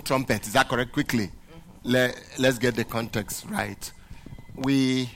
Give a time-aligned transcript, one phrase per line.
[0.00, 0.46] trumpet.
[0.46, 0.92] Is that correct?
[0.92, 1.26] Quickly.
[1.26, 1.90] Mm-hmm.
[1.90, 3.92] Let, let's get the context right.
[4.54, 5.10] We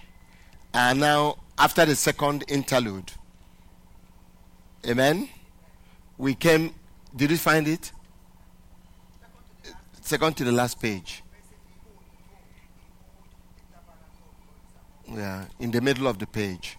[0.75, 3.13] are now after the second interlude.
[4.87, 5.29] Amen.
[6.18, 6.75] We came.
[7.15, 7.92] Did you find it?
[10.00, 11.23] Second to the last page.
[15.09, 16.79] Yeah, in the middle of the page.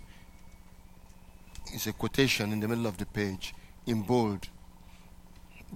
[1.72, 3.54] It's a quotation in the middle of the page
[3.86, 4.48] in bold,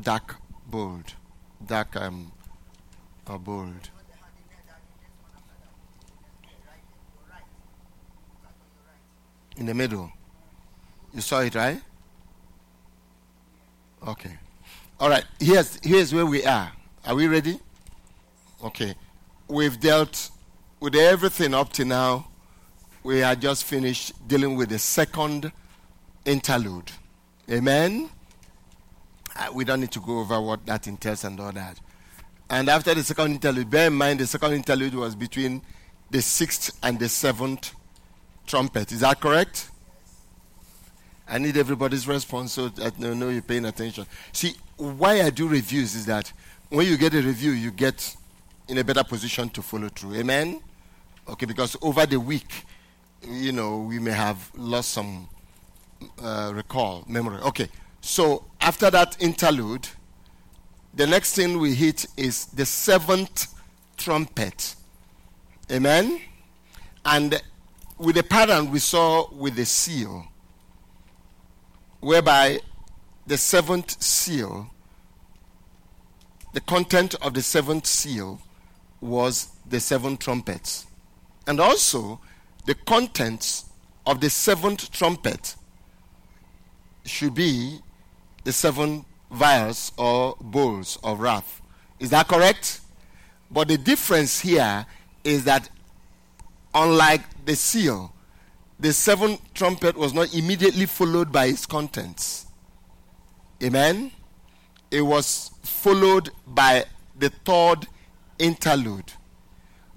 [0.02, 0.36] dark
[0.68, 1.14] bold,
[1.66, 2.32] dark um,
[3.28, 3.90] or bold.
[9.58, 10.12] In the middle.
[11.14, 11.82] You saw it, right?
[14.08, 14.38] Okay.
[15.00, 15.26] All right.
[15.40, 16.72] Here's here's where we are.
[17.06, 17.60] Are we ready?
[18.64, 18.94] Okay.
[19.48, 20.30] We've dealt
[20.80, 22.28] with everything up to now.
[23.04, 25.52] We are just finished dealing with the second
[26.26, 26.92] interlude.
[27.50, 28.10] Amen.
[29.38, 31.80] Uh, we don't need to go over what that entails and all that.
[32.50, 35.62] And after the second interlude, bear in mind the second interlude was between
[36.10, 37.74] the sixth and the seventh
[38.46, 38.92] trumpet.
[38.92, 39.70] Is that correct?
[41.28, 44.06] I need everybody's response so that I know you're paying attention.
[44.32, 46.32] See, why I do reviews is that
[46.70, 48.16] when you get a review, you get
[48.70, 50.16] in a better position to follow through.
[50.16, 50.62] Amen?
[51.28, 52.64] Okay, because over the week,
[53.28, 55.28] you know, we may have lost some
[56.22, 57.42] uh, recall, memory.
[57.42, 57.68] Okay,
[58.08, 59.86] so after that interlude,
[60.94, 63.54] the next thing we hit is the seventh
[63.98, 64.76] trumpet.
[65.70, 66.22] Amen?
[67.04, 67.44] And
[67.98, 70.26] with the pattern we saw with the seal,
[72.00, 72.62] whereby
[73.26, 74.70] the seventh seal,
[76.54, 78.40] the content of the seventh seal
[79.02, 80.88] was the seven trumpets.
[81.46, 82.22] And also,
[82.66, 83.66] the contents
[84.06, 85.58] of the seventh trumpet
[87.04, 87.82] should be
[88.48, 91.62] the seven vials or bowls of wrath.
[92.00, 92.80] Is that correct?
[93.52, 94.86] But the difference here
[95.26, 95.70] is that,
[96.74, 98.14] unlike the seal,
[98.80, 102.46] the seventh trumpet was not immediately followed by its contents.
[103.62, 104.12] Amen?
[104.92, 106.86] It was followed by
[107.20, 107.86] the third
[108.40, 109.12] interlude.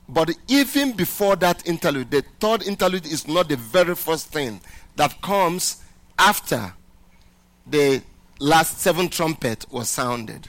[0.09, 4.61] But even before that interlude, the third interlude is not the very first thing
[4.97, 5.85] that comes
[6.19, 6.73] after
[7.65, 8.03] the
[8.41, 10.49] last seven trumpet was sounded.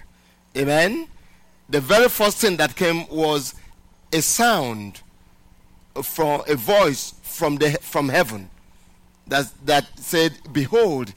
[0.57, 1.07] Amen?
[1.69, 3.53] The very first thing that came was
[4.12, 5.02] a sound
[6.01, 8.50] from a voice from the from heaven
[9.28, 11.13] that that said, "Behold,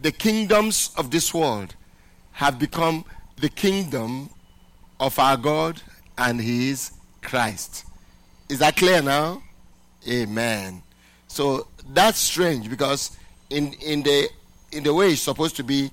[0.00, 1.74] the kingdoms of this world
[2.32, 3.04] have become
[3.36, 4.30] the kingdom
[4.98, 5.82] of our God
[6.16, 6.92] and His
[7.22, 7.84] Christ."
[8.48, 9.42] Is that clear now?
[10.08, 10.82] Amen.
[11.28, 13.16] So that's strange because
[13.50, 14.28] in in the
[14.72, 15.90] in the way it's supposed to be,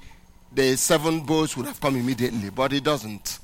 [0.54, 3.40] the seven bowls would have come immediately, but it doesn't.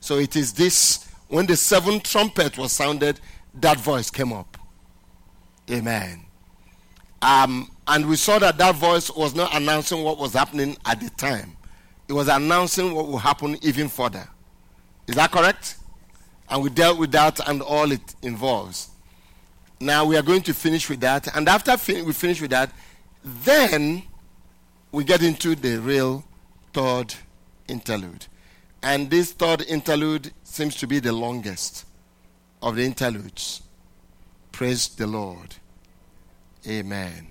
[0.00, 3.20] So it is this when the seventh trumpet was sounded,
[3.54, 4.56] that voice came up.
[5.70, 6.24] Amen.
[7.22, 11.10] Um, and we saw that that voice was not announcing what was happening at the
[11.10, 11.56] time,
[12.08, 14.28] it was announcing what will happen even further.
[15.08, 15.76] Is that correct?
[16.48, 18.90] And we dealt with that and all it involves.
[19.80, 21.34] Now we are going to finish with that.
[21.36, 22.70] And after fin- we finish with that,
[23.24, 24.04] then
[24.92, 26.24] we get into the real
[26.76, 27.14] third
[27.68, 28.26] interlude.
[28.82, 31.86] And this third interlude seems to be the longest
[32.60, 33.62] of the interludes.
[34.52, 35.56] Praise the Lord.
[36.68, 37.28] Amen.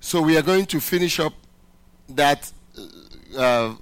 [0.00, 1.32] So we are going to finish up
[2.10, 2.52] that
[3.38, 3.74] uh,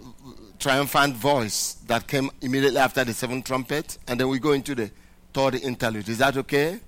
[0.60, 4.92] triumphant voice that came immediately after the seventh trumpet, and then we go into the
[5.34, 6.08] third interlude.
[6.08, 6.78] Is that okay?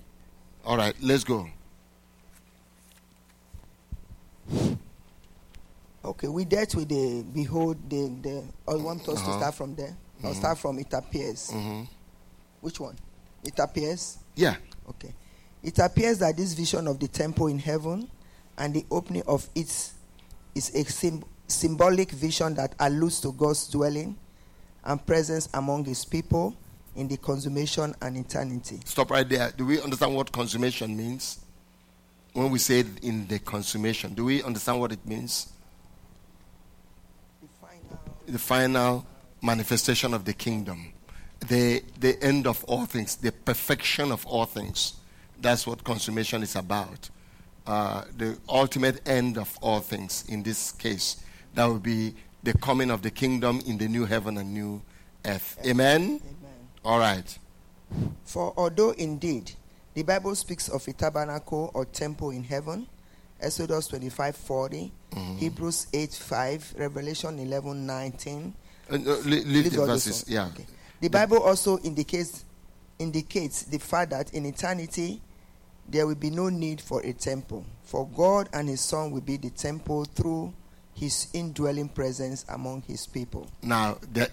[0.63, 1.49] All right, let's go.
[6.05, 8.43] Okay, we dealt with the behold the the.
[8.67, 9.31] I want us Uh-huh.
[9.31, 9.95] to start from there.
[10.23, 11.49] I'll start from it appears.
[11.51, 11.83] hmm
[12.61, 12.95] Which one?
[13.43, 14.17] It appears.
[14.35, 14.55] Yeah.
[14.89, 15.13] Okay.
[15.61, 18.09] It appears that this vision of the temple in heaven
[18.57, 19.67] and the opening of it
[20.55, 24.15] is a sym- symbolic vision that alludes to God's dwelling
[24.85, 26.55] and presence among his people
[26.95, 28.79] in the consummation and eternity.
[28.85, 29.51] Stop right there.
[29.55, 31.39] Do we understand what consummation means?
[32.33, 35.52] When we say in the consummation, do we understand what it means?
[38.27, 39.05] The final
[39.41, 40.93] manifestation of the kingdom,
[41.47, 44.93] the the end of all things, the perfection of all things.
[45.41, 47.09] That's what consummation is about.
[47.67, 50.25] Uh, the ultimate end of all things.
[50.29, 51.23] In this case,
[51.53, 54.81] that will be the coming of the kingdom in the new heaven and new
[55.25, 55.57] earth.
[55.65, 56.01] Amen.
[56.01, 56.21] Amen.
[56.83, 57.37] All right.
[58.25, 59.51] For although indeed
[59.93, 62.87] the Bible speaks of a tabernacle or temple in heaven,
[63.43, 64.91] Exodus 25 40,
[65.37, 68.53] Hebrews 8 5, Revelation 11 19,
[68.89, 70.25] Uh, no, li- leave, the verses.
[70.27, 70.47] Yeah.
[70.47, 70.65] Okay.
[71.01, 72.45] The Bible also indicates
[72.99, 75.21] indicates the fact that in eternity
[75.89, 79.37] there will be no need for a temple, for God and His Son will be
[79.37, 80.53] the temple through
[80.93, 83.47] His indwelling presence among His people.
[83.61, 84.29] Now, there,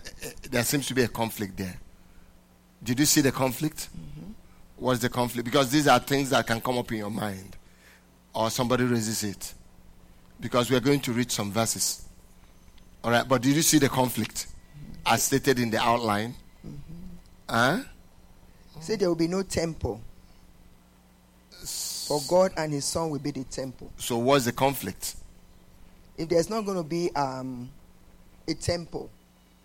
[0.50, 1.74] there seems to be a conflict there.
[2.82, 3.88] Did you see the conflict?
[4.76, 5.44] What's the conflict?
[5.44, 7.56] Because these are things that can come up in your mind,
[8.34, 9.54] or somebody raises it.
[10.40, 12.04] Because we are going to read some verses.
[13.02, 14.46] All right, but did you see the conflict
[15.06, 16.34] as stated in the outline?
[17.48, 17.80] Huh?
[18.80, 20.00] Say there will be no temple,
[22.06, 23.90] for God and His Son will be the temple.
[23.98, 25.16] So, what's the conflict?
[26.16, 27.70] If there's not going to be um,
[28.48, 29.10] a temple,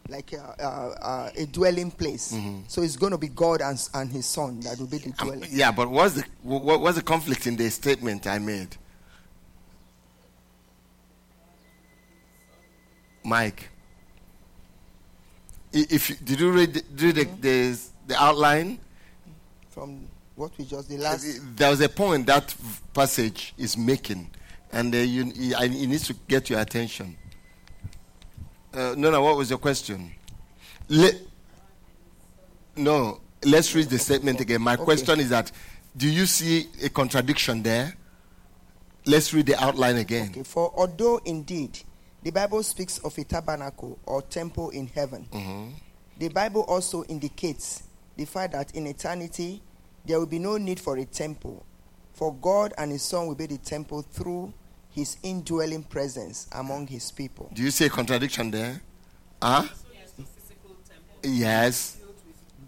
[0.09, 1.05] like a, a,
[1.39, 2.35] a, a dwelling place,
[2.67, 5.27] so it's going to be God and, and His Son that will be the Um,
[5.29, 5.49] dwelling.
[5.51, 8.75] yeah, but what's the what, what's the conflict in the statement I made?
[13.23, 13.69] Mike,
[15.73, 18.79] if you, did you read the, read the, the, the outline?
[19.69, 21.25] From what we just the last.
[21.55, 22.53] There was a point that
[22.93, 24.29] passage is making,
[24.71, 27.17] and uh, you, it needs to get your attention.
[28.75, 29.21] Uh, no, no.
[29.21, 30.11] What was your question?
[30.89, 31.11] Le-
[32.75, 34.61] no, let's read the statement again.
[34.61, 34.83] My Okay.
[34.83, 35.51] question is that:
[35.95, 37.95] Do you see a contradiction there?
[39.05, 40.29] Let's read the outline again.
[40.31, 41.79] Okay, for although indeed
[42.23, 45.73] the Bible speaks of a tabernacle or temple in heaven, Mhm.
[46.17, 47.83] the Bible also indicates
[48.17, 49.61] the fact that in eternity
[50.05, 51.63] there will be no need for a temple,
[52.13, 54.53] for God and His Son will be the temple through
[54.95, 57.49] His indwelling presence among His people.
[57.53, 58.81] Do you see a contradiction there?
[59.43, 59.63] Huh?
[59.93, 61.97] Yes, the physical temple Yes.
[61.97, 62.67] built with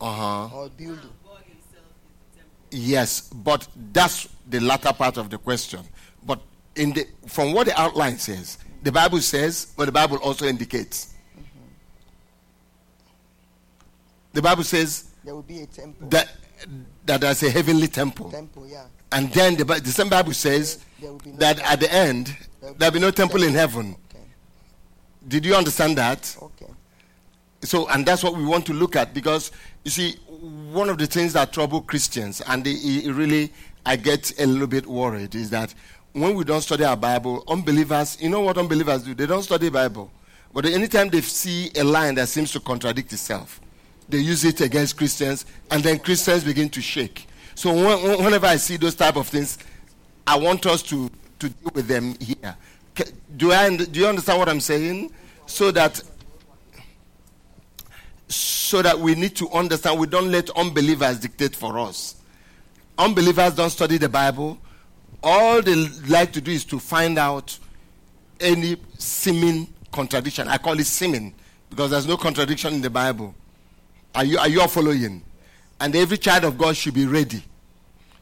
[0.00, 0.12] by Uh
[0.48, 0.56] huh.
[0.56, 1.10] Or building.
[1.26, 2.88] God Himself is the temple.
[2.88, 5.80] Yes, but that's the latter part of the question.
[6.24, 6.40] But
[6.76, 11.14] in the from what the outline says, the Bible says, but the Bible also indicates.
[14.32, 16.08] The Bible says There will be a temple.
[16.10, 16.28] that
[17.06, 18.84] that there's a heavenly temple, temple, yeah.
[19.12, 22.36] and then the, the same Bible says There will be no that at the end
[22.76, 23.96] there'll be no temple in heaven.
[24.10, 24.24] Okay.
[25.26, 26.36] Did you understand that?
[26.42, 26.72] Okay.
[27.62, 29.50] So, and that's what we want to look at because
[29.84, 30.16] you see,
[30.72, 33.52] one of the things that trouble Christians, and it really,
[33.84, 35.74] I get a little bit worried, is that
[36.12, 39.14] when we don't study our Bible, unbelievers, you know what unbelievers do?
[39.14, 40.10] They don't study Bible,
[40.52, 43.60] but anytime they see a line that seems to contradict itself,
[44.08, 47.26] they use it against Christians, and then Christians begin to shake.
[47.54, 49.58] So, when, whenever I see those type of things,
[50.26, 52.56] I want us to to deal with them here.
[53.36, 53.74] Do I?
[53.76, 55.12] Do you understand what I'm saying?
[55.46, 56.02] So that
[58.28, 62.16] so that we need to understand we don't let unbelievers dictate for us.
[62.98, 64.58] Unbelievers don't study the Bible.
[65.22, 65.74] All they
[66.08, 67.58] like to do is to find out
[68.40, 70.48] any seeming contradiction.
[70.48, 71.34] I call it seeming
[71.70, 73.34] because there's no contradiction in the Bible.
[74.18, 75.22] Are you, are you following?
[75.78, 77.40] And every child of God should be ready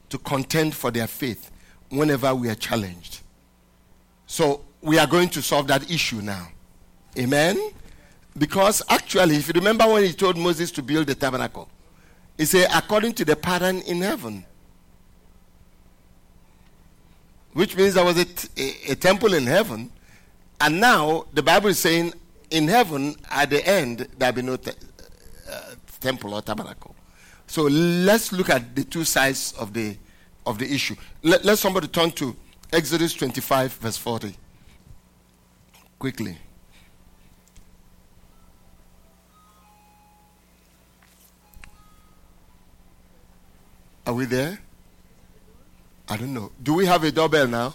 [0.09, 1.49] to contend for their faith
[1.89, 3.21] whenever we are challenged.
[4.27, 6.49] So we are going to solve that issue now.
[7.17, 7.71] Amen?
[8.37, 11.67] Because actually, if you remember when he told Moses to build the tabernacle,
[12.37, 14.45] he said, according to the pattern in heaven.
[17.53, 19.91] Which means there was a, t- a- temple in heaven.
[20.61, 22.13] And now the Bible is saying,
[22.51, 24.71] in heaven, at the end, there'll be no uh,
[25.99, 26.95] temple or tabernacle.
[27.47, 29.97] So let's look at the two sides of the
[30.45, 30.95] of the issue.
[31.23, 32.35] Let, let somebody turn to
[32.71, 34.35] Exodus 25, verse 40.
[35.99, 36.37] Quickly.
[44.05, 44.57] Are we there?
[46.07, 46.51] I don't know.
[46.63, 47.73] Do we have a doorbell now?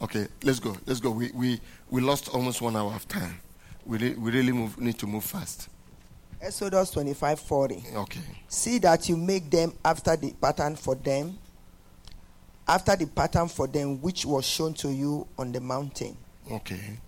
[0.00, 0.76] Okay, let's go.
[0.86, 1.12] Let's go.
[1.12, 3.41] We, we, we lost almost one hour of time.
[3.86, 5.68] We, re- we really move, need to move fast.
[6.40, 7.84] Exodus 25 40.
[7.96, 8.20] Okay.
[8.48, 11.38] See that you make them after the pattern for them,
[12.66, 16.16] after the pattern for them which was shown to you on the mountain.
[16.50, 16.98] Okay.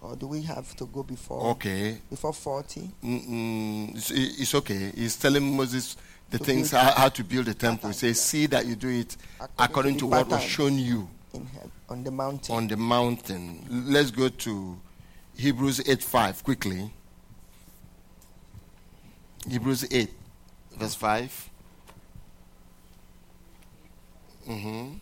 [0.00, 1.96] Or do we have to go before Okay.
[2.10, 2.90] before 40?
[3.02, 4.92] Mm-mm, it's, it's okay.
[4.94, 5.96] He's telling Moses
[6.30, 7.88] the To things how, how to build the temple.
[7.88, 11.08] He says, "See that you do it According according to to what was shown you
[11.32, 12.54] in heaven, on the mountain.
[12.54, 14.78] on the mountain." Let's go to
[15.36, 16.90] Hebrews eight five quickly.
[19.48, 20.10] Hebrews eight,
[20.78, 21.50] verse five.
[24.48, 24.94] Mm-hmm.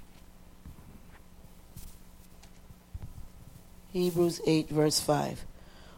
[3.93, 5.45] Hebrews 8, verse 5.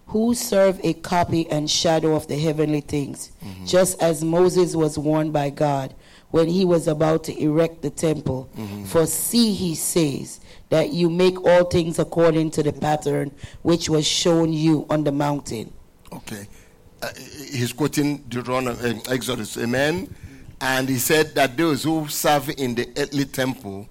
[0.09, 3.33] Who serve a copy and shadow of the heavenly things,
[3.64, 5.95] just as Moses was warned by God
[6.31, 8.50] when he was about to erect the temple.
[8.87, 10.41] For see, he says,
[10.75, 13.31] that you make all things according to the pattern
[13.62, 15.73] which was shown you on the mountain.
[16.12, 16.49] Okay.
[17.00, 17.11] Uh,
[17.52, 19.57] he's quoting Deuteronomy, uh, Exodus.
[19.57, 20.12] Amen.
[20.61, 23.88] And he said that those who serve in the earthly temple,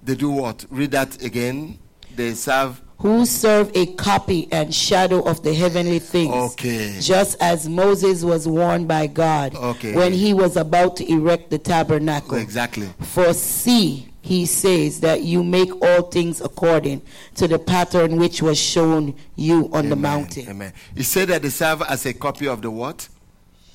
[0.00, 0.64] they do what?
[0.70, 1.80] Read that again.
[2.14, 2.80] They serve.
[2.98, 6.32] Who serve a copy and shadow of the heavenly things.
[6.52, 6.98] Okay.
[7.00, 9.92] Just as Moses was warned by God Okay.
[9.96, 12.36] when he was about to erect the tabernacle.
[12.36, 12.88] Exactly.
[13.00, 17.02] For see, he says that you make all things according
[17.34, 20.48] to the pattern which was shown you on the mountain.
[20.48, 20.72] Amen.
[20.94, 23.08] He said that they serve as a copy of the what?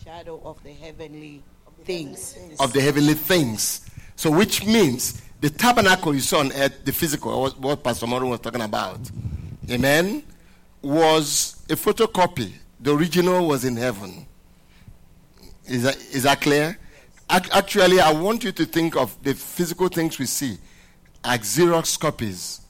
[0.05, 1.43] Shadow of the heavenly
[1.83, 2.37] things.
[2.61, 3.89] Of the heavenly things.
[4.15, 8.39] So, which means the tabernacle you saw on earth, the physical, what- Pastor Moron was
[8.39, 8.99] talking about,
[9.69, 10.23] amen,
[10.81, 12.53] was a photocopy.
[12.79, 14.25] The original was in heaven.
[15.65, 16.79] Is that, is that clear?
[17.31, 20.57] Ac- Actually, I want you to think of the physical things we see
[21.23, 22.61] as Xerox copies.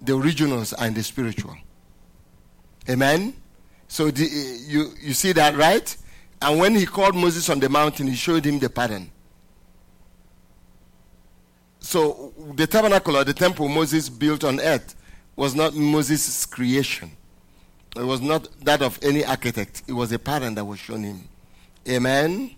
[0.00, 1.56] The originals in the spiritual.
[2.88, 3.34] Amen?
[3.88, 5.96] So the, eh, you, you see that, right?
[6.40, 9.10] And when he called Moses on the mountain, he showed him the pattern.
[11.80, 14.94] So the tabernacle or the temple Moses built on earth
[15.36, 17.10] was not Moses' creation.
[17.96, 19.82] It was not that of any architect.
[19.88, 21.28] It was a pattern that was shown him.
[21.88, 22.54] Amen.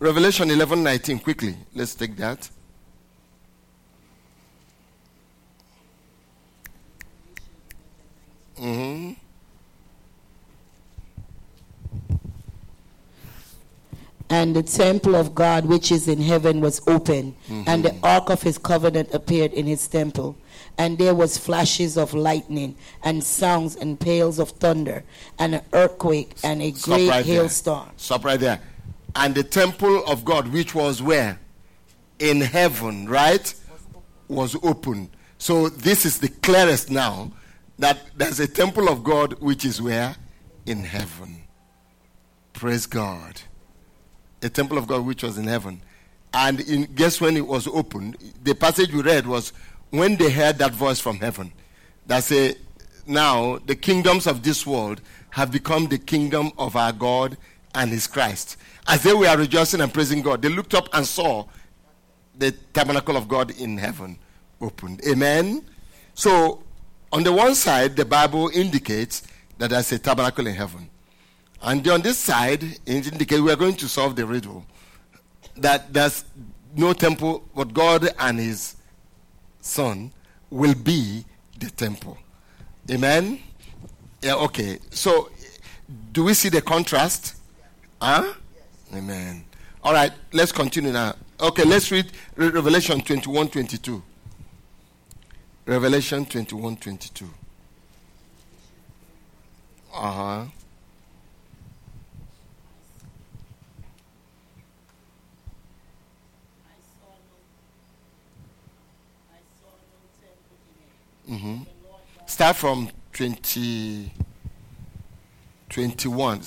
[0.00, 1.56] Revelation 11 19, quickly.
[1.74, 2.48] Let's take that.
[8.56, 9.12] hmm
[14.30, 17.34] And the temple of God which is in heaven was open,
[17.66, 20.36] and the ark of his covenant appeared in his temple.
[20.76, 25.02] And there was flashes of lightning, and sounds and peals of thunder,
[25.38, 27.88] and an earthquake, and a Stop great right hailstorm.
[27.96, 28.60] Stop right there.
[29.18, 31.40] And the temple of God, which was where?
[32.20, 33.52] In heaven, right?
[34.28, 35.10] Was open.
[35.38, 37.32] So this is the clearest now
[37.80, 40.14] that there's a temple of God which is where?
[40.66, 41.42] In heaven.
[42.52, 43.42] Praise God.
[44.40, 45.82] A temple of God which was in heaven.
[46.32, 48.18] And in, guess when it was opened?
[48.44, 49.52] The passage we read was
[49.90, 51.52] when they heard that voice from heaven
[52.06, 52.54] that say,
[53.04, 57.36] Now the kingdoms of this world have become the kingdom of our God
[57.74, 58.56] and his Christ.
[58.88, 61.46] As they were rejoicing and praising God, they looked up and saw
[62.38, 64.18] the tabernacle of God in heaven
[64.60, 65.02] opened.
[65.06, 65.64] Amen.
[66.14, 66.62] So,
[67.12, 69.22] on the one side, the Bible indicates
[69.58, 70.88] that there's a tabernacle in heaven.
[71.60, 74.64] And on this side, it indicates we are going to solve the riddle
[75.56, 76.24] that there's
[76.74, 78.76] no temple, but God and His
[79.60, 80.12] Son
[80.50, 81.24] will be
[81.58, 82.16] the temple.
[82.90, 83.40] Amen?
[84.22, 84.78] Yeah, okay.
[84.90, 85.30] So,
[86.12, 87.36] do we see the contrast?
[88.00, 88.32] Huh?
[88.94, 89.44] Amen.
[89.82, 91.14] All right, let's continue now.
[91.40, 94.02] Okay, let's read Re- Revelation 21 22.
[95.66, 97.26] Revelation 21 22.
[99.94, 100.44] Uh huh.
[111.28, 111.62] Mm-hmm.
[112.26, 114.10] Start from 20,
[115.68, 116.40] 21,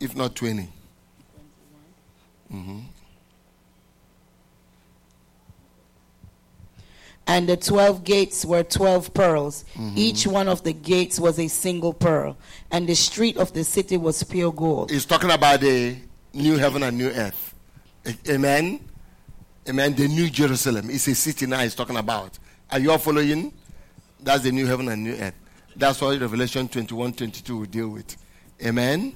[0.00, 0.68] if not 20.
[2.52, 2.78] Mm-hmm.
[7.28, 9.64] And the twelve gates were twelve pearls.
[9.74, 9.94] Mm-hmm.
[9.96, 12.36] Each one of the gates was a single pearl.
[12.70, 14.92] And the street of the city was pure gold.
[14.92, 15.96] He's talking about the
[16.32, 17.54] new heaven and new earth.
[18.28, 18.78] Amen.
[19.68, 19.94] Amen.
[19.94, 20.88] The new Jerusalem.
[20.88, 22.38] It's a city now he's talking about.
[22.70, 23.52] Are you all following?
[24.20, 25.34] That's the new heaven and new earth.
[25.74, 28.16] That's what Revelation 21 22 will deal with.
[28.64, 29.14] Amen.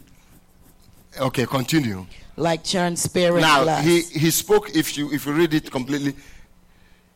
[1.18, 2.06] Okay, continue.
[2.36, 3.84] Like transparent now glass.
[3.84, 6.14] he, he spoke if you if you read it completely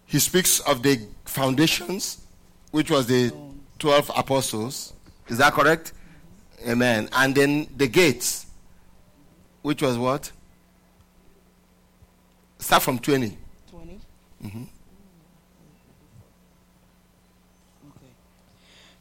[0.06, 2.26] he speaks of the foundations
[2.72, 3.32] which was the
[3.78, 4.92] 12 apostles
[5.28, 5.92] is that correct
[6.66, 8.46] amen and then the gates
[9.62, 10.30] which was what
[12.58, 13.38] start from 20
[13.70, 14.00] 20?
[14.44, 14.62] Mm-hmm.
[17.88, 18.12] Okay.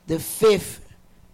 [0.08, 0.80] The fifth,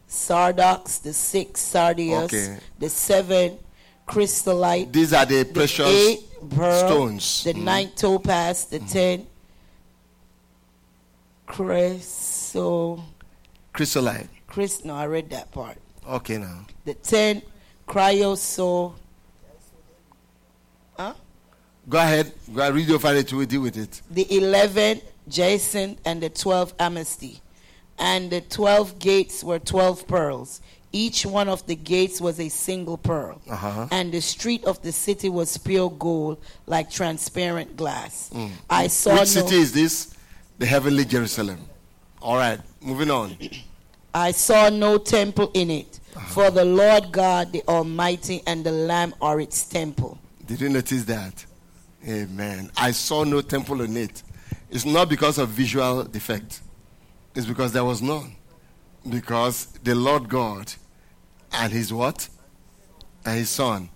[0.10, 0.98] sardonyx.
[0.98, 2.24] The sixth, sardius.
[2.34, 2.58] Okay.
[2.80, 3.58] The seven
[4.06, 4.92] chrysolite.
[4.92, 6.80] these are the The precious eighth, pearl.
[6.88, 7.64] stones The Mhm.
[7.64, 8.66] ninth, topaz.
[8.66, 9.28] The ten,
[11.48, 13.02] chryso.
[13.74, 15.78] chrysolite Chris, no, I read that part.
[16.08, 17.42] okay now The ten,
[17.88, 18.94] cryoso.
[20.98, 21.14] Huh?
[21.88, 26.22] go ahead go ahead read over it we'll deal with it The eleven, Jason and
[26.22, 27.42] the twelve, amethyst.
[28.00, 30.62] And the twelve gates were twelve pearls.
[30.92, 33.40] Each one of the gates was a single pearl.
[33.48, 33.88] Uh-huh.
[33.92, 38.32] And the street of the city was pure gold, like transparent glass.
[38.70, 40.16] I saw Which no, city is this?
[40.58, 41.60] The heavenly Jerusalem.
[42.22, 43.38] All right, moving on.
[44.16, 49.14] I saw no temple in it, for the Lord God, the Almighty, and the Lamb
[49.22, 50.18] are its temple.
[50.48, 51.46] Did you notice that?
[52.08, 52.72] Amen.
[52.76, 54.24] I saw no temple in it.
[54.72, 56.62] It's not because of visual defect.
[57.36, 58.36] It's because there was none.
[59.08, 60.74] Because the Lord God
[61.52, 62.28] and his what?
[63.26, 63.90] And his son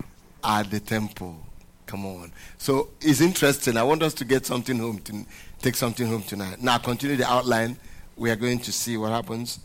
[0.44, 1.38] are the temple.
[1.86, 2.32] Come on.
[2.58, 3.78] So it's interesting.
[3.78, 5.26] I want us to get something home to
[5.62, 6.62] take something home tonight.
[6.62, 7.78] Now continue the outline.
[8.16, 9.60] We are going to see what happens.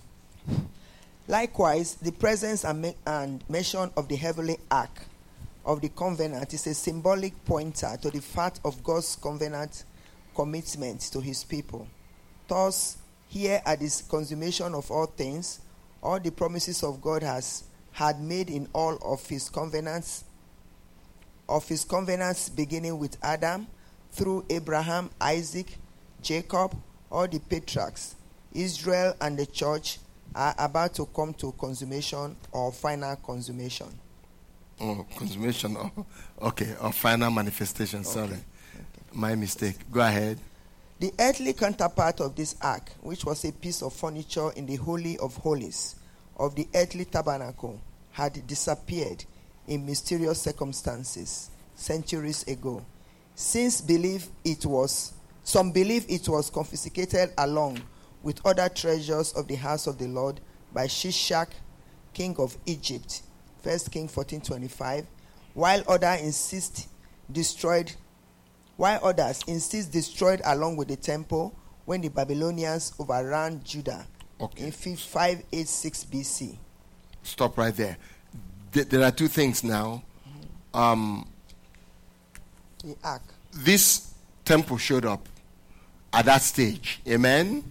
[1.26, 5.06] Likewise, the presence and, and mention of the heavenly ark
[5.64, 9.84] of the covenant is a symbolic pointer to the fact of God's covenant
[10.34, 11.86] commitment to his people.
[12.48, 12.96] Thus,
[13.28, 15.60] here at this consummation of all things,
[16.02, 20.24] all the promises of God has had made in all of his covenants,
[21.48, 23.66] of his covenants beginning with Adam,
[24.12, 25.76] through Abraham, Isaac,
[26.22, 26.74] Jacob,
[27.10, 28.16] all the patriarchs,
[28.52, 29.98] Israel and the church
[30.34, 33.88] are about to come to consummation or final consummation.
[34.80, 35.76] Oh, consummation.
[35.76, 36.06] Oh,
[36.42, 38.04] okay, or final manifestation.
[38.04, 38.38] Sorry.
[39.12, 39.76] My mistake.
[39.90, 40.38] Go ahead.
[41.00, 45.16] The earthly counterpart of this ark, which was a piece of furniture in the Holy
[45.18, 45.94] of Holies
[46.36, 49.24] of the earthly tabernacle, had disappeared
[49.68, 52.84] in mysterious circumstances centuries ago.
[53.36, 55.12] Since believe it was
[55.44, 57.80] some believe it was confiscated along
[58.24, 60.40] with other treasures of the house of the Lord
[60.72, 61.48] by Shishak,
[62.12, 63.22] king of Egypt,
[63.62, 65.06] 1 King 14:25,
[65.54, 66.88] while others insist
[67.30, 67.92] destroyed
[68.78, 71.52] while others insist destroyed along with the temple
[71.84, 74.06] when the Babylonians overran Judah
[74.40, 74.66] Okay.
[74.66, 76.56] in 586 BC.
[77.24, 77.96] Stop right there.
[78.72, 80.02] Th- There are two things now.
[80.72, 81.26] Um,
[82.84, 83.22] The ark.
[83.52, 84.12] this
[84.44, 85.28] temple showed up
[86.12, 87.00] at that stage.
[87.08, 87.64] Amen.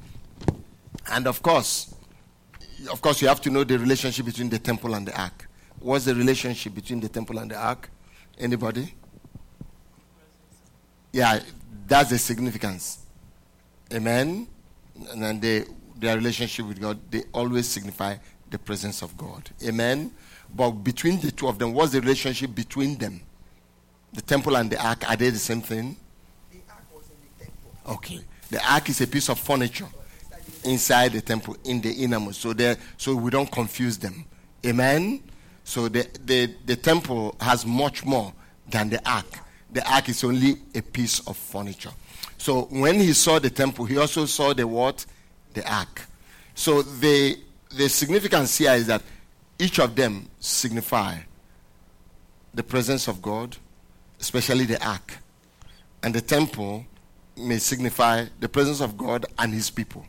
[1.09, 1.93] And of course,
[2.91, 5.47] of course, you have to know the relationship between the temple and the ark.
[5.79, 7.89] What's the relationship between the temple and the ark?
[8.37, 8.93] Anybody?
[11.11, 11.39] Yeah,
[11.87, 12.99] that's the significance.
[13.93, 14.47] Amen.
[15.11, 15.65] And then they,
[15.97, 18.17] their relationship with God, they always signify
[18.49, 19.49] the presence of God.
[19.63, 20.11] Amen.
[20.53, 23.21] But between the two of them, what's the relationship between them?
[24.13, 25.97] The temple and the ark, are they the same thing?
[26.51, 27.95] The ark was in the temple.
[27.95, 28.19] Okay.
[28.49, 29.87] The ark is a piece of furniture
[30.63, 32.41] inside the temple in the innermost.
[32.41, 34.25] So there so we don't confuse them.
[34.65, 35.21] Amen.
[35.63, 38.33] So the, the, the temple has much more
[38.69, 39.25] than the ark.
[39.77, 41.91] The ark is only a piece of furniture.
[42.39, 45.05] So when he saw the temple, he also saw the what?
[45.53, 46.01] The ark.
[46.55, 47.37] So the
[47.69, 49.03] the significance here is that
[49.59, 51.19] each of them signify
[52.55, 53.55] the presence of God,
[54.19, 55.19] especially the ark.
[56.01, 56.83] And the temple
[57.35, 60.07] may signify the presence of God and his people.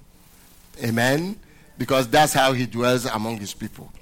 [0.82, 1.38] Amen.
[1.76, 3.92] Because that's how he dwells among his people.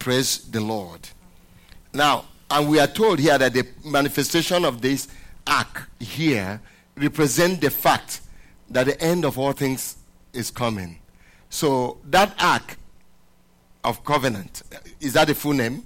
[0.00, 1.08] Praise the Lord.
[1.94, 5.08] Now, and we are told here that the manifestation of this
[5.46, 6.60] ark here
[6.96, 8.20] represent the fact
[8.70, 9.96] that the end of all things
[10.32, 10.98] is coming.
[11.50, 12.76] So that ark
[13.84, 15.84] of covenant uh, is that the full name?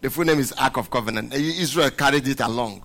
[0.00, 1.32] The full name is Ark of Covenant.
[1.32, 2.82] Uh, Israel carried it along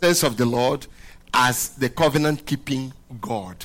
[0.00, 0.86] presence of the Lord
[1.34, 3.64] as the covenant keeping God.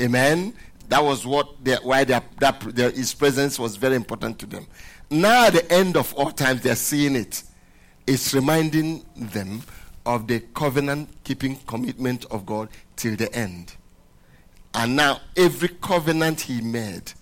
[0.00, 0.54] Amen.
[0.88, 4.66] That was what they, why that, their, his presence was very important to them.
[5.10, 7.42] Now, at the end of all times, they're seeing it.
[8.06, 9.62] It's reminding them
[10.04, 13.76] of the covenant keeping commitment of God till the end.
[14.74, 17.12] And now, every covenant he made,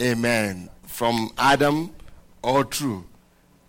[0.00, 1.90] amen, from Adam
[2.42, 3.04] all through,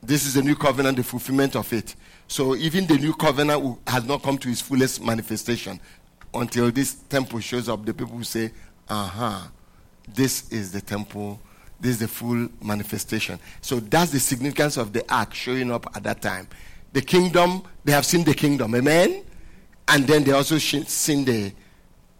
[0.03, 1.95] this is the new covenant, the fulfillment of it.
[2.27, 5.79] So even the new covenant has not come to its fullest manifestation
[6.33, 7.85] until this temple shows up.
[7.85, 8.51] The people say,
[8.89, 9.41] "Uh huh,
[10.07, 11.39] this is the temple.
[11.79, 16.03] This is the full manifestation." So that's the significance of the ark showing up at
[16.03, 16.47] that time.
[16.93, 19.23] The kingdom, they have seen the kingdom, amen,
[19.87, 21.51] and then they also seen the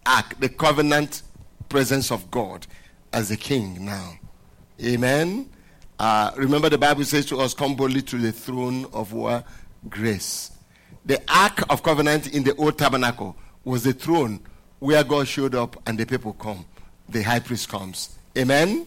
[0.04, 1.22] ark, the covenant
[1.68, 2.66] presence of God
[3.12, 4.12] as the king now.
[4.82, 5.48] Amen.
[5.98, 9.46] Uh, remember, the Bible says to us, "Come boldly to the throne of what?
[9.88, 10.50] grace."
[11.06, 14.40] The ark of covenant in the old tabernacle was the throne
[14.80, 16.66] where God showed up and the people come.
[17.08, 18.10] The high priest comes.
[18.36, 18.86] Amen.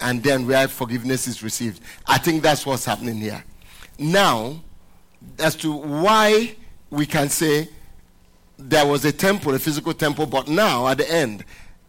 [0.00, 1.80] And then where forgiveness is received.
[2.06, 3.42] I think that's what's happening here.
[3.98, 4.62] Now,
[5.38, 6.54] as to why
[6.90, 7.68] we can say
[8.58, 11.44] there was a temple, a physical temple, but now at the end,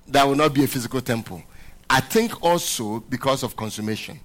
[0.08, 1.44] there will not be a physical temple.
[1.90, 4.20] I think also because of consummation.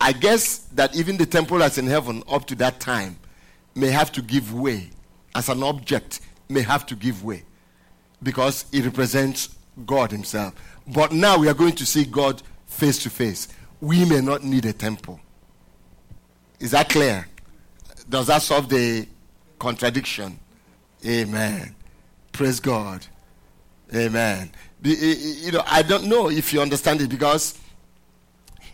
[0.00, 3.18] I guess that even the temple that's in heaven up to that time
[3.74, 4.90] may have to give way
[5.34, 7.42] as an object, may have to give way
[8.22, 10.54] because it represents God Himself.
[10.86, 13.48] But now we are going to see God face to face.
[13.80, 15.20] We may not need a temple.
[16.60, 17.28] Is that clear?
[18.08, 19.06] Does that solve the
[19.58, 20.38] contradiction?
[21.06, 21.74] Amen.
[22.32, 23.06] Praise God.
[23.94, 24.50] Amen.
[24.82, 27.58] You know, I don't know if you understand it because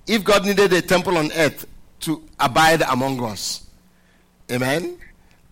[0.07, 1.67] if God needed a temple on earth
[2.01, 3.67] to abide among us,
[4.51, 4.99] amen.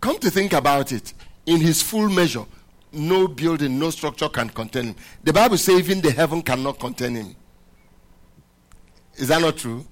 [0.01, 1.13] Come to think about it,
[1.47, 2.45] in His full measure,
[2.93, 4.97] no building, no structure can contain Him.
[5.23, 7.37] The Bible says even the heaven cannot contain Him.
[9.17, 9.85] Is that not true?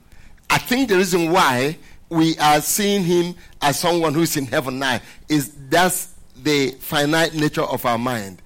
[0.48, 1.76] I think the reason why
[2.08, 7.34] we are seeing him as someone who is in heaven now is that's the finite
[7.34, 8.40] nature of our mind.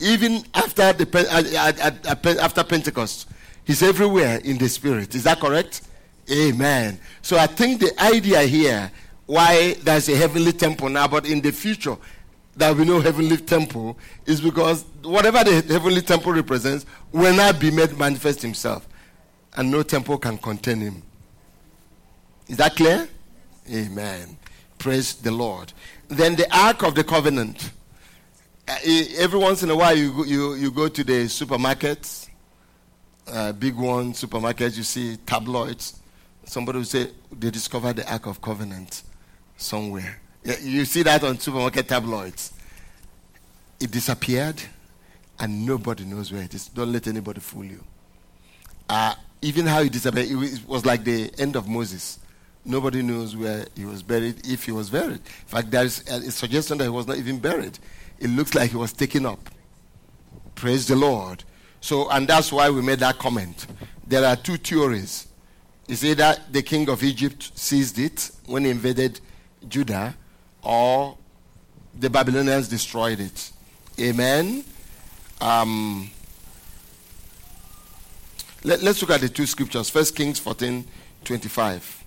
[0.00, 3.28] Even after the uh, uh, uh, after Pentecost,
[3.64, 5.14] he's everywhere in the spirit.
[5.14, 5.82] Is that correct?
[6.30, 6.98] Amen.
[7.20, 8.90] So I think the idea here
[9.26, 11.96] why there's a heavenly temple now, but in the future
[12.56, 17.70] will be no heavenly temple, is because whatever the heavenly temple represents will not be
[17.70, 18.86] made manifest himself,
[19.56, 21.02] and no temple can contain him.
[22.48, 23.08] Is that clear?
[23.70, 24.36] Amen.
[24.78, 25.72] Praise the Lord.
[26.08, 27.70] Then the Ark of the Covenant.
[28.68, 28.76] Uh,
[29.16, 32.28] every once in a while, you go, you, you go to the supermarkets,
[33.28, 35.98] uh, big one supermarkets, you see tabloids.
[36.44, 39.02] Somebody will say they discovered the Ark of Covenant
[39.56, 40.21] somewhere.
[40.44, 42.52] You see that on supermarket tabloids.
[43.80, 44.60] It disappeared,
[45.38, 46.68] and nobody knows where it is.
[46.68, 47.82] Don't let anybody fool you.
[48.88, 52.18] Uh, even how it disappeared, it was- like the end of Moses.
[52.64, 55.14] Nobody knows where he was buried, if he was buried.
[55.14, 57.78] In fact, there is a, suggestion that he was not even buried.
[58.20, 59.50] It looks like he was taken up.
[60.54, 61.42] Praise the Lord.
[61.80, 63.66] So, and that's why we made that comment.
[64.06, 65.26] There are two theories.
[65.88, 69.20] It's either the king of Egypt seized it when he invaded
[69.68, 70.14] Judah,
[70.62, 71.16] or
[71.98, 73.52] the Babylonians destroyed it.
[74.00, 74.64] Amen.
[75.40, 76.10] Um,
[78.64, 79.90] let, us look at the two scriptures.
[79.90, 80.84] First Kings 14,
[81.24, 82.04] 25.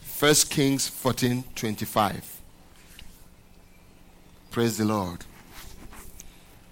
[0.00, 2.40] First Kings 14, 25.
[4.50, 5.24] Praise the Lord.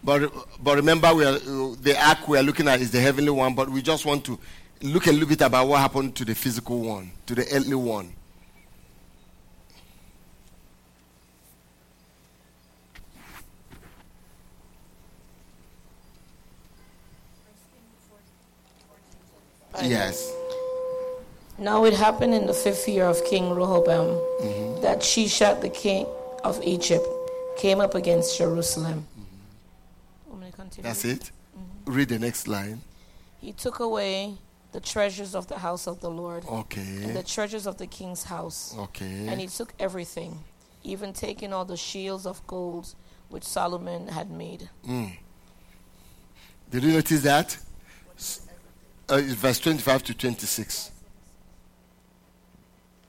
[0.02, 3.54] But, but remember, we are, the ark we are looking at is the heavenly one,
[3.54, 4.38] but we just want to
[4.82, 8.12] look a little bit about what happened to the physical one, to the earthly one.
[19.82, 20.32] Yes.
[21.58, 24.08] Now it happened in the fifth year of King Rehoboam
[24.40, 24.80] mm-hmm.
[24.82, 26.06] that Shishak the king
[26.42, 27.06] of Egypt
[27.58, 29.06] came up against Jerusalem.
[30.26, 30.88] Want me to continue?
[30.88, 31.30] That's it.
[31.56, 31.92] Mm-hmm.
[31.92, 32.80] Read the next line.
[33.40, 34.38] He took away
[34.72, 38.74] the treasures of the house of the Lord and the treasures of the king's house.
[38.78, 39.26] Okay.
[39.28, 40.38] And he took everything,
[40.82, 42.94] even taking all the shields of gold
[43.28, 44.68] which Solomon had made.
[44.86, 45.16] Mm.
[46.70, 47.58] Did you notice that?
[49.10, 50.92] Uh, verse 25 to 26.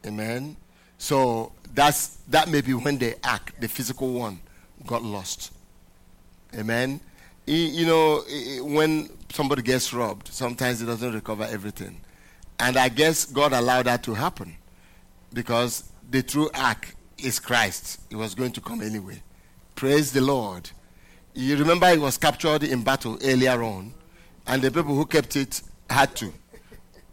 [0.07, 0.57] Amen.
[0.97, 4.39] So that's that may be when the ark, the physical one,
[4.87, 5.53] got lost.
[6.57, 6.99] Amen.
[7.45, 8.23] You know,
[8.63, 12.01] when somebody gets robbed, sometimes he doesn't recover everything.
[12.59, 14.55] And I guess God allowed that to happen
[15.33, 17.99] because the true ark is Christ.
[18.09, 19.21] He was going to come anyway.
[19.75, 20.71] Praise the Lord.
[21.35, 23.93] You remember it was captured in battle earlier on,
[24.47, 25.61] and the people who kept it
[25.91, 26.25] had to.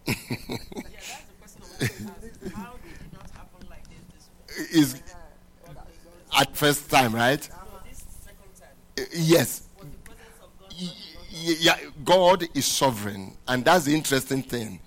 [0.07, 4.81] Yeah, that's the question of my How did it not happen like this this way?
[4.81, 5.03] Is
[6.38, 7.43] at first time, right?
[7.43, 7.51] So
[7.88, 9.62] this second time, Yes.
[9.79, 10.93] was the presence of God Y-
[11.47, 14.81] y- Yeah, God is sovereign, and that's the interesting thing.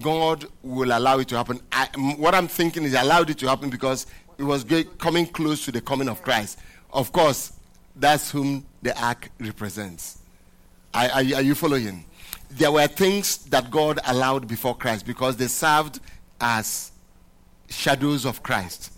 [0.00, 1.60] God will allow it to happen.
[1.70, 4.06] I, what I'm thinking is, he allowed it to happen because
[4.38, 6.58] it was great coming close to the coming of Christ.
[6.92, 7.52] Of course,
[7.94, 10.18] that's whom the ark represents.
[10.92, 12.04] Are, are, are you following?
[12.56, 15.98] There were things that God allowed before Christ because they served
[16.40, 16.92] as
[17.68, 18.92] shadows of Christ.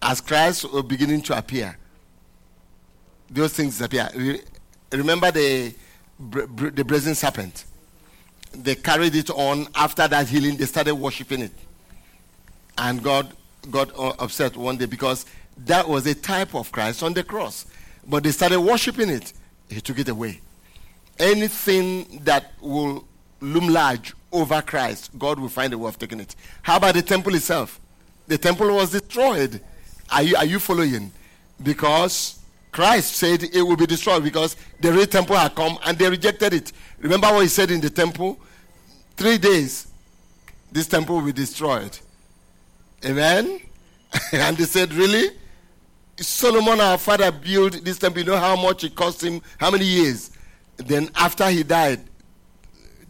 [0.00, 1.76] As Christ was beginning to appear,
[3.28, 4.08] those things appear.
[4.92, 5.74] Remember the
[6.18, 7.66] the brazen serpent?
[8.52, 10.56] They carried it on after that healing.
[10.56, 11.52] They started worshiping it,
[12.78, 13.36] and God
[13.70, 15.26] got upset one day because
[15.58, 17.66] that was a type of Christ on the cross.
[18.06, 19.34] But they started worshiping it.
[19.68, 20.40] He took it away.
[21.18, 23.06] Anything that will
[23.40, 26.34] loom large over Christ, God will find a way of taking it.
[26.62, 27.80] How about the temple itself?
[28.26, 29.60] The temple was destroyed.
[30.10, 31.10] Are you, are you following?
[31.62, 36.10] Because Christ said it will be destroyed because the real temple had come and they
[36.10, 36.72] rejected it.
[36.98, 38.38] Remember what he said in the temple?
[39.16, 39.86] Three days,
[40.70, 41.98] this temple will be destroyed.
[43.04, 43.60] Amen?
[44.32, 45.30] and they said, Really?
[46.18, 48.22] Solomon, our father, built this temple.
[48.22, 49.40] You know how much it cost him?
[49.58, 50.30] How many years?
[50.76, 52.00] Then, after he died,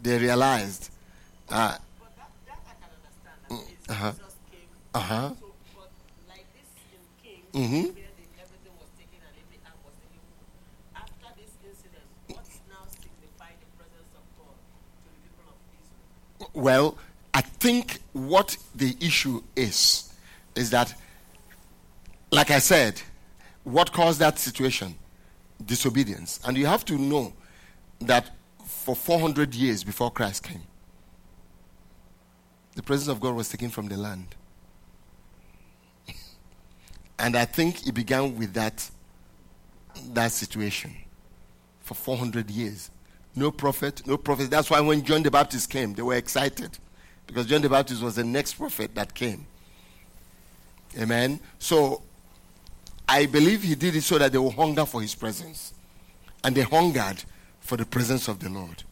[0.01, 0.89] they realized.
[1.49, 1.77] Uh.
[3.89, 4.11] Uh-huh.
[4.93, 5.33] Uh-huh.
[7.53, 7.85] Mhm.
[7.85, 7.97] Israel?
[16.53, 16.97] Well,
[17.33, 20.11] I think what the issue is,
[20.55, 20.93] is that,
[22.31, 23.01] like I said,
[23.63, 24.95] what caused that situation?
[25.63, 26.39] Disobedience.
[26.45, 27.33] And you have to know
[27.99, 28.31] that
[28.65, 30.61] for 400 years before Christ came,
[32.75, 34.27] the presence of God was taken from the land.
[37.19, 38.87] And I think it began with that,
[40.13, 40.93] that situation
[41.81, 42.91] for 400 years.
[43.35, 44.49] No prophet, no prophet.
[44.49, 46.77] That's why when John the Baptist came, they were excited
[47.25, 49.45] because John the Baptist was the next prophet that came.
[50.97, 51.39] Amen.
[51.59, 52.01] So
[53.07, 55.73] I believe he did it so that they will hunger for his presence.
[56.43, 57.23] And they hungered
[57.67, 58.83] for the presence of the Lord.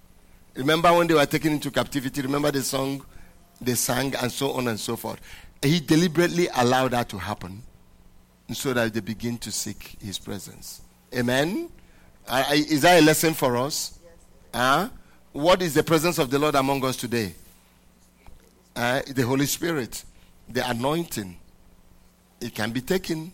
[0.56, 2.22] Remember when they were taken into captivity?
[2.22, 3.04] Remember the song
[3.62, 5.20] they sang and so on and so forth.
[5.62, 7.64] He deliberately allowed that to happen
[8.52, 10.82] so that they begin to seek his presence.
[11.16, 11.70] Amen.
[12.28, 13.98] Uh, is that a lesson for us?
[14.54, 14.90] Huh?
[15.32, 17.34] What is the presence of the Lord among us today?
[18.76, 20.04] Uh, the Holy Spirit,
[20.50, 21.38] the anointing.
[22.42, 23.32] It can be taken.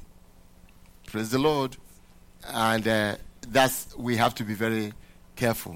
[1.08, 1.78] Praise the Lord.
[2.48, 3.16] And uh,
[3.48, 4.94] that's, we have to be very
[5.42, 5.76] careful.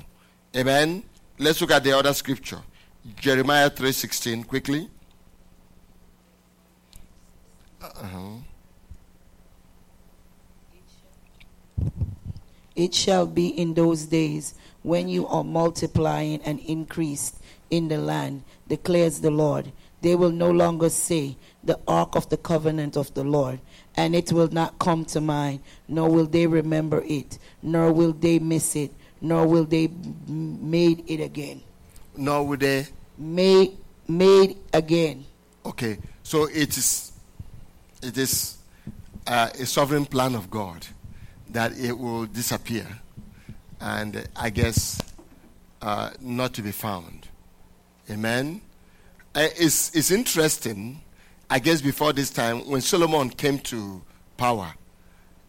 [0.56, 1.04] Amen.
[1.40, 2.62] Let's look at the other scripture.
[3.16, 4.88] Jeremiah 3.16, quickly.
[7.82, 8.36] Uh-huh.
[12.76, 18.44] It shall be in those days when you are multiplying and increased in the land,
[18.68, 19.72] declares the Lord.
[20.02, 23.60] They will no longer say, The ark of the covenant of the Lord,
[23.96, 28.38] and it will not come to mind, nor will they remember it, nor will they
[28.38, 28.94] miss it,
[29.26, 29.90] nor will they
[30.28, 31.62] made it again.
[32.16, 32.88] Nor will they.
[33.18, 33.76] Made,
[34.08, 35.26] made again.
[35.66, 37.12] Okay, so it is,
[38.04, 38.58] it is
[39.26, 40.86] uh, a sovereign plan of God
[41.50, 42.86] that it will disappear,
[43.80, 45.02] and I guess
[45.82, 47.28] uh, not to be found.
[48.12, 48.62] Amen.
[49.34, 51.02] Uh, it's it's interesting.
[51.50, 54.04] I guess before this time, when Solomon came to
[54.38, 54.74] power,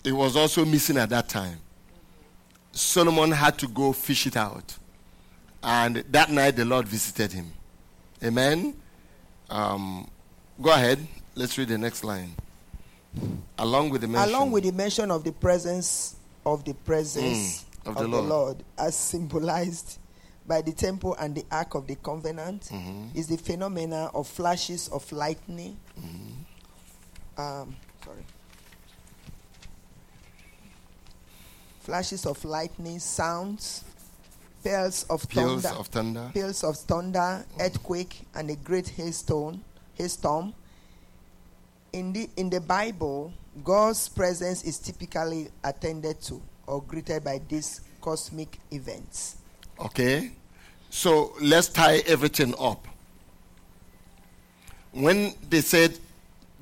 [0.05, 1.59] it was also missing at that time.
[2.77, 4.77] Solomon had to go fish it out,
[5.63, 7.53] and that night the Lord visited him.
[8.23, 8.75] Amen.
[9.51, 10.09] Um,
[10.61, 11.07] go ahead.
[11.35, 12.35] Let's read the next line.
[13.59, 14.29] Along with the mention.
[14.35, 18.09] Along with the mention of the presence of the presence Mm, of of, the the,
[18.09, 18.29] Lord.
[18.29, 18.65] Lord.
[18.79, 19.99] as symbolized
[20.47, 23.19] by the temple and the ark of the covenant, Mm-hmm.
[23.19, 25.77] is the phenomena of flashes of lightning.
[25.99, 27.41] Mm-hmm.
[27.41, 28.25] Um, sorry.
[31.87, 33.85] Flashes of lightning, sounds,
[34.65, 36.31] peals of peals thunder, of thunder.
[36.35, 39.61] peals of thunder, earthquake, and a great hailstone,
[39.95, 40.53] hailstorm.
[41.93, 47.83] In the in the Bible, God's presence is typically attended to or greeted by these
[48.01, 49.37] cosmic events.
[49.79, 50.33] Okay?
[50.91, 52.85] So let's tie everything up.
[54.91, 55.97] When they said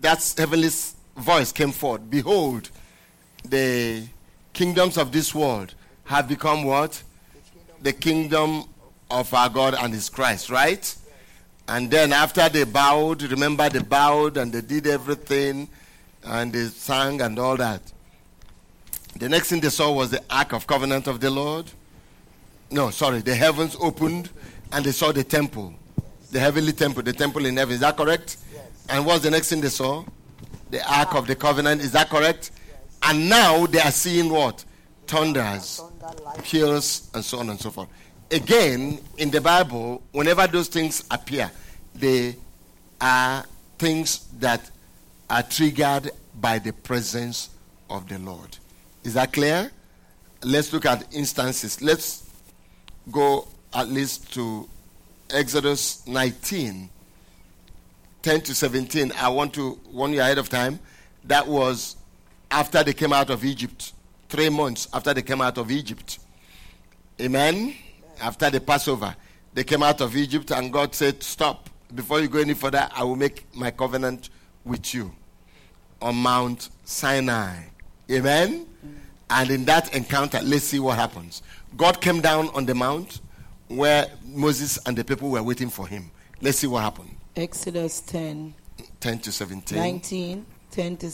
[0.02, 0.68] that heavenly
[1.16, 2.68] voice came forth, behold,
[3.48, 4.06] the
[4.54, 7.02] kingdoms of this world have become what?
[7.82, 8.64] The kingdom
[9.10, 10.96] of our God and his Christ, right?
[11.68, 15.68] And then after they bowed, remember they bowed and they did everything
[16.24, 17.82] and they sang and all that.
[19.16, 21.66] The next thing they saw was the Ark of Covenant of the Lord.
[22.70, 24.30] No, sorry, the heavens opened
[24.72, 25.74] and they saw the temple,
[26.32, 27.74] the heavenly temple, the temple in heaven.
[27.74, 28.38] Is that correct?
[28.88, 30.04] And what's the next thing they saw?
[30.70, 31.80] The Ark of the Covenant.
[31.80, 32.50] Is that correct?
[33.06, 34.64] And now they are seeing what?
[35.06, 35.82] Thunders,
[36.42, 37.88] peals, and so on and so forth.
[38.30, 41.50] Again, in the Bible, whenever those things appear,
[41.94, 42.36] they
[43.00, 43.44] are
[43.78, 44.70] things that
[45.28, 47.50] are triggered by the presence
[47.90, 48.56] of the Lord.
[49.02, 49.70] Is that clear?
[50.42, 51.82] Let's look at instances.
[51.82, 52.28] Let's
[53.10, 54.68] go at least to
[55.30, 56.88] Exodus 19,
[58.22, 59.12] 10 to 17.
[59.12, 60.80] I want to warn you ahead of time.
[61.24, 61.96] That was
[62.54, 63.92] after they came out of Egypt,
[64.28, 66.20] three months after they came out of Egypt.
[67.20, 67.74] Amen.
[68.20, 69.14] After the Passover,
[69.52, 71.68] they came out of Egypt, and God said, Stop.
[71.92, 74.30] Before you go any further, I will make my covenant
[74.64, 75.12] with you
[76.00, 77.56] on Mount Sinai.
[78.10, 78.66] Amen.
[79.30, 81.42] And in that encounter, let's see what happens.
[81.76, 83.20] God came down on the mount
[83.66, 86.10] where Moses and the people were waiting for him.
[86.40, 87.16] Let's see what happened.
[87.34, 88.54] Exodus 10,
[89.00, 89.76] 10 to 17.
[89.76, 91.10] 19, 10 to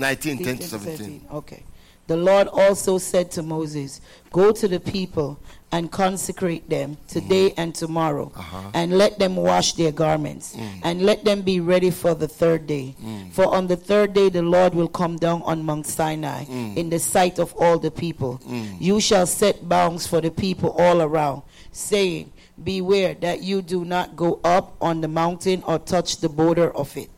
[0.00, 1.26] 19, 10 to 15 17.
[1.32, 1.62] Okay.
[2.10, 4.00] The Lord also said to Moses,
[4.32, 5.38] Go to the people
[5.70, 7.60] and consecrate them today mm-hmm.
[7.60, 8.70] and tomorrow, uh-huh.
[8.74, 10.80] and let them wash their garments, mm.
[10.82, 12.96] and let them be ready for the third day.
[13.00, 13.30] Mm.
[13.30, 16.76] For on the third day the Lord will come down on Mount Sinai mm.
[16.76, 18.40] in the sight of all the people.
[18.80, 22.32] You shall set bounds for the people all around, saying,
[22.62, 26.96] Beware that you do not go up on the mountain or touch the border of
[26.96, 27.08] it.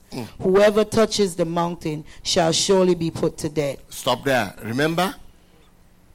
[0.40, 3.78] Whoever touches the mountain shall surely be put to death.
[3.88, 4.54] Stop there.
[4.62, 5.14] Remember?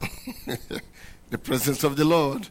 [1.30, 2.48] the presence of the Lord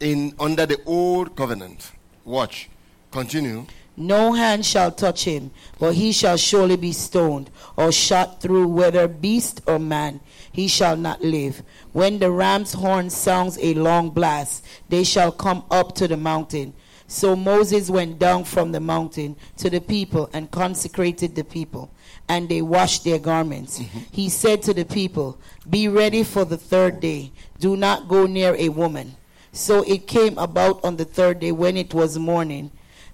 [0.00, 1.92] in under the old covenant.
[2.24, 2.68] Watch.
[3.10, 3.66] Continue.
[3.96, 9.06] No hand shall touch him, but he shall surely be stoned or shot through, whether
[9.06, 10.20] beast or man.
[10.50, 11.62] He shall not live.
[11.92, 16.72] When the ram's horn sounds a long blast, they shall come up to the mountain.
[17.06, 21.90] So Moses went down from the mountain to the people and consecrated the people,
[22.28, 23.78] and they washed their garments.
[23.78, 23.98] Mm-hmm.
[24.10, 25.38] He said to the people,
[25.68, 27.32] Be ready for the third day.
[27.58, 29.16] Do not go near a woman.
[29.52, 32.70] So it came about on the third day when it was morning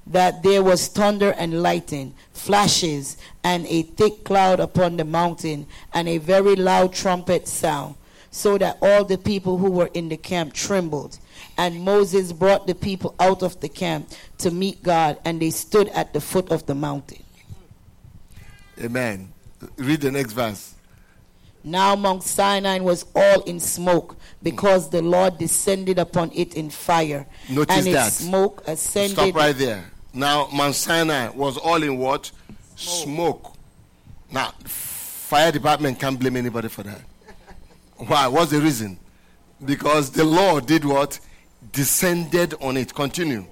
[0.08, 6.08] that there was thunder and lightning, flashes, and a thick cloud upon the mountain, and
[6.08, 7.94] a very loud trumpet sound,
[8.30, 11.18] so that all the people who were in the camp trembled.
[11.58, 15.88] And Moses brought the people out of the camp to meet God, and they stood
[15.88, 17.22] at the foot of the mountain.
[18.80, 19.32] Amen.
[19.76, 20.76] Read the next verse.
[21.64, 27.26] Now Mount Sinai was all in smoke, because the Lord descended upon it in fire,
[27.50, 28.12] Notice and its that.
[28.12, 29.16] smoke ascended.
[29.16, 29.84] Stop right there.
[30.14, 32.30] Now, Mount Sinai was all in what?
[32.76, 33.54] Smoke.
[34.30, 37.00] Now, fire department can't blame anybody for that.
[37.96, 38.28] Why?
[38.28, 38.98] What's the reason?
[39.64, 41.18] Because the Lord did what?
[41.72, 42.94] Descended on it.
[42.94, 43.44] Continue.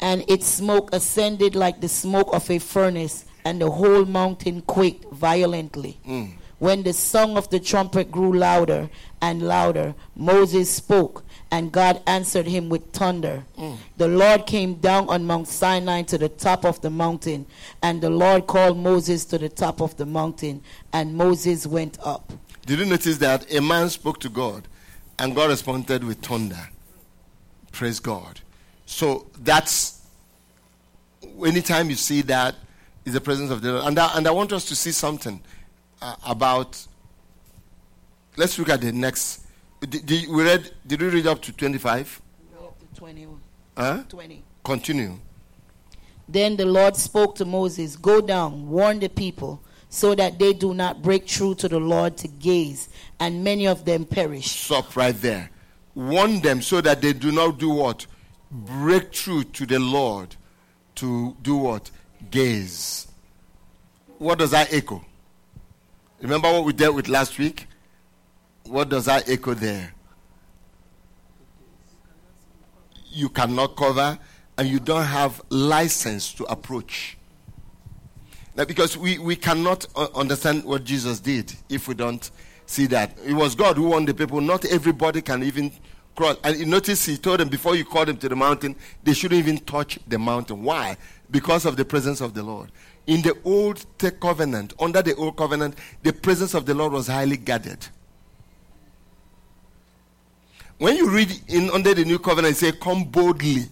[0.00, 5.04] and its smoke ascended like the smoke of a furnace, and the whole mountain quaked
[5.12, 5.98] violently.
[6.06, 6.34] Mm.
[6.60, 12.46] When the song of the trumpet grew louder and louder, Moses spoke, and God answered
[12.46, 13.44] him with thunder.
[13.56, 13.76] Mm.
[13.96, 17.46] The Lord came down on Mount Sinai to the top of the mountain,
[17.82, 20.62] and the Lord called Moses to the top of the mountain,
[20.92, 22.32] and Moses went up.
[22.66, 24.68] Did you notice that a man spoke to God
[25.18, 26.68] and God responded with thunder?
[27.72, 28.40] Praise God.
[28.86, 30.00] So that's
[31.44, 32.54] anytime you see that
[33.04, 33.84] is the presence of the Lord.
[33.86, 35.40] And I, and I want us to see something
[36.00, 36.84] uh, about.
[38.36, 39.46] Let's look at the next.
[39.80, 40.70] Did, did we read?
[40.86, 42.20] Did we read up to twenty-five?
[42.58, 43.40] Up to 21,
[43.76, 44.02] Huh?
[44.08, 44.42] 20.
[44.64, 45.18] Continue.
[46.28, 50.74] Then the Lord spoke to Moses, Go down, warn the people, so that they do
[50.74, 52.88] not break through to the Lord to gaze,
[53.20, 54.46] and many of them perish.
[54.46, 55.50] Stop right there.
[55.94, 58.06] Warn them so that they do not do what?
[58.50, 60.36] Break through to the Lord
[60.96, 61.90] to do what?
[62.30, 63.08] Gaze.
[64.18, 65.04] What does that echo?
[66.20, 67.66] Remember what we dealt with last week?
[68.64, 69.94] What does that echo there?
[73.10, 74.18] You cannot cover
[74.56, 77.17] and you don't have license to approach.
[78.66, 82.30] Because we, we cannot uh, understand what Jesus did if we don't
[82.66, 83.16] see that.
[83.24, 84.40] It was God who warned the people.
[84.40, 85.72] Not everybody can even
[86.16, 86.36] cross.
[86.42, 89.38] And you notice he told them before you call them to the mountain, they shouldn't
[89.38, 90.64] even touch the mountain.
[90.64, 90.96] Why?
[91.30, 92.72] Because of the presence of the Lord.
[93.06, 93.86] In the old
[94.20, 97.86] covenant, under the old covenant, the presence of the Lord was highly guarded.
[100.78, 103.68] When you read in under the new covenant, say, "Come boldly,"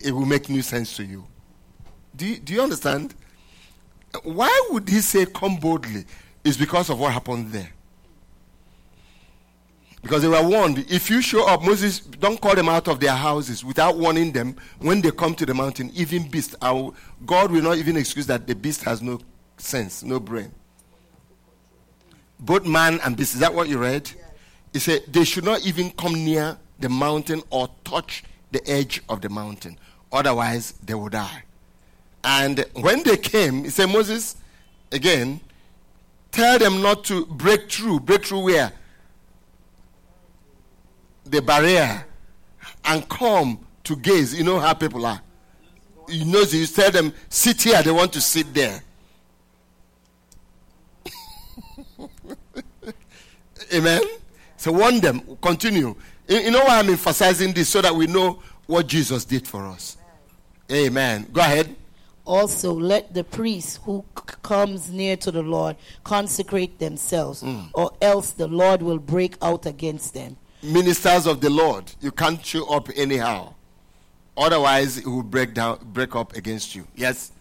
[0.00, 1.26] it will make new sense to you.
[2.16, 3.14] Do you, do you understand?
[4.22, 6.04] Why would he say come boldly?
[6.44, 7.70] It's because of what happened there.
[10.02, 13.14] Because they were warned if you show up, Moses, don't call them out of their
[13.14, 16.54] houses without warning them when they come to the mountain, even beast.
[16.60, 19.18] God will not even excuse that the beast has no
[19.56, 20.52] sense, no brain.
[22.38, 23.34] Both man and beast.
[23.34, 24.08] Is that what you read?
[24.72, 29.22] He said they should not even come near the mountain or touch the edge of
[29.22, 29.76] the mountain.
[30.12, 31.42] Otherwise, they will die.
[32.26, 34.34] And when they came, he said, Moses,
[34.90, 35.40] again,
[36.32, 38.00] tell them not to break through.
[38.00, 38.72] Break through where?
[41.24, 42.04] The barrier.
[42.84, 44.36] And come to gaze.
[44.36, 45.20] You know how people are.
[46.08, 48.82] You know, you tell them, sit here, they want to sit there.
[53.72, 54.02] Amen.
[54.56, 55.36] So warn them.
[55.40, 55.94] Continue.
[56.26, 59.96] You know why I'm emphasizing this so that we know what Jesus did for us.
[60.72, 61.28] Amen.
[61.32, 61.76] Go ahead.
[62.26, 67.62] Also, let the priest who c- comes near to the Lord consecrate themselves, hmm.
[67.72, 70.36] or else the Lord will break out against them.
[70.62, 73.54] Ministers of the Lord, you can't show up anyhow.
[74.36, 76.86] Otherwise, it will break down, break up against you.
[76.94, 77.32] Yes.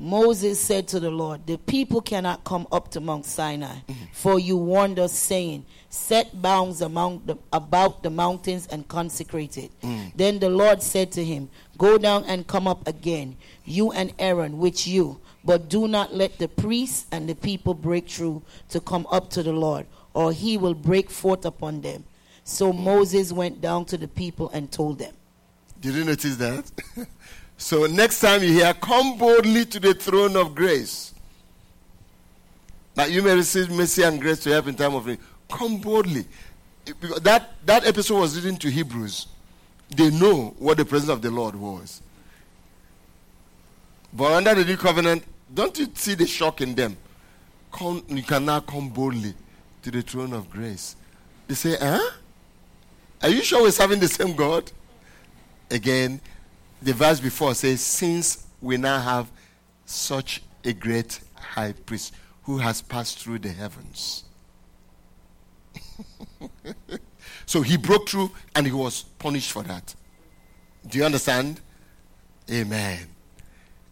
[0.00, 3.78] Moses said to the Lord, The people cannot come up to Mount Sinai,
[4.12, 9.72] for you warned us, saying, Set bounds among the, about the mountains and consecrate it.
[9.82, 10.04] Hmm.
[10.14, 14.58] Then the Lord said to him, Go down and come up again, you and Aaron,
[14.58, 19.06] which you, but do not let the priests and the people break through to come
[19.10, 22.04] up to the Lord, or he will break forth upon them.
[22.42, 25.14] So Moses went down to the people and told them.
[25.80, 26.70] Did you notice that?
[27.56, 31.14] so next time you hear, come boldly to the throne of grace.
[32.94, 35.20] That you may receive mercy and grace to help in time of need.
[35.48, 36.24] Come boldly.
[37.20, 39.28] That, that episode was written to Hebrews.
[39.90, 42.02] They know what the presence of the Lord was.
[44.12, 46.96] But under the new covenant, don't you see the shock in them?
[47.72, 49.34] Come, you can now come boldly
[49.82, 50.96] to the throne of grace.
[51.46, 52.10] They say, huh?
[53.22, 54.70] Are you sure we're serving the same God?
[55.70, 56.20] Again,
[56.80, 59.30] the verse before says, Since we now have
[59.84, 62.14] such a great high priest
[62.44, 64.24] who has passed through the heavens.
[67.48, 69.94] so he broke through and he was punished for that.
[70.86, 71.62] Do you understand?
[72.50, 73.08] Amen.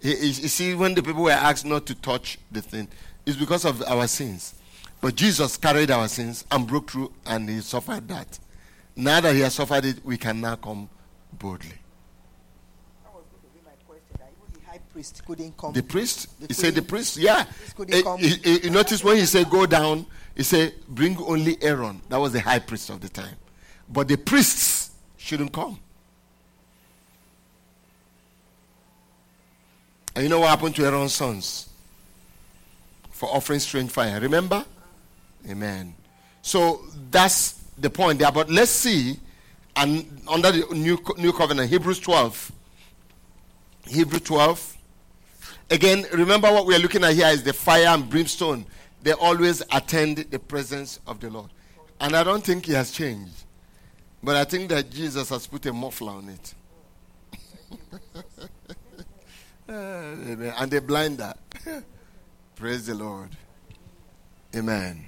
[0.03, 2.87] You you- you see, when the people were asked not to touch the thing,
[3.25, 4.55] it's because of our sins.
[5.01, 8.39] But Jesus carried our sins and broke through and he suffered that.
[8.95, 10.91] Now that he has suffered it, we can now come
[11.33, 11.71] boldly.
[13.05, 14.19] That was going to be my question.
[14.53, 15.73] The high priest couldn't come.
[15.73, 17.47] The priest, The he said, the priest- yeah.
[17.89, 18.19] Eh, come.
[18.21, 20.05] he- he- You notice when he said go down,
[20.35, 22.03] he said bring only Aaron.
[22.11, 23.37] That was the high priest of the time.
[23.89, 25.79] But the priests shouldn't come.
[30.15, 31.69] And you know what happened to Aaron's sons?
[33.11, 34.19] For offering strange fire.
[34.21, 34.65] Remember?
[35.49, 35.95] Amen.
[36.43, 38.33] So that's the point there.
[38.33, 39.19] But let's see,
[39.77, 42.53] and under the new, new covenant, Hebrews 12.
[43.89, 44.77] Hebrew 12.
[45.71, 48.65] Again, remember what we are looking at here is the fire and brimstone.
[49.03, 51.51] They always attend the presence of the Lord.
[52.01, 53.46] And I don't think he has changed.
[54.23, 56.55] But I think that Jesus has put a muffler on it.
[59.69, 61.35] And a blinder.
[62.57, 63.31] Praise the Lord.
[64.55, 65.05] Amen.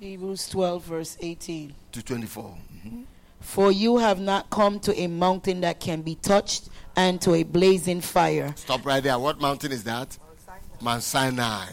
[0.00, 1.74] Hebrews 12, verse 18.
[1.92, 2.58] To 24.
[2.86, 3.04] Mhm.
[3.40, 7.42] For you have not come to a mountain that can be touched and to a
[7.42, 9.18] blazing fire, Stop right there.
[9.18, 10.18] What mountain is that?
[10.80, 11.66] Mount Sinai.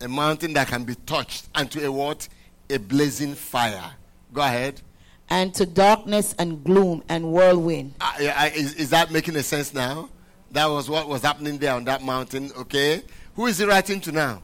[0.00, 1.48] A mountain that can be touched.
[1.54, 2.28] And to a what?
[2.70, 3.90] A blazing fire.
[4.32, 4.80] Go ahead.
[5.28, 9.72] and to darkness and gloom and whirlwind, Uh, yeah, is, is that making a sense
[9.74, 10.08] now?
[10.52, 13.02] That was what was happening there on that mountain, okay?
[13.36, 14.42] Who is he writing to now?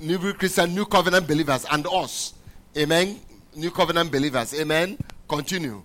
[0.00, 2.34] New Christian, New Covenant believers, and us.
[2.76, 3.18] Amen.
[3.54, 4.54] New Covenant believers.
[4.54, 4.98] Amen.
[5.28, 5.82] Continue.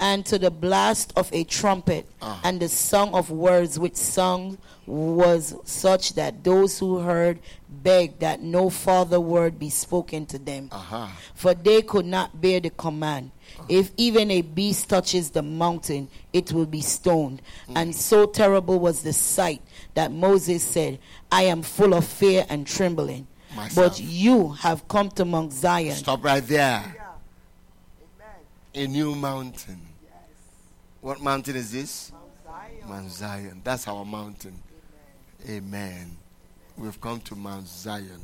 [0.00, 2.40] And to the blast of a trumpet, Ah.
[2.44, 7.38] and the song of words which sung was such that those who heard
[7.68, 10.68] begged that no further word be spoken to them.
[10.72, 11.12] Aha.
[11.34, 13.30] For they could not bear the command.
[13.68, 17.42] If even a beast touches the mountain, it will be stoned.
[17.74, 19.60] And so terrible was the sight
[19.94, 20.98] that Moses said,
[21.30, 23.26] I am full of fear and trembling.
[23.56, 23.74] Myself.
[23.96, 25.94] But you have come to Mount Zion.
[25.96, 26.80] Stop right there.
[28.14, 28.36] Amen.
[28.74, 29.80] A new mountain.
[31.00, 32.12] What mountain is this?
[32.44, 32.88] Zion.
[32.88, 33.60] Mount Zion.
[33.64, 34.62] That's our mountain.
[35.48, 36.16] Amen.
[36.76, 38.20] We've come to Mount Zion.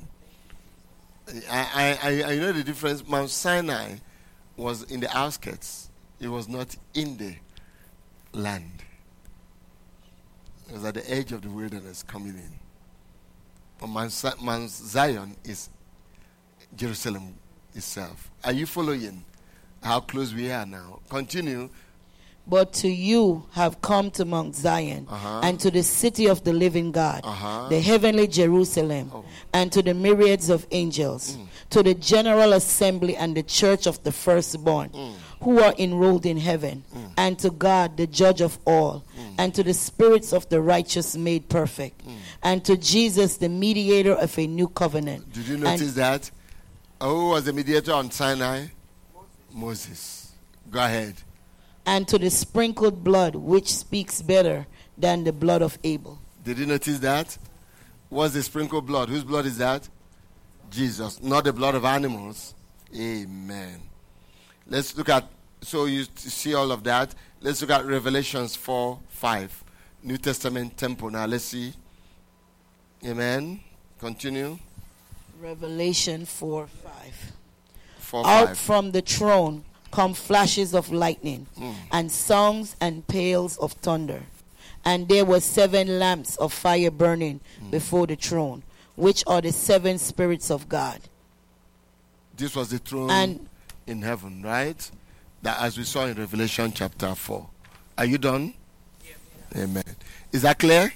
[1.50, 3.06] I, I, I, I know the difference.
[3.06, 3.94] Mount Sinai
[4.56, 7.34] was in the outskirts, it was not in the
[8.32, 8.82] land.
[10.68, 12.58] It was at the edge of the wilderness coming in.
[13.78, 15.68] But Mount, Mount Zion is
[16.76, 17.34] Jerusalem
[17.74, 18.30] itself.
[18.44, 19.24] Are you following
[19.82, 21.00] how close we are now?
[21.08, 21.68] Continue.
[22.46, 25.40] But to you have come to Mount Zion, Uh-huh.
[25.42, 27.68] and to the city of the living God, Uh-huh.
[27.70, 29.24] the heavenly Jerusalem, Oh.
[29.54, 31.46] and to the myriads of angels, mm.
[31.70, 35.14] to the general assembly and the church of the firstborn, mm.
[35.40, 37.12] who are enrolled in heaven, mm.
[37.16, 39.04] and to God, the judge of all,
[39.38, 42.02] and to the spirits of the righteous made perfect,
[42.42, 45.32] and to Jesus, the mediator of a new covenant.
[45.32, 46.30] Did you and- notice that?
[47.00, 48.66] Oh, who was the mediator on Sinai?
[49.50, 50.32] Moses.
[50.70, 51.14] Go ahead.
[51.86, 54.66] And to the sprinkled blood, which speaks better
[54.96, 56.18] than the blood of Abel.
[56.42, 57.36] Did you notice that?
[58.08, 59.08] What's the sprinkled blood?
[59.08, 59.88] Whose blood is that?
[60.70, 62.54] Jesus, not the blood of animals.
[62.96, 63.80] Amen.
[64.66, 65.28] Let's look at
[65.60, 67.14] So you see all of that.
[67.40, 69.64] Let's look at Revelations 4 5.
[70.02, 71.10] New Testament temple.
[71.10, 71.72] Now let's see.
[73.04, 73.60] Amen.
[73.98, 74.58] Continue.
[75.40, 77.32] Revelation 4 5.
[77.98, 78.58] 4 Out 5.
[78.58, 79.64] from the throne
[79.94, 81.70] come flashes of lightning, hmm.
[81.92, 84.24] and songs and peals of thunder.
[84.84, 87.70] And there were seven lamps of fire burning hmm.
[87.70, 88.64] before the throne,
[88.96, 90.98] which are the seven spirits of God.
[92.36, 93.48] This was the throne And
[93.86, 94.90] in heaven, right?
[95.42, 97.48] That as we saw in Revelation chapter 4.
[97.98, 98.54] Are you done?
[99.56, 99.84] Amen.
[100.32, 100.92] Is that clear?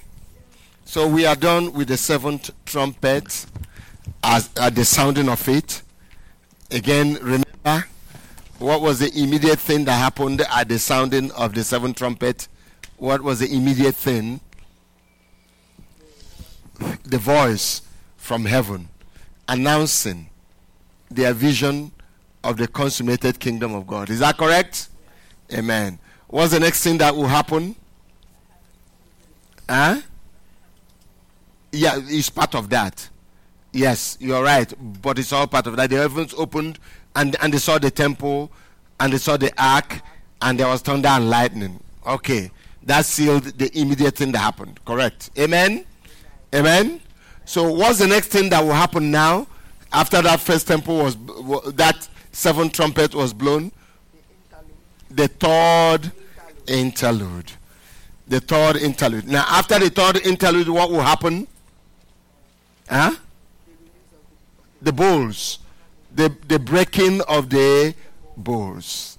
[0.83, 3.45] So we are done with the seventh trumpet
[4.21, 5.83] as at the sounding of it.
[6.69, 7.85] Again, remember
[8.59, 12.47] what was the immediate thing that happened at the sounding of the seventh trumpet?
[12.97, 14.41] What was the immediate thing?
[17.03, 17.81] The voice
[18.17, 18.89] from heaven
[19.47, 20.29] announcing
[21.09, 21.91] their vision
[22.43, 24.09] of the consummated kingdom of God.
[24.09, 24.89] Is that correct?
[25.53, 25.99] Amen.
[26.27, 27.75] What's the next thing that will happen?
[29.67, 30.01] Huh?
[31.71, 33.09] Yeah, it's part of that.
[33.71, 35.89] Yes, you're right, but it's all part of that.
[35.89, 36.79] The heavens opened
[37.19, 38.49] and, and they saw the temple
[38.99, 40.01] and they saw the ark
[40.41, 41.79] and there was thunder and lightning.
[42.07, 42.49] Okay,
[42.83, 44.79] that sealed the immediate thing that happened.
[44.85, 45.29] Correct.
[45.37, 45.85] Amen?
[46.55, 47.01] Amen?
[47.43, 49.47] So, what's the next thing that will happen now
[49.91, 51.17] after that first temple was,
[51.73, 53.71] that seventh trumpet was blown?
[55.11, 56.11] The third
[56.67, 57.51] interlude.
[58.27, 59.27] The third interlude.
[59.27, 61.47] Now, after the third interlude, what will happen?
[62.87, 63.15] Huh?
[64.81, 65.59] The bowls.
[66.15, 67.93] The, the breaking of the
[68.35, 69.17] bowls.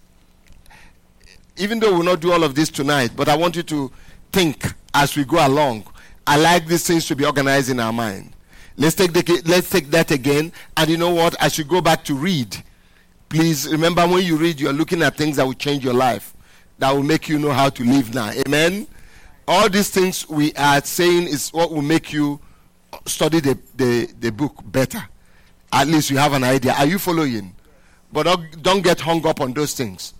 [1.56, 3.90] Even though we'll not do all of this tonight, but I want you to
[4.32, 5.84] think as we go along.
[6.26, 8.32] I like these things to be organized in our mind.
[8.76, 10.52] Let's take the, let's take that again.
[10.76, 11.34] And you know what?
[11.40, 12.56] As you go back to read,
[13.28, 16.34] please remember when you read, you're looking at things that will change your life,
[16.78, 18.30] that will make you know how to live now.
[18.46, 18.86] Amen.
[19.46, 22.40] All these things we are saying is what will make you
[23.06, 25.02] study the, the, the book better.
[25.72, 26.74] At least you have an idea.
[26.74, 27.54] Are you following?
[28.12, 28.24] But
[28.62, 30.14] don't, get hung up on those things.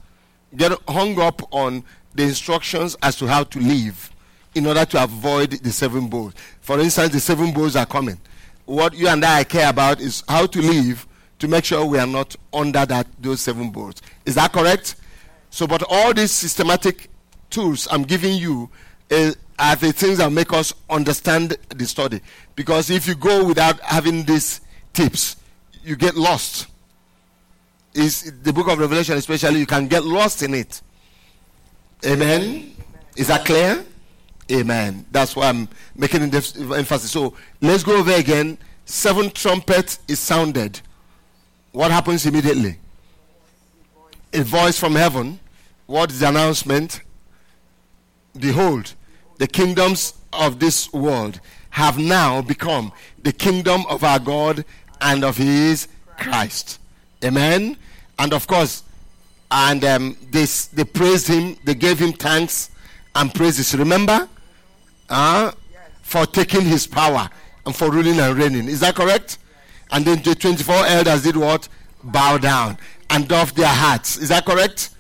[0.57, 1.85] Get hung up on
[2.15, 4.11] the instructions as to how to live
[4.55, 6.35] in order to avoid the seven bowls.
[6.61, 8.21] For instance, the seven bowls are coming.
[8.65, 11.07] What you and I care about is how to live
[11.41, 13.97] to make sure we are not under that those seven bowls.
[14.25, 14.97] Is that correct?
[15.51, 17.09] So, but all these systematic
[17.49, 18.71] tools I'm giving you
[19.11, 22.21] uh, are the things that make us understand the study.
[22.55, 24.61] Because if you go without having these
[24.93, 25.37] tips,
[25.85, 26.67] you get lost.
[27.95, 30.81] Is the book of Revelation, especially, you can get lost in it.
[32.07, 32.75] Amen.
[33.17, 33.85] Is that clear?
[34.51, 35.05] Amen.
[35.11, 37.11] That's why I'm making emphasis.
[37.11, 38.59] So let's go over again.
[38.85, 40.81] Seven trumpet is sounded.
[41.73, 42.79] What happens immediately?
[44.33, 45.39] A voice from heaven.
[45.87, 47.01] What is the announcement?
[48.39, 48.95] Behold,
[49.39, 54.65] the kingdoms of this world have now become the kingdom of our God
[55.01, 55.89] and of his
[56.19, 56.79] Christ.
[57.25, 57.77] Amen.
[58.19, 58.85] And of course,
[59.51, 62.71] and um, they, they praised him, they gave him thanks
[63.15, 63.75] and praises.
[63.75, 64.29] Remember?
[65.09, 65.51] Uh,
[66.03, 67.29] for taking his power
[67.65, 68.69] and for ruling and reigning.
[68.69, 69.39] Is that correct?
[69.93, 71.69] And then the 24 elders did what?
[72.03, 72.79] Bow down
[73.11, 74.17] and doff their hats.
[74.17, 74.91] Is that correct?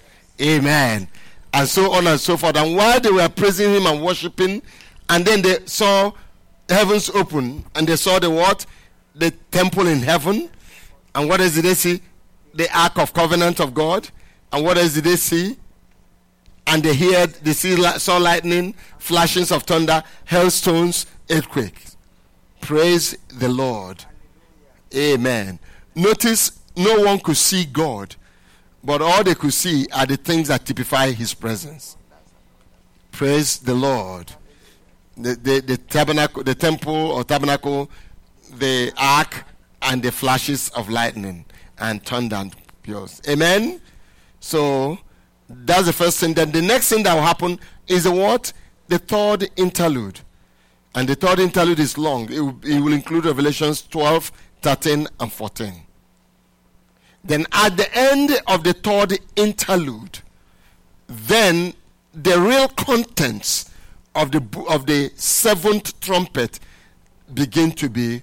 [0.41, 1.09] Amen.
[1.53, 2.57] And so on and so forth.
[2.57, 4.63] And while they were praising him and worshiping,
[5.09, 6.13] and then they saw
[6.69, 8.65] heavens open and they saw the what?
[9.21, 10.49] The temple in heaven.
[11.15, 12.01] And what else did they see?
[12.55, 14.09] The Ark of Covenant of God.
[14.51, 15.57] And what else did they see?
[16.67, 21.97] And they heard, they see, saw lightning, flashings of thunder, hailstones, earthquakes.
[22.61, 24.05] Praise the Lord.
[24.95, 25.59] Amen.
[25.95, 28.17] Notice no one could see God,
[28.83, 31.97] but all they could see are the things that typify his presence.
[33.13, 34.33] Praise the Lord.
[35.17, 37.91] The, the, the tabernacle, the temple or tabernacle,
[38.59, 39.45] the ark,
[39.83, 41.45] and the flashes of lightning
[41.79, 43.21] and thunder and peals.
[43.29, 43.81] Amen.
[44.41, 44.99] So
[45.49, 46.35] that's the first thing.
[46.35, 48.53] Then the next thing that will happen is the what?
[48.89, 50.21] The third interlude.
[50.95, 52.31] And the third interlude is long.
[52.31, 54.33] It will, it will include Revelations 12,
[54.63, 55.73] 13, and 14.
[57.23, 60.21] Then at the end of the third interlude,
[61.07, 61.75] then
[62.13, 63.71] the real contents
[64.15, 66.59] of the of the seventh trumpet
[67.33, 68.23] begin to be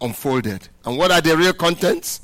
[0.00, 0.68] unfolded.
[0.84, 2.20] And what are the real contents?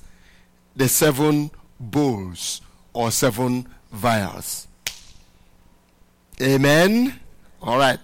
[0.77, 2.61] The seven bowls
[2.93, 4.69] or seven vials.
[6.41, 7.21] Amen.
[7.63, 7.99] All right.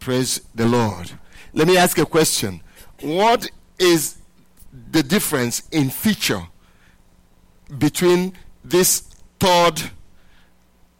[0.00, 1.10] Praise the Lord.
[1.52, 2.60] Let me ask a question.
[3.00, 4.18] What is
[4.90, 6.46] the difference in feature
[7.78, 8.34] between
[8.64, 9.00] this
[9.40, 9.82] third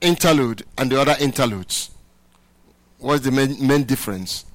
[0.01, 1.91] interlude and the other interludes?
[2.99, 4.47] What's the main, main difference?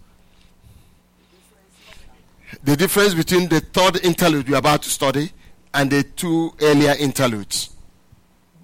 [2.64, 5.32] The difference between the third interlude we're about to study
[5.74, 7.70] and the two earlier interludes.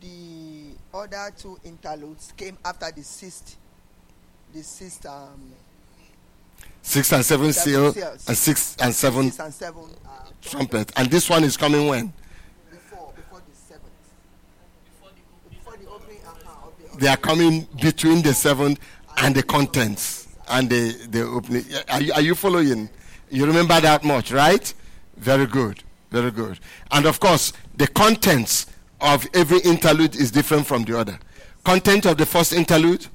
[0.01, 3.57] The other two interludes came after the sixth,
[4.53, 5.51] the sixth, um,
[6.81, 8.27] Six and seven Seven seal seals.
[8.27, 10.09] and six and seven six and seven uh,
[10.41, 10.91] trumpet.
[10.95, 12.13] And this one is coming when?
[12.69, 13.83] before before the seventh.
[15.49, 16.19] Before the opening
[16.99, 18.79] They are coming between the seventh
[19.17, 21.65] and the contents and the, the opening.
[21.89, 22.87] Are you, are you following?
[23.29, 24.73] You remember that much, right?
[25.17, 25.83] Very good.
[26.11, 26.59] Very good.
[26.91, 28.67] And of course, the contents
[29.01, 31.19] of every interlude is different from the other.
[31.63, 33.07] Content of the first interlude,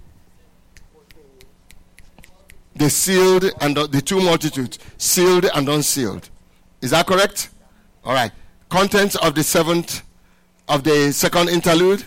[2.75, 6.29] the sealed and the, two multitudes, sealed and unsealed.
[6.81, 7.51] Is that correct?
[8.05, 8.33] All right.
[8.69, 10.03] Contents of the seventh,
[10.69, 12.05] of the second interlude.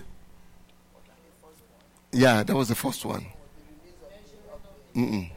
[2.12, 3.26] Yeah, that was the first one.
[4.96, 5.30] Mm-mm.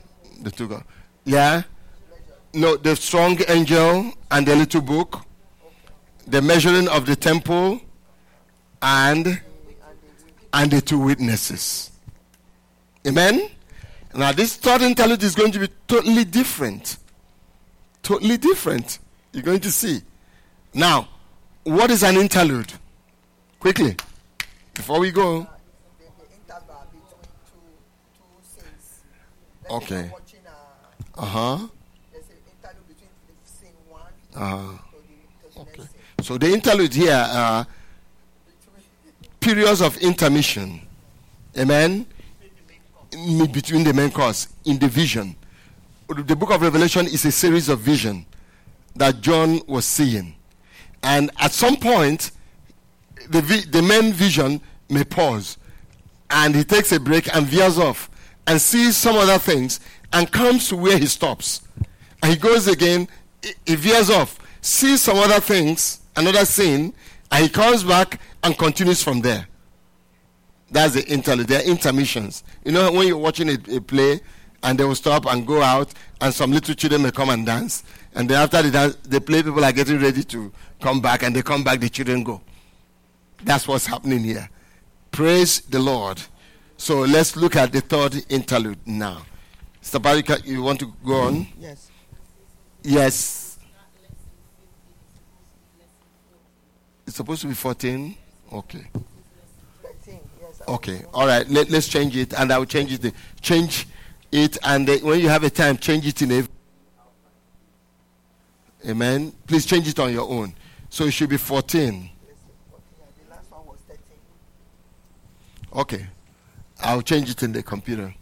[0.42, 0.82] The two go.
[1.24, 1.62] Yeah.
[2.56, 5.20] No, the strong angel and the little book,
[6.26, 7.82] the measuring of the temple,
[8.80, 9.42] and
[10.54, 11.90] and the two witnesses.
[13.06, 13.50] Amen.
[14.14, 16.96] Now this third interlude is going to be totally different.
[18.02, 19.00] Totally different.
[19.34, 20.00] You're going to see.
[20.72, 21.08] Now,
[21.64, 22.72] what is an interlude?
[23.60, 23.96] Quickly,
[24.72, 25.40] before we go.
[25.40, 25.46] the,
[25.98, 27.60] the interval between two
[28.16, 29.02] two scenes.
[29.68, 30.02] Let's say Okay.
[30.04, 31.66] you're Watching, uh, Uh huh.
[32.12, 33.74] there's an interlude between the scene
[34.36, 34.78] the
[35.58, 35.82] Okay.
[36.22, 37.66] So the interlude here are
[39.40, 40.80] periods of intermission.
[41.56, 42.06] Amen.
[43.12, 45.36] In between the main course in the vision.
[46.08, 48.26] The book of Revelation is a series of vision
[48.94, 50.34] that John was seeing.
[51.02, 52.32] And at some point,
[53.28, 55.56] the, vi- the main vision may pause.
[56.30, 58.10] And he takes a break and veers off
[58.46, 59.80] and sees some other things
[60.12, 61.62] and comes to where he stops.
[62.22, 63.08] And he goes again,
[63.66, 66.92] he- veers off, sees some other things, another scene,
[67.30, 69.46] and he comes back and continues from there.
[70.70, 71.46] That's the interlude.
[71.48, 72.42] There are intermissions.
[72.64, 74.20] You know, when you're watching a, a play
[74.62, 77.84] and they will stop and go out, and some little children may come and dance,
[78.14, 81.36] and then after the dance, the play people are getting ready to come back, and
[81.36, 82.40] they come back, the children go.
[83.44, 84.48] That's what's happening here.
[85.12, 86.20] Praise the Lord.
[86.78, 89.22] So let's look at the third interlude now.
[89.82, 90.44] Mr.
[90.46, 91.46] You want to go on?
[91.60, 91.90] Yes.
[92.86, 93.58] Yes.
[97.04, 98.16] It's supposed to be 14.
[98.52, 98.86] Okay.
[99.82, 100.20] 13.
[100.40, 100.62] Yes.
[100.68, 101.02] Okay.
[101.12, 101.48] All right.
[101.48, 103.12] Let, let's change it, and I will change it.
[103.40, 103.88] Change
[104.30, 106.42] it, and uh, when you have a time, change it in a.
[108.88, 109.32] Amen.
[109.48, 110.54] Please change it on your own.
[110.88, 111.74] So it should be 14.
[111.82, 114.00] Let's see, 14, and the last one was 13.
[115.74, 116.06] Okay.
[116.80, 118.14] I'll change it in the computer.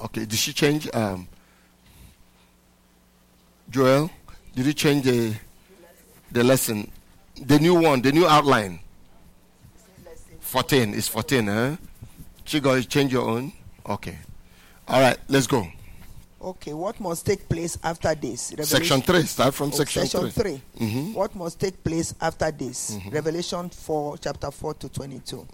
[0.00, 0.24] Okay.
[0.26, 0.88] Did she change?
[0.94, 1.26] Um,
[3.70, 4.10] Joel,
[4.54, 5.34] did you change the
[6.30, 6.90] the lesson?
[7.40, 8.80] The new one, the new outline.
[10.40, 11.76] 14 is 14, huh?
[12.44, 13.52] Chigo, you change your own?
[13.84, 14.16] Okay.
[14.86, 15.66] All right, let's go.
[16.40, 18.54] Okay, what must take place after this?
[18.62, 19.22] Section 3.
[19.24, 20.60] Start from Oh, section, section 3.
[20.78, 20.86] 3.
[20.88, 21.14] Mhm.
[21.14, 22.96] What must take place after this?
[23.10, 25.46] Revelation 4, chapter 4 to 22.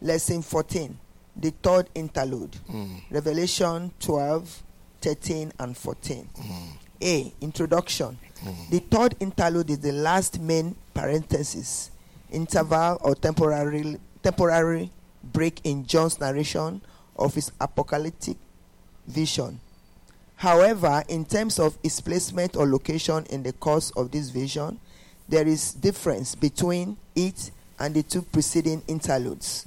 [0.00, 0.96] Lesson 14.
[1.38, 2.56] The third interlude.
[2.68, 2.96] Hmm.
[3.10, 4.62] Revelation 12,
[5.00, 6.28] 13, and 14.
[6.36, 6.66] Hmm.
[7.00, 7.32] A.
[7.40, 8.18] Introduction.
[8.42, 8.70] Hmm.
[8.70, 11.90] The third interlude is the last main parenthesis,
[12.30, 14.90] interval, or temporary, temporary
[15.22, 16.80] break in John's narration
[17.16, 18.36] of his apocalyptic
[19.06, 19.60] vision.
[20.36, 24.78] However, in terms of its placement or location in the course of this vision,
[25.28, 29.66] there is difference between it and the two preceding interludes.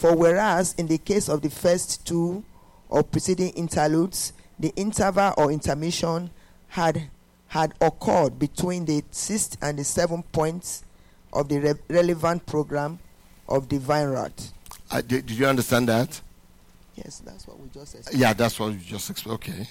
[0.00, 2.42] For whereas in the case of the first two
[2.88, 6.30] or preceding interludes, the interval or intermission
[6.68, 7.10] had
[7.48, 10.84] had occurred between the sixth and the seventh points
[11.34, 12.98] of the re- relevant program
[13.46, 14.54] of divine wrath.
[14.90, 16.18] Uh, did, did you understand that?
[16.94, 18.20] Yes, that's what we just explained.
[18.22, 19.34] Yeah, that's what we just explained.
[19.34, 19.68] Okay.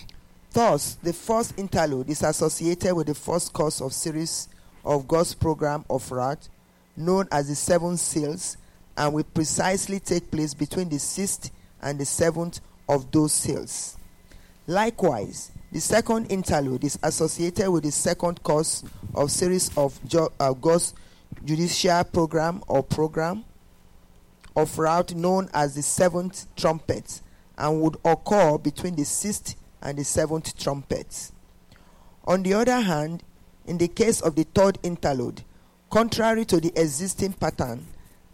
[0.54, 4.48] Thus, the first interlude is associated with the first course of series
[4.86, 6.50] of God's program of wrath,
[6.96, 8.58] known as the seven seals,
[9.00, 11.50] and will precisely take place between the sixth
[11.82, 13.98] and the seventh of those seals.
[14.68, 18.84] Likewise, the second interlude is associated with the second course
[19.16, 20.94] of series of jo- uh, God's
[21.46, 23.46] judicial program or program
[24.56, 27.22] of wrath known as the seventh trumpet
[27.58, 31.32] and would occur between the sixth and the seventh trumpet.
[32.26, 33.24] On the other hand,
[33.66, 35.44] in the case of the third interlude,
[35.90, 37.84] Contrary to the existing pattern,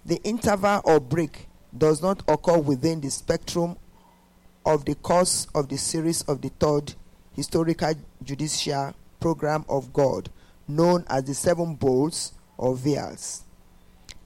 [0.05, 3.75] the interval or break does not occur within the spectrum
[4.65, 6.93] of the course of the series of the third
[7.33, 7.93] historical
[8.23, 10.29] judicial program of God,
[10.67, 13.43] known as the seven bowls or vials.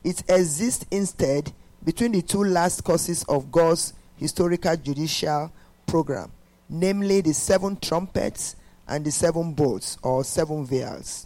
[0.04, 1.52] It exists instead
[1.84, 5.52] between the two last courses of God's historical judicial
[5.88, 6.32] program,
[6.70, 8.56] namely the seven trumpets
[8.88, 11.26] and the seven bowls or seven vials.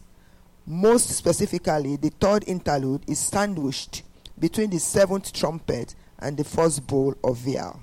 [0.66, 4.04] Most specifically, the third interlude is sandwiched
[4.40, 7.80] between the seventh trumpet and the first bowl of vial.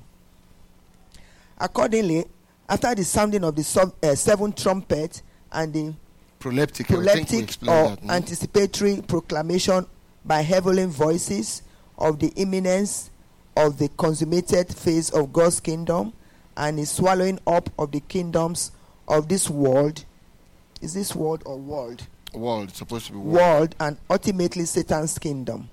[1.58, 2.24] Accordingly,
[2.68, 5.22] after the sounding of the sub, uh, seventh trumpet
[5.52, 5.94] and the
[6.40, 6.86] Proleptic.
[6.86, 8.14] I think we proleptic or that, no?
[8.14, 9.86] anticipatory proclamation
[10.24, 11.62] by heavenly voices
[11.98, 13.10] of the imminence
[13.56, 16.14] of the consummated phase of God's kingdom
[16.56, 18.72] and the swallowing up of the kingdoms
[19.06, 20.04] of this world.
[20.80, 22.06] Is this world or world?
[22.32, 22.74] world.
[22.74, 23.34] Supposed to be world.
[23.34, 25.68] World and ultimately Satan's kingdom.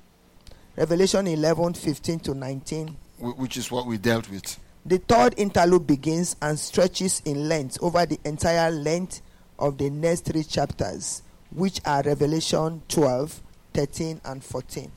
[0.77, 2.95] Revelation 11 15 to 19.
[3.19, 4.59] which is what we dealt with.
[4.85, 9.21] The third interlude begins and stretches in length over the entire length
[9.57, 13.41] of the next three chapters, which are Revelation 12,
[13.73, 14.91] 13, and 14.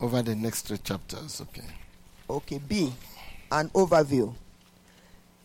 [0.00, 1.42] Over the next three chapters.
[1.42, 1.68] Okay.
[2.30, 2.92] Okay, B.
[3.52, 4.34] An overview.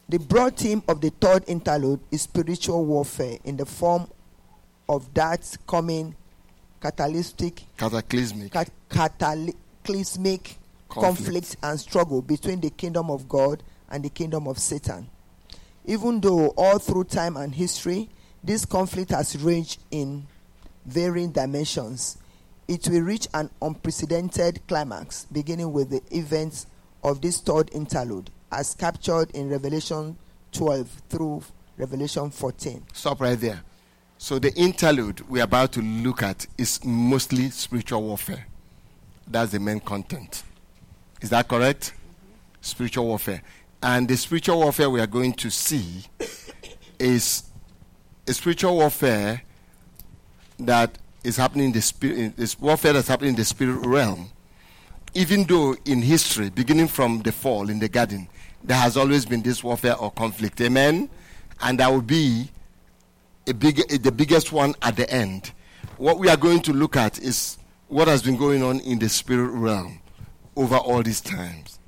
[0.08, 4.08] The broad theme of the third interlude is spiritual warfare in the form
[4.88, 6.16] of that coming
[6.82, 8.52] catalytic Cataclysmic.
[8.52, 10.58] cat- cataclysmic
[10.90, 11.24] Conflict.
[11.26, 11.56] conflict.
[11.64, 15.08] and struggle between the kingdom of God and the kingdom of Satan.
[15.86, 18.10] Even though all through time and history,
[18.44, 20.26] this conflict has ranged in
[20.86, 22.18] varying dimensions,
[22.68, 26.66] it will reach an unprecedented climax beginning with the events
[27.04, 30.18] of this third interlude, as captured in Revelation
[30.52, 31.44] 12 through
[31.78, 32.84] Revelation 14.
[32.94, 33.62] Stop right there.
[34.22, 38.48] So the interlude we're about to look at is mostly spiritual warfare.
[39.26, 40.44] That's the main content.
[41.22, 41.94] Is that correct?
[42.60, 43.42] Spiritual warfare.
[43.82, 46.04] And the spiritual warfare we are going to see
[47.00, 47.44] is
[48.28, 49.42] a spiritual warfare
[50.60, 54.30] that is happening in the spirit is warfare that's happening in the spirit realm.
[55.14, 58.28] Even though in history, beginning from the fall in the garden,
[58.66, 60.60] there has always been this warfare or conflict.
[60.60, 61.10] Amen.
[61.62, 62.50] And there will be
[63.54, 65.52] big, the biggest one at the end.
[65.98, 69.10] What we are going to look at is what has been going on in the
[69.10, 70.00] spirit realm
[70.56, 71.80] over all these times.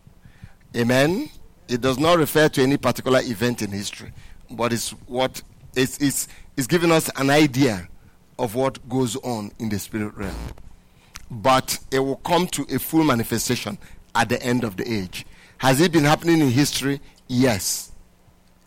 [0.75, 1.29] Amen.
[1.67, 4.11] It does not refer to any particular event in history,
[4.49, 5.41] but it's what
[5.75, 7.87] it's, it's, it's giving us an idea
[8.37, 10.35] of what goes on in the spirit realm.
[11.29, 13.77] But it will come to a full manifestation
[14.15, 15.25] at the end of the age.
[15.59, 16.99] Has it been happening in history?
[17.27, 17.91] Yes.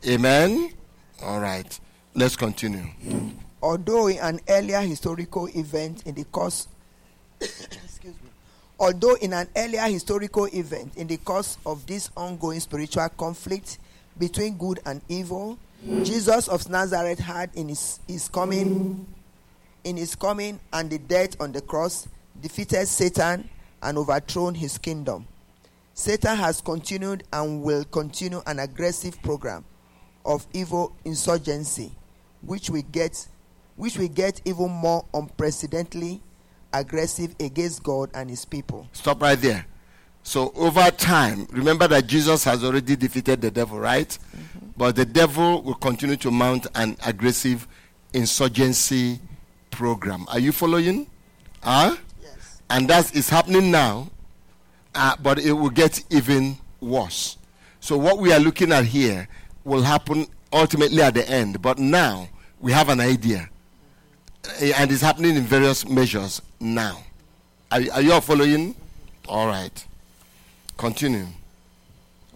[0.06, 0.72] Amen.
[1.22, 1.78] All right.
[2.16, 2.84] Let's continue.
[3.60, 6.68] although in an earlier historical event in the course
[7.40, 8.30] excuse me
[8.78, 13.78] although in an earlier historical event in the course of this ongoing spiritual conflict
[14.18, 15.58] between good and evil
[16.04, 19.06] jesus of nazareth had in his, his coming
[19.82, 22.06] in his coming and the death on the cross
[22.40, 23.48] defeated satan
[23.82, 25.26] and overthrown his kingdom
[25.94, 29.64] satan has continued and will continue an aggressive program
[30.24, 31.90] of evil insurgency
[32.46, 33.26] which we get
[33.76, 36.22] which we get even more unprecedentedly
[36.72, 38.88] aggressive against God and his people.
[38.92, 39.66] Stop right there.
[40.22, 44.16] So, over time, remember that Jesus has already defeated the devil, right?
[44.76, 47.68] But the devil will continue to mount an aggressive
[48.12, 49.20] insurgency
[49.70, 50.24] program.
[50.28, 51.08] Are you following?
[51.62, 51.96] Huh?
[52.22, 52.62] Yes.
[52.70, 54.08] And that is happening now,
[54.94, 57.36] uh, but it will get even worse.
[57.80, 59.28] So, what we are looking at here
[59.64, 62.28] will happen ultimately at the end, but now
[62.64, 63.50] we have an idea.
[64.58, 67.04] And it's happening in various measures now.
[67.70, 68.74] Are, are you all following?
[69.28, 69.86] All right.
[70.78, 71.26] Continue.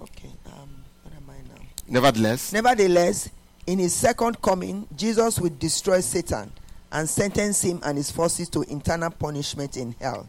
[0.03, 0.29] Okay.
[0.47, 1.63] Um, what am I now?
[1.89, 3.31] Nevertheless, Nevertheless,
[3.67, 6.53] in his second coming, Jesus will destroy Satan
[6.93, 10.29] and sentence him and his forces to eternal punishment in hell,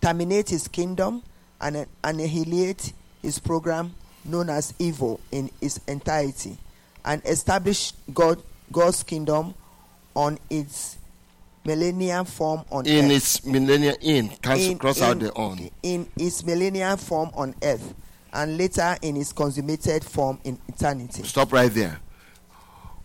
[0.00, 1.24] terminate his kingdom,
[1.60, 3.94] and annihilate his program
[4.24, 6.56] known as evil in its entirety,
[7.04, 8.40] and establish God,
[8.72, 9.54] God's kingdom
[10.14, 10.96] on its
[11.64, 13.12] millennium form on in earth.
[13.12, 15.70] its millennium, in, cancel, in- cross out the on.
[15.82, 17.94] in its millennial form on earth,
[18.32, 21.22] and later in its consummated form in eternity.
[21.24, 22.00] Stop right there.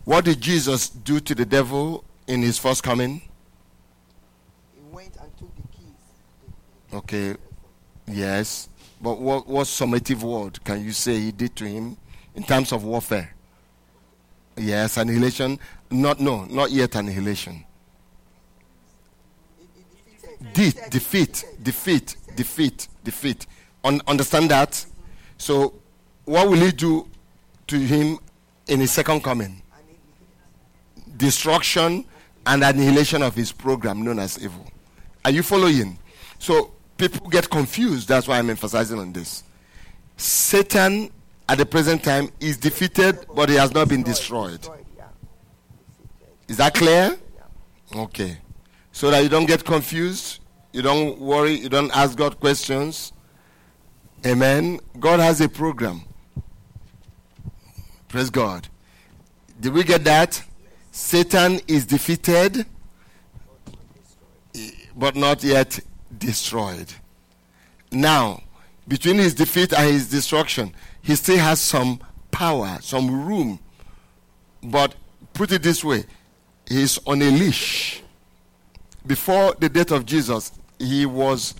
[0.04, 3.20] What did Jesus do to the devil in his first coming?
[4.74, 6.94] He went and took the keys.
[6.94, 7.34] Okay.
[8.08, 8.68] Yes.
[9.02, 11.96] But what, what summative word can you say he did to him
[12.34, 13.34] in terms of warfare?
[14.56, 15.58] Yes, annihilation.
[15.90, 17.64] Not no, not yet annihilation.
[20.52, 23.46] De- defeat, defeat, defeat, defeat.
[23.84, 24.84] Un- understand that?
[25.38, 25.74] So,
[26.24, 27.08] what will he do
[27.68, 28.18] to him
[28.66, 29.62] in his second coming?
[31.16, 32.04] Destruction
[32.46, 34.66] and annihilation of his program known as evil.
[35.24, 35.98] Are you following?
[36.38, 38.08] So, people get confused.
[38.08, 39.42] That's why I'm emphasizing on this.
[40.16, 41.10] Satan
[41.48, 44.66] at the present time is defeated, but he has not been destroyed.
[46.48, 47.16] Is that clear?
[47.94, 48.38] Okay.
[48.92, 50.40] So that you don't get confused,
[50.72, 53.12] you don't worry, you don't ask God questions.
[54.24, 54.80] Amen.
[54.98, 56.02] God has a program.
[58.08, 58.68] Praise God.
[59.60, 60.42] Did we get that?
[60.90, 62.64] Satan is defeated,
[64.96, 65.78] but not yet
[66.16, 66.92] destroyed.
[67.92, 68.42] Now,
[68.88, 70.74] between his defeat and his destruction,
[71.06, 72.00] he still has some
[72.32, 73.60] power, some room.
[74.60, 74.96] But
[75.34, 76.04] put it this way
[76.68, 78.02] he's on a leash.
[79.06, 80.50] Before the death of Jesus,
[80.80, 81.54] he was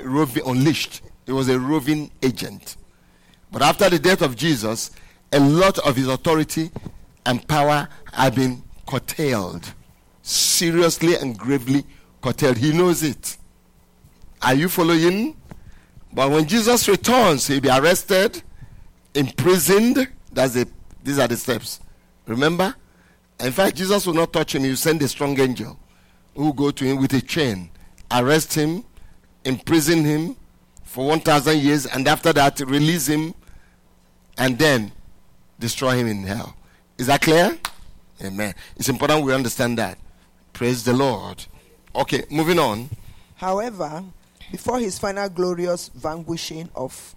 [0.00, 1.02] roving, unleashed.
[1.26, 2.76] He was a roving agent.
[3.52, 4.92] But after the death of Jesus,
[5.30, 6.70] a lot of his authority
[7.26, 9.74] and power have been curtailed.
[10.22, 11.84] Seriously and gravely
[12.22, 12.56] curtailed.
[12.56, 13.36] He knows it.
[14.40, 15.36] Are you following?
[16.14, 18.42] But when Jesus returns, he'll be arrested,
[19.14, 20.08] imprisoned.
[20.32, 20.68] That's the,
[21.02, 21.80] these are the steps.
[22.26, 22.74] Remember?
[23.40, 24.62] In fact, Jesus will not touch him.
[24.62, 25.78] He will send a strong angel
[26.34, 27.70] who will go to him with a chain,
[28.10, 28.84] arrest him,
[29.44, 30.36] imprison him
[30.82, 33.34] for 1,000 years, and after that, release him
[34.38, 34.92] and then
[35.58, 36.56] destroy him in hell.
[36.98, 37.56] Is that clear?
[38.22, 38.54] Amen.
[38.76, 39.98] It's important we understand that.
[40.52, 41.44] Praise the Lord.
[41.94, 42.88] Okay, moving on.
[43.36, 44.04] However,
[44.50, 47.13] before his final glorious vanquishing of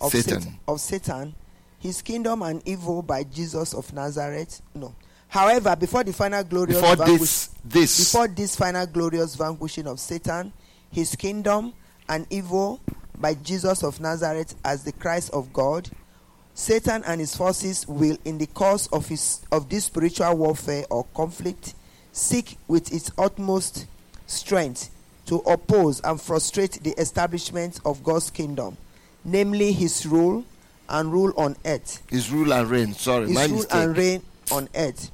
[0.00, 0.40] of Satan.
[0.40, 0.58] Satan.
[0.68, 1.34] of Satan,
[1.78, 4.60] his kingdom and evil by Jesus of Nazareth.
[4.74, 4.94] No.
[5.28, 9.98] However, before the final glorious Before vanquish- this, this, before this final glorious vanquishing of
[10.00, 10.52] Satan,
[10.90, 11.72] his kingdom
[12.08, 12.80] and evil
[13.18, 15.90] by Jesus of Nazareth as the Christ of God,
[16.54, 21.04] Satan and his forces will, in the course of his of this spiritual warfare or
[21.14, 21.74] conflict,
[22.12, 23.86] seek with its utmost
[24.26, 24.90] strength
[25.26, 28.76] to oppose and frustrate the establishment of God's kingdom,
[29.26, 30.44] namely his rule
[30.88, 32.94] and rule on earth his rule and reign.
[32.94, 33.74] Sorry, his my rule mistake.
[33.74, 34.22] and reign
[34.52, 35.10] on earth,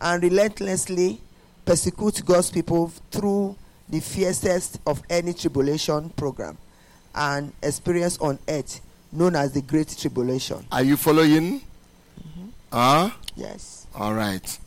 [0.00, 1.20] and relentlessly
[1.64, 3.56] persecute God's people through
[3.88, 6.56] the fiercest of any tribulation program
[7.14, 8.80] and experience on earth
[9.12, 10.64] known as the Great Tribulation.
[10.72, 11.60] Are you following?
[11.60, 12.48] Mm-hmm.
[12.72, 13.10] Huh?
[13.36, 13.86] Yes.
[13.94, 14.58] All right.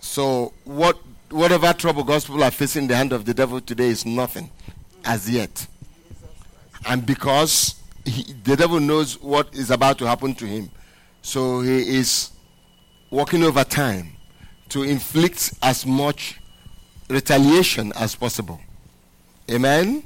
[0.00, 0.98] So what
[1.30, 4.50] whatever trouble God's people are facing in the hand of the devil today is nothing
[5.06, 5.66] as yet.
[6.86, 10.70] And because he, the devil knows what is about to happen to him,
[11.22, 12.30] so he is
[13.10, 14.12] working over time
[14.70, 16.40] to inflict as much
[17.08, 18.60] retaliation as possible.
[19.50, 20.02] Amen.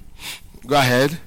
[0.67, 1.19] Go ahead.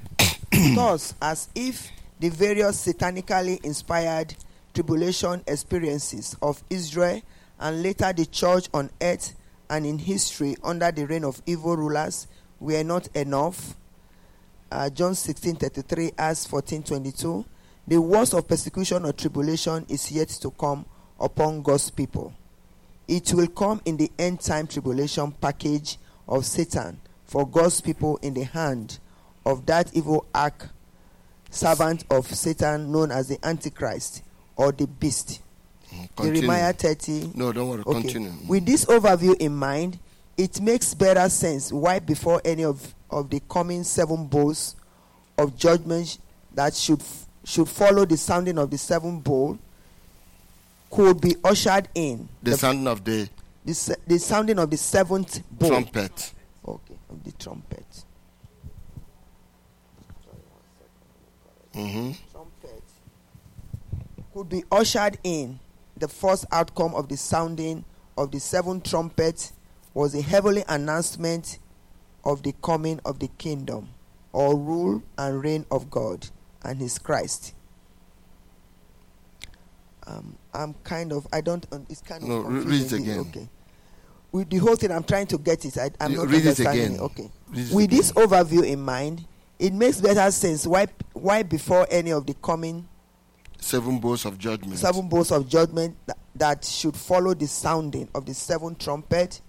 [0.76, 4.36] Thus, as if the various satanically inspired
[4.74, 7.22] tribulation experiences of Israel
[7.60, 9.34] and later the church on earth
[9.70, 12.28] and in history under the reign of evil rulers
[12.60, 13.76] were not enough.
[14.72, 17.46] Uh, John 16:33 Acts 14:22
[17.88, 20.86] The worst of persecution or tribulation is yet to come
[21.20, 22.34] upon God's people.
[23.08, 25.98] It will come in the end time tribulation package
[26.28, 29.00] of Satan for God's people in the hand
[29.46, 30.62] of that evil arch
[31.50, 34.24] servant of Satan known as the Antichrist
[34.56, 35.42] or the beast.
[36.16, 36.42] Continue.
[36.42, 37.32] Jeremiah 30.
[37.36, 37.84] No, don't worry.
[37.86, 38.02] Okay.
[38.02, 38.32] Continue.
[38.48, 40.00] With this overview in mind,
[40.42, 44.76] it makes better sense why before any of, of the coming seven bowls
[45.38, 46.18] of judgment
[46.56, 47.02] that should
[47.44, 49.60] should follow the sounding of the seven bowl
[50.90, 53.30] could be ushered in the the, sound of the
[53.64, 55.70] the, the sounding of the seventh bowl.
[55.70, 56.34] trumpet.
[56.68, 57.86] Okay, of the trumpet.
[61.74, 62.84] hmm trumpet
[64.34, 65.60] could be ushered in.
[65.98, 67.86] The first outcome of the sounding
[68.18, 69.54] of the seven trumpets
[69.94, 71.60] was a heavenly announcement
[72.24, 73.90] of the coming of the kingdom
[74.32, 76.28] or rule and reign of God
[76.64, 77.54] and His Christ.
[80.08, 81.66] Um, I'm kind of I don't.
[81.90, 83.20] It's kind of No, read it again.
[83.20, 83.48] Okay.
[84.32, 85.78] With the whole thing, I'm trying to get it.
[85.78, 86.98] I, I'm not read it again.
[87.00, 87.30] Okay.
[87.50, 87.98] Read it With again.
[87.98, 89.26] this overview in mind,
[89.60, 92.88] it makes better sense why why before any of the coming
[93.60, 94.80] Seven bowls of judgment.
[94.80, 99.40] seven bowls of judgment that, that should follow the sounding of the seven trumpet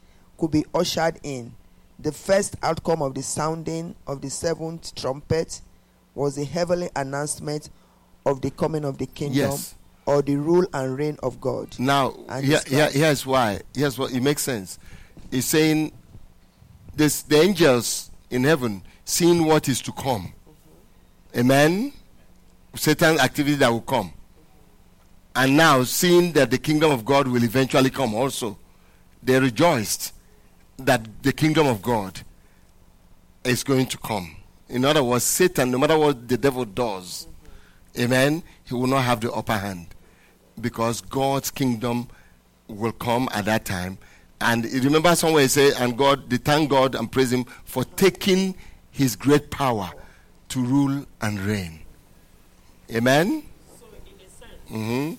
[0.42, 1.54] could be ushered in.
[2.00, 5.60] The first outcome of the sounding of the seventh trumpet
[6.16, 7.70] was the heavenly announcement
[8.26, 9.76] of the coming of the kingdom Yes.
[10.04, 11.78] or the rule and reign of God.
[11.78, 12.96] Now, And here, his here, Christ.
[12.96, 13.60] here's why.
[13.72, 14.80] Here's what it makes sense.
[15.30, 15.92] He's saying
[16.96, 20.32] this, the angels in heaven seeing what is to come.
[21.36, 21.92] Amen.
[22.74, 24.12] Satan's activity that will come.
[25.36, 28.58] And now seeing that the kingdom of God will eventually come also,
[29.22, 30.14] they rejoiced
[30.78, 32.20] that the kingdom of God
[33.44, 34.36] is going to come.
[34.68, 37.28] In other words, Satan, no matter what the devil does,
[37.98, 39.88] amen, he will not have the upper hand
[40.60, 42.08] because God's kingdom
[42.68, 43.98] will come at that time.
[44.40, 48.56] And remember somewhere he said, and God, they thank God and praise Him for taking
[48.90, 49.90] His great power
[50.48, 51.80] to rule and reign.
[52.90, 53.44] Amen.
[53.78, 55.14] So, in a sense, hmm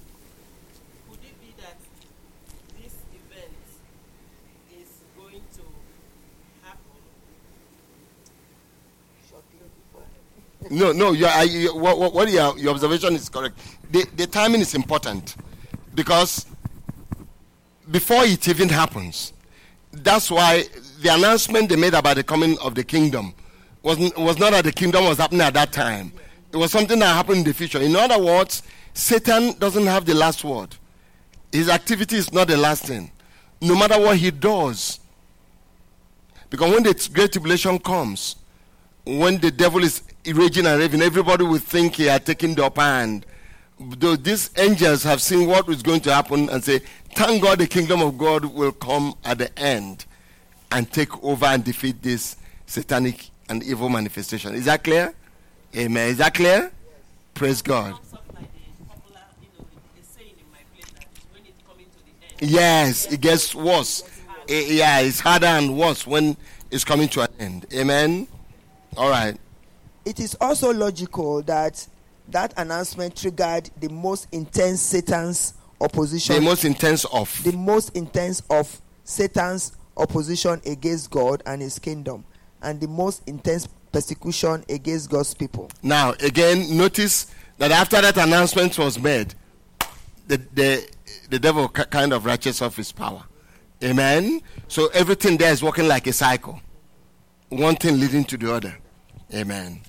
[1.10, 1.78] could it be that
[2.82, 3.54] this event
[4.78, 5.64] is going to
[6.64, 7.02] happen
[10.70, 11.14] No, no,
[11.74, 13.58] what, what, your observation is correct.
[13.92, 15.36] The, the timing is important
[15.94, 16.46] because
[17.92, 19.34] before it even happens,
[19.92, 20.66] that's why
[21.02, 23.34] the announcement they made about the coming of the kingdom
[23.84, 26.12] was, was not that the kingdom was happening at that time.
[26.52, 27.80] It was something that happened in the future.
[27.80, 30.76] In other words, Satan doesn't have the last word.
[31.52, 33.12] His activity is not the last thing.
[33.62, 35.00] No matter what he does.
[36.50, 38.36] Because when the great tribulation comes,
[39.06, 42.82] when the devil is raging and raving, everybody will think he had taken the upper
[42.82, 43.26] hand.
[43.80, 46.80] Though these angels have seen what is going to happen and say,
[47.16, 50.06] Thank God the kingdom of God will come at the end
[50.72, 54.56] and take over and defeat this satanic and evil manifestation.
[54.56, 55.14] Is that clear?
[55.76, 56.10] Amen.
[56.10, 56.72] Is that clear?
[57.34, 58.00] Praise God.
[62.40, 64.04] Yes, it gets worse.
[64.50, 66.36] Eh, yeah, it's harder and worse when
[66.72, 67.66] it's coming to an end.
[67.74, 68.28] Amen.
[68.98, 69.38] All right.
[70.06, 71.88] It is also logical that
[72.30, 77.44] that announcement triggered the most intense Satan's opposition The most intense of.
[77.44, 82.24] the most intense of Satan's opposition against God and his kingdom,
[82.62, 85.70] and the most intense persecution against God's people.
[85.82, 87.28] Now, again, notice
[87.58, 89.36] that after that announcement was made,
[90.28, 90.90] the, the,
[91.30, 93.24] the devil ki- kind of ratchets off his power.
[93.84, 94.42] Amen.
[94.70, 96.60] So everything there is working like a cycle,
[97.50, 98.78] one thing leading to the other.
[99.34, 99.82] Amen.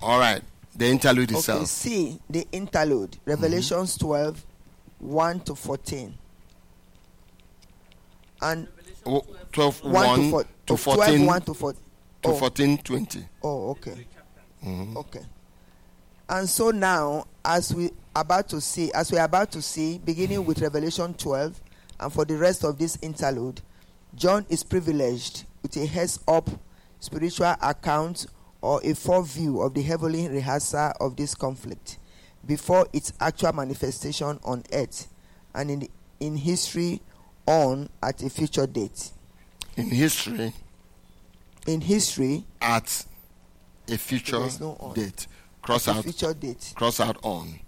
[0.00, 0.42] All right.
[0.76, 1.66] The interlude Okay, itself.
[1.66, 3.30] see the interlude, mm-hmm.
[3.30, 4.44] Revelations 12,
[5.00, 6.14] 1 to 14.
[8.42, 8.68] And
[9.04, 9.22] W-
[9.52, 11.72] 12, 1 1 to, four, to 12, 1 to 4.
[11.72, 11.78] to
[12.24, 13.24] Oh, 14, 20.
[13.42, 14.06] oh, okay.
[14.64, 14.96] Mm-hmm.
[14.98, 15.22] Okay.
[16.28, 20.44] And so now, as we about to see, as we are about to see, beginning
[20.44, 21.60] with Revelation 12,
[22.00, 23.60] and for the rest of this interlude,
[24.14, 26.48] John is privileged with a heads up
[27.00, 28.26] spiritual account
[28.60, 31.98] or a foreview of the heavenly rehearsal of this conflict
[32.46, 35.08] before its actual manifestation on earth
[35.54, 35.88] and in,
[36.20, 37.00] in history
[37.46, 39.10] on at a future date.
[39.76, 40.52] In history,
[41.66, 43.04] In history, at
[43.88, 45.26] a future no date.
[45.62, 46.72] Cross out, future date.
[46.74, 47.60] cross out on.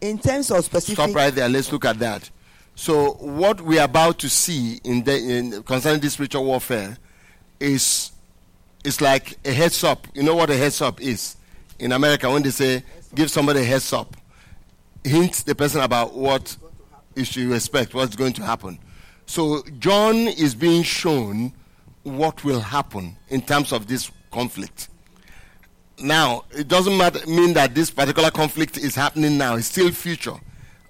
[0.00, 1.48] In terms of specific Stop right there.
[1.48, 2.30] Let's look at that.
[2.74, 6.98] So, what we are about to see in, the, in concerning this spiritual warfare
[7.58, 8.12] is
[8.86, 10.06] is like a heads up.
[10.14, 11.36] You know what a heads up is
[11.78, 12.84] in America when they say
[13.14, 14.16] give somebody a heads up,
[15.04, 16.56] hint the person about what
[17.14, 18.78] you should expect, what's going to happen.
[19.26, 21.52] So, John is being shown
[22.04, 24.88] what will happen in terms of this conflict.
[25.98, 29.56] Now, it doesn't matter, mean that this particular conflict is happening now.
[29.56, 30.36] It's still future.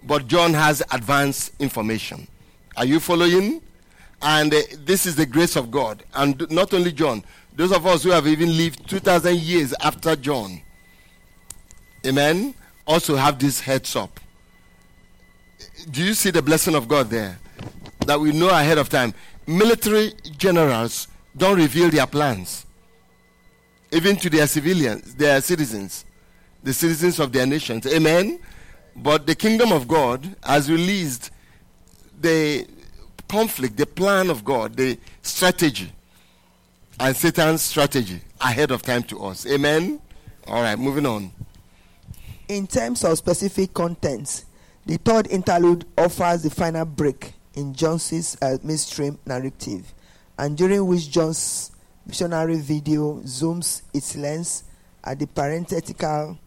[0.02, 2.26] But John has advanced information.
[2.76, 3.62] Are you following?
[4.20, 6.02] And uh, this is the grace of God.
[6.14, 7.24] And not only John,
[7.56, 10.60] those of us who have even lived 2,000 years after John,
[12.06, 12.54] amen,
[12.86, 14.20] also have this heads up.
[15.90, 17.38] Do you see the blessing of God there?
[18.06, 19.14] That we know ahead of time.
[19.46, 22.66] Military generals don't reveal their plans
[23.92, 26.04] even to their civilians, their citizens,
[26.62, 27.86] the citizens of their nations.
[27.86, 28.38] Amen.
[28.94, 31.30] But the kingdom of God has released
[32.20, 32.66] the
[33.28, 35.92] conflict, the plan of God, the strategy,
[36.98, 39.46] and Satan's strategy ahead of time to us.
[39.46, 40.00] Amen.
[40.46, 41.30] All right, moving on.
[42.48, 44.44] In terms of specific contents,
[44.86, 49.92] the third interlude offers the final break in John's uh, mainstream narrative,
[50.38, 51.72] and during which John's
[52.06, 54.64] visionary video zooms its lens
[55.02, 56.38] at the parenthetical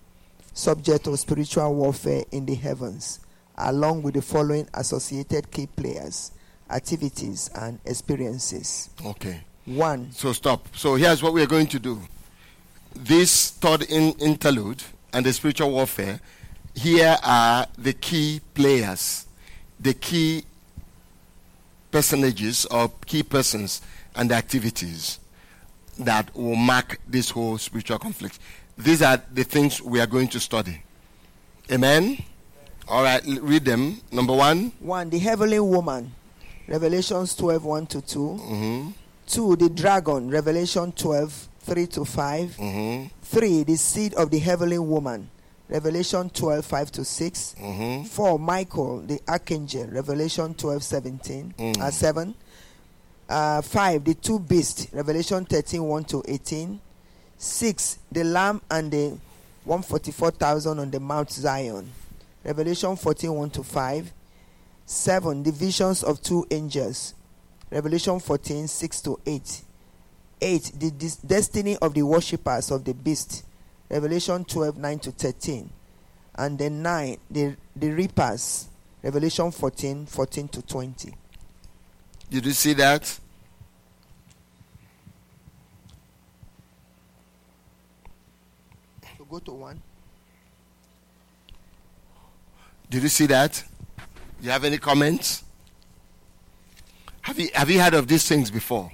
[0.53, 3.19] subject of spiritual warfare in the heavens,
[3.57, 6.31] along with the following associated key players,
[6.69, 8.89] activities, and experiences.
[9.05, 9.41] Okay.
[9.65, 10.67] One, So stop.
[10.75, 12.01] So here's what we are going to do.
[12.95, 14.81] This third in- interlude
[15.13, 16.19] and the spiritual warfare,
[16.75, 19.27] here are the key players,
[19.79, 20.43] the key
[21.91, 23.81] personages or key persons
[24.15, 25.19] and the activities
[25.99, 28.39] that will mark this whole spiritual conflict.
[28.77, 30.81] These are the things we are going to study.
[31.71, 32.23] Amen.
[32.87, 34.01] All right, read them.
[34.11, 34.71] Number one.
[34.79, 35.09] 1.
[35.11, 36.11] The heavenly woman,
[36.67, 38.19] Revelations 12 1 to 2.
[38.19, 38.89] Mm-hmm.
[39.29, 39.55] 2.
[39.55, 42.49] The dragon, Revelation 12 3 to 5.
[42.57, 43.07] Mm-hmm.
[43.21, 43.63] 3.
[43.63, 45.29] The seed of the heavenly woman,
[45.69, 47.55] Revelation 12 5 to 6.
[47.59, 48.03] Mm-hmm.
[48.05, 48.39] 4.
[48.39, 51.79] Michael, the archangel, Revelation 12 17, Mm.
[51.79, 52.35] uh, 7.
[53.29, 54.03] Uh, 5.
[54.03, 56.79] The two beasts, Revelation 13 1 to 18.
[57.37, 57.99] 6.
[58.11, 59.17] The lamb and the
[59.65, 61.91] 144,000 on the Mount Zion,
[62.43, 64.11] Revelation 14 1 to 5.
[64.85, 65.43] 7.
[65.43, 67.13] The visions of two angels,
[67.71, 69.61] Revelation 14 6 to 8.
[70.41, 70.71] 8.
[70.79, 73.43] The dis- destiny of the worshippers of the beast,
[73.89, 75.69] Revelation 12 9 to 13.
[76.35, 77.17] And then 9.
[77.29, 78.67] The, the reapers,
[79.03, 81.13] Revelation 14 14 to 20.
[82.29, 83.05] Did you see that?
[89.17, 89.81] So go to 1.
[92.89, 93.63] Did you see that?
[94.39, 95.43] Do you have any comments?
[97.29, 98.91] Have you have you heard of these things before?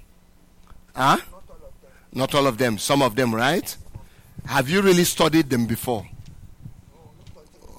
[0.94, 1.16] Huh?
[2.12, 2.78] Not all of them.
[2.78, 3.78] Some of them, right?
[4.46, 6.06] Have you really studied them before?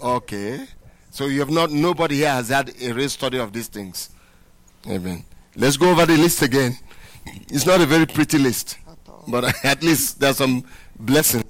[0.03, 0.65] Okay.
[1.11, 4.09] So you have not nobody here has had a real study of these things.
[4.89, 5.27] Amen.
[5.57, 6.73] Let's go over the list again.
[7.49, 8.79] It's not a very pretty list.
[9.29, 10.65] But at least there's some
[10.99, 11.45] blessings.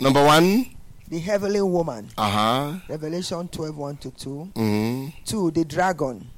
[0.00, 0.73] Number one,
[1.14, 2.72] The heavenly woman, uh huh.
[2.88, 4.30] Revelation 12 1 to 2.
[4.56, 5.50] hmm 2.
[5.52, 6.28] The dragon,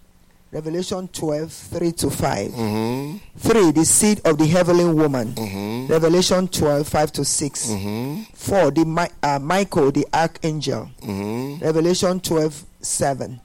[0.52, 2.50] Revelation 12 3 to 5.
[2.52, 3.70] hmm 3.
[3.70, 7.70] The seed of the heavenly woman, hmm Revelation 12 5 to 6.
[7.70, 8.70] hmm 4.
[8.72, 13.40] The uh, Michael, the archangel, hmm Revelation 12 7.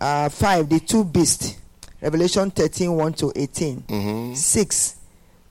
[0.00, 0.68] Uh, 5.
[0.68, 1.54] The two beasts,
[2.00, 3.76] Revelation 13 1 to 18.
[3.88, 4.96] hmm 6.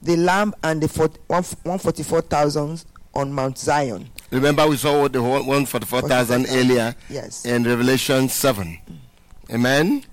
[0.02, 2.84] The lamb and the fort- 144,000
[3.16, 4.10] on Mount Zion.
[4.34, 7.46] Remember, we saw the one for the 4,000 earlier Yes.
[7.46, 8.78] in Revelation 7.
[9.52, 10.04] Amen?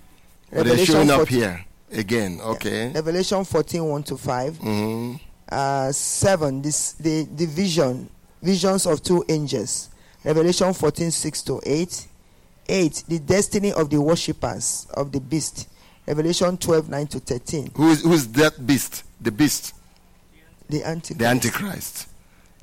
[0.51, 2.41] But they're Revelation showing up 14 here again.
[2.43, 2.93] Okay.
[2.93, 4.57] Revelation 14 1 to 5.
[4.59, 5.15] hmm
[5.51, 8.09] uh, 7 this, the, the vision
[8.41, 9.89] visions of two angels
[10.25, 12.07] revelation 14 6 to 8
[12.69, 15.69] 8 the destiny of the worshippers of the beast
[16.07, 19.03] revelation 12 9 to 13 Who is, who is that beast?
[19.21, 19.75] The beast.
[20.69, 22.07] the antichrist The Antichrist.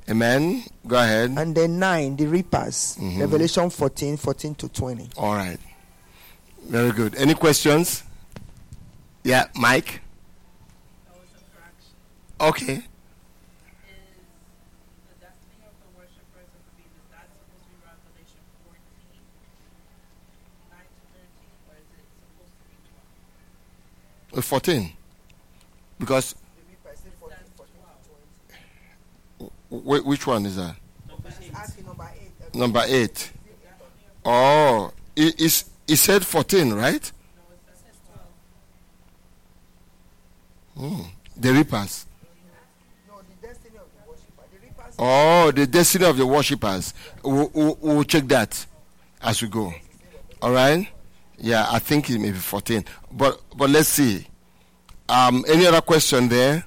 [0.10, 0.64] Amen?
[0.88, 1.32] Go ahead.
[1.38, 3.20] and then 9 the reapers Mhm.
[3.20, 5.60] revelation 14 14 to 20 All right.
[6.64, 7.16] Very good.
[7.16, 8.03] Any questions?
[9.24, 10.01] Yeah, Mike?
[11.05, 11.91] That was a correction.
[12.39, 12.74] Okay.
[12.76, 12.84] Is
[15.08, 18.80] the destiny of the worshippers of the beast, is that supposed to be Revelation 14,
[20.72, 22.76] 9 to 13, or is it supposed to be
[24.32, 24.39] 12?
[24.39, 24.84] Uh, 14.
[25.99, 26.36] Because
[29.70, 30.76] wh- which one is that?
[32.53, 33.32] Number 8.
[34.26, 37.11] Oh, it, it's, it said 14, right?
[40.78, 41.01] Hmm.
[41.36, 42.05] The reapers.
[44.99, 46.93] Oh, the destiny of the worshippers.
[47.24, 48.65] We'll, we'll, we'll check that
[49.22, 49.74] as we go.
[50.41, 50.88] All right?
[51.38, 52.84] Yeah, I think it may be 14.
[53.11, 54.26] But but let's see.
[55.07, 56.65] Um, any other question there?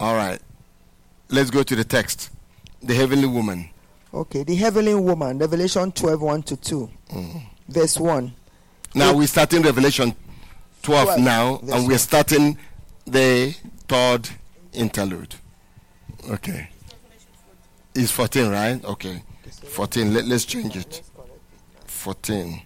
[0.00, 0.40] All right.
[1.28, 2.30] Let's go to the text.
[2.82, 3.68] The heavenly woman.
[4.12, 7.42] okay the heavenly woman revelation 12 1 to 2 mm.
[7.68, 8.32] verse 1
[8.94, 10.14] Now It- we're starting Revelation
[10.82, 12.56] 12 12, now, and we're starting
[13.06, 13.54] the
[13.86, 14.28] third
[14.72, 15.34] interlude.
[16.30, 16.70] Okay.
[17.94, 18.82] It's 14, right?
[18.84, 19.22] Okay.
[19.68, 20.14] 14.
[20.14, 21.02] Let, let's change it.
[21.84, 22.62] 14.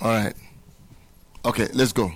[0.00, 0.34] All right.
[1.44, 2.12] Okay, let's go.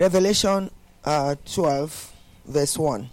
[0.00, 0.70] Revelation
[1.04, 2.12] uh, 12
[2.46, 3.08] verse 1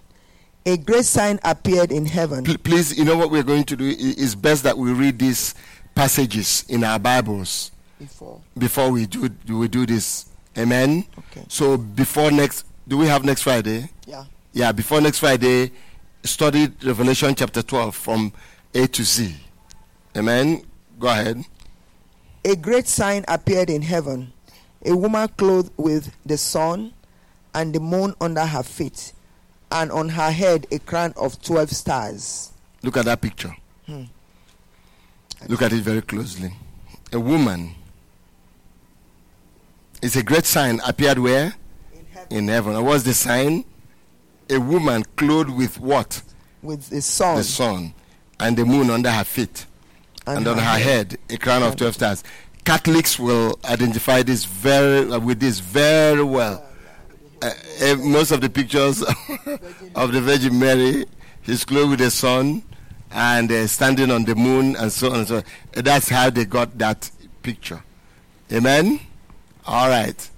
[0.65, 3.93] a great sign appeared in heaven Pl- please, you know what we're going to do?
[3.97, 5.55] It's best that we read these
[5.95, 10.25] passages in our Bibles before before we do we do this.
[10.57, 11.05] Amen.
[11.19, 13.89] okay So before next, do we have next Friday?
[14.05, 15.71] yeah Yeah, before next Friday,
[16.23, 18.33] study Revelation chapter 12 from
[18.73, 19.35] A to Z.
[20.17, 20.63] Amen.
[20.99, 21.43] Go ahead.
[22.43, 24.33] A great sign appeared in heaven
[24.85, 26.93] a woman clothed with the sun
[27.53, 29.13] and the moon under her feet,
[29.71, 32.51] and on her head a crown of 12 stars.
[32.83, 33.55] Look at that picture.
[33.85, 34.03] Hmm.
[35.47, 36.53] Look at it very closely.
[37.13, 37.73] A woman.
[40.01, 41.55] It's a great sign appeared where?
[41.93, 42.37] In heaven.
[42.37, 42.75] In heaven.
[42.75, 43.65] And what's the sign?
[44.49, 46.21] A woman clothed with what?
[46.61, 47.93] With the sun, The sun.
[48.39, 49.65] and the moon under her feet,
[50.25, 52.23] and, on her head a crown of 12 stars.
[52.67, 56.61] Catholics will identify this very uh, with this very well.
[57.41, 59.01] Uh, eh, most of the pictures
[59.95, 61.05] of the Virgin Mary,
[61.45, 62.61] she's clothed with the sun
[63.09, 65.43] and uh, standing on the moon and so on and so on.
[65.75, 67.09] That's how they got that
[67.41, 67.81] picture.
[68.51, 68.99] Amen?
[69.65, 70.29] All right.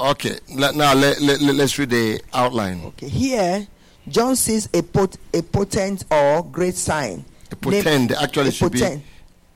[0.00, 0.40] Okay.
[0.48, 2.82] Now let, let, let's read the outline.
[2.86, 3.68] Okay, here
[4.08, 7.24] John sees a, pot, a potent or great sign.
[7.52, 9.04] A potent Name- actually a should potent.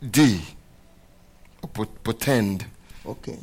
[0.01, 0.41] be D.
[2.05, 2.65] Potend.
[3.07, 3.39] Okay.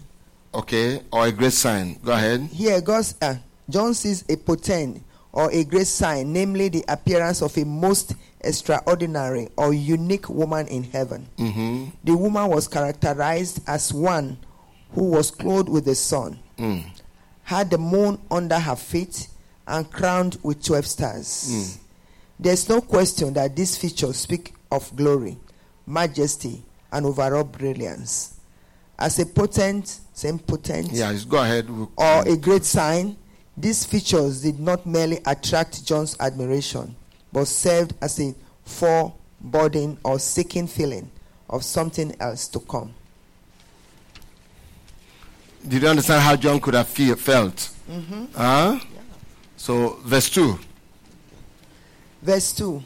[0.53, 1.01] Okay.
[1.11, 1.99] Or a great sign.
[2.03, 2.41] Go ahead.
[2.51, 3.35] Here, God's, uh,
[3.69, 9.49] John sees a potent or a great sign, namely the appearance of a most extraordinary
[9.57, 11.27] or unique woman in heaven.
[11.37, 11.85] Mm-hmm.
[12.03, 14.37] The woman was characterized as one
[14.93, 16.83] who was clothed with the sun, Mm.
[17.43, 19.27] had the moon under her feet,
[19.67, 21.77] and crowned with 12 stars.
[22.39, 25.37] There's no question that these features speak of glory,
[25.85, 26.63] majesty,
[26.97, 28.33] and overall brilliance.
[28.97, 31.69] As a potent, same potent, Yeah, just go ahead.
[31.69, 33.15] We'll- or a great sign,
[33.55, 36.95] these features did not merely attract John's admiration,
[37.31, 38.33] but served as a
[38.65, 41.09] foreboding or seeking feeling
[41.47, 42.91] of something else to come.
[45.67, 47.69] Did you understand how John could have feel, felt?
[47.89, 48.25] Mm-hmm.
[48.35, 48.79] Huh?
[49.55, 50.57] So, verse 2.
[52.23, 52.83] Verse 2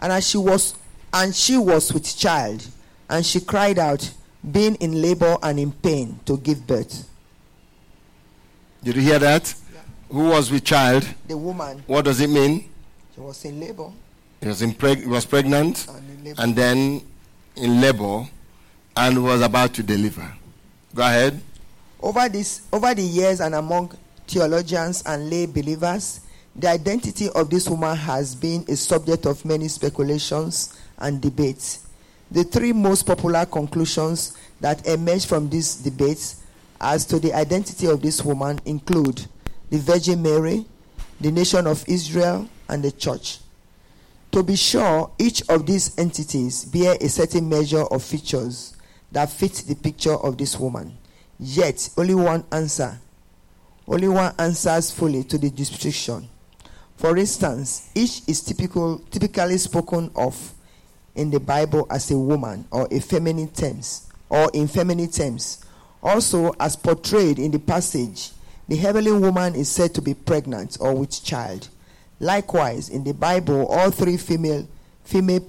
[0.00, 0.74] And as she was
[1.12, 2.66] and she was with child,
[3.10, 4.10] and she cried out,
[4.52, 7.08] being in labor and in pain to give birth.
[8.82, 9.54] Did you hear that?
[10.10, 11.08] Who was with child?
[11.26, 12.68] The woman, What does it mean?
[13.14, 13.90] she was in labor
[14.42, 17.00] She was, in preg- was pregnant and and then
[17.56, 18.28] in labor
[18.96, 20.30] and was about to deliver.
[20.94, 21.40] Go ahead.
[22.02, 26.20] Over this over the years and among theologians and lay believers,
[26.54, 31.83] the identity of this woman has been a subject of many speculations and debates.
[32.34, 36.42] The three most popular conclusions that emerge from these debates
[36.80, 39.24] as to the identity of this woman include
[39.70, 40.66] the Virgin Mary,
[41.20, 43.38] the nation of Israel, and the church.
[44.32, 48.76] To be sure, each of these entities bear a certain measure of features
[49.12, 50.98] that fit the picture of this woman.
[51.38, 52.98] Yet, only one answer,
[53.86, 56.28] only one answers fully to the description.
[56.96, 60.53] For instance, each is typical, typically spoken of
[61.14, 65.64] in the Bible as a woman or a feminine terms or in feminine terms.
[66.02, 68.30] Also, as portrayed in the passage,
[68.68, 71.68] the heavenly woman is said to be pregnant or with child.
[72.20, 74.66] Likewise, in the Bible, all three female
[75.04, 75.46] female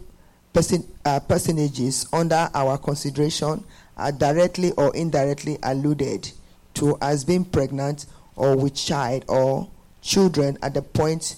[0.53, 3.63] person, uh, personages under our consideration
[3.97, 6.31] are directly or indirectly alluded
[6.73, 8.05] to as being pregnant
[8.35, 9.69] or with child or
[10.01, 11.37] children at the point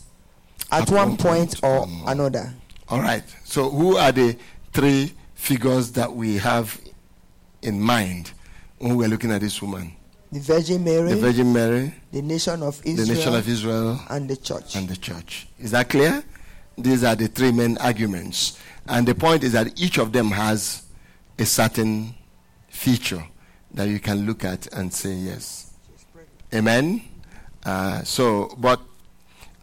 [0.71, 2.53] at, At one point point or another.
[2.89, 3.23] All right.
[3.43, 4.37] So, who are the
[4.73, 6.79] three figures that we have
[7.61, 8.31] in mind
[8.79, 9.93] when we're looking at this woman?
[10.31, 13.05] The Virgin Mary, The Virgin Mary, the nation of Israel.
[13.07, 14.75] the nation of Israel, and the church.
[14.75, 15.47] and the church.
[15.59, 16.23] Is that clear?
[16.77, 18.59] These are the three main arguments.
[18.87, 20.83] And the point is that each of them has
[21.39, 22.13] a certain
[22.69, 23.23] feature
[23.73, 25.73] that you can look at and say yes.
[26.53, 27.01] Amen?
[27.65, 28.79] Uh, so, but,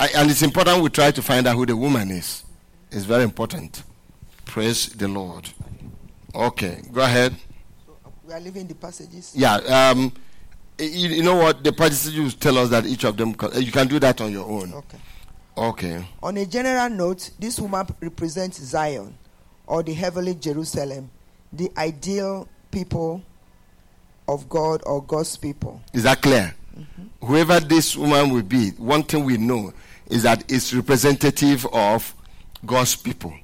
[0.00, 2.42] I, and it's important we try to find out who the woman is.
[2.94, 3.82] It's very important.
[4.44, 5.48] Praise the Lord.
[6.32, 7.34] Okay, go ahead.
[7.88, 9.32] Uh, we are leaving the passages.
[9.34, 10.12] Yeah, um,
[10.78, 11.64] you, you know what?
[11.64, 14.48] The passages tell us that each of them, uh, you can do that on your
[14.48, 14.72] own.
[14.74, 14.98] Okay.
[15.56, 16.06] Okay.
[16.22, 19.12] On a general note, this woman represents Zion
[19.66, 21.10] or the heavenly Jerusalem,
[21.52, 23.22] the ideal people
[24.28, 25.80] of God or God's people.
[25.92, 26.54] Is that clear?
[26.78, 27.26] Mm-hmm.
[27.26, 29.72] Whoever this woman will be, one thing we know
[30.06, 32.13] is that it's representative of
[32.66, 33.34] God's people,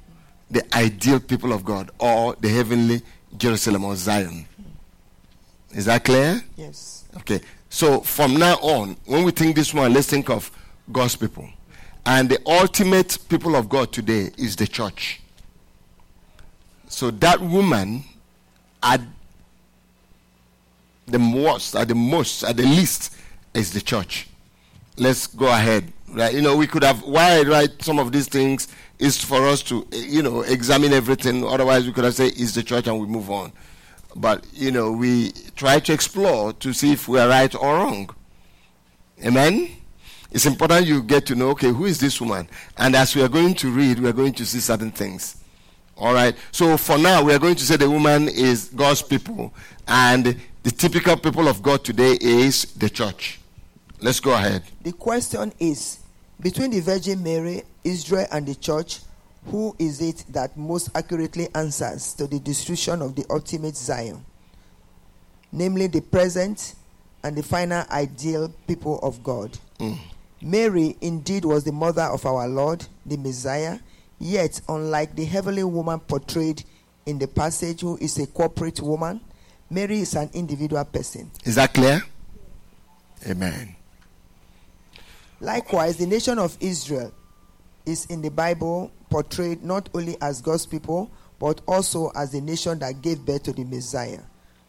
[0.50, 3.02] the ideal people of God, or the heavenly
[3.36, 4.46] Jerusalem or Zion.
[5.72, 6.42] Is that clear?
[6.56, 7.04] Yes.
[7.18, 7.40] Okay.
[7.68, 10.50] So from now on, when we think this one, let's think of
[10.90, 11.48] God's people.
[12.04, 15.20] And the ultimate people of God today is the church.
[16.88, 18.02] So that woman
[18.82, 19.00] at
[21.06, 23.14] the most, at the most, at the least,
[23.54, 24.28] is the church.
[24.96, 25.92] Let's go ahead.
[26.08, 26.34] Right?
[26.34, 28.66] You know, we could have why I write some of these things
[29.00, 31.44] is for us to eh, you know examine everything.
[31.44, 33.52] Otherwise we could have said it's the church and we move on.
[34.14, 38.14] But you know, we try to explore to see if we are right or wrong.
[39.24, 39.70] Amen.
[40.30, 42.48] It's important you get to know, okay, who is this woman?
[42.78, 45.42] And as we are going to read, we are going to see certain things.
[45.96, 46.36] All right.
[46.52, 49.52] So for now, we are going to say the woman is God's people,
[49.88, 53.40] and the typical people of God today is the church.
[54.00, 54.62] Let's go ahead.
[54.82, 55.98] The question is
[56.40, 59.00] between the Virgin Mary, Israel, and the church,
[59.46, 64.24] Who is it that most accurately answers to the description of the ultimate Zion,
[65.50, 66.74] namely the present
[67.22, 69.58] and the final ideal people of God?
[69.78, 69.94] Hmm.
[70.42, 73.78] Mary indeed was the mother of our Lord, the Messiah,
[74.18, 76.62] yet, unlike the heavenly woman portrayed
[77.06, 79.20] in the passage, who is a corporate woman,
[79.70, 81.30] Mary is an individual person.
[81.44, 82.02] Is that clear?
[83.26, 83.76] Amen.
[85.40, 87.12] Likewise, the nation of Israel
[87.86, 92.78] is in the Bible portrayed not only as God's people, but also as the nation
[92.80, 94.20] that gave birth to the Messiah.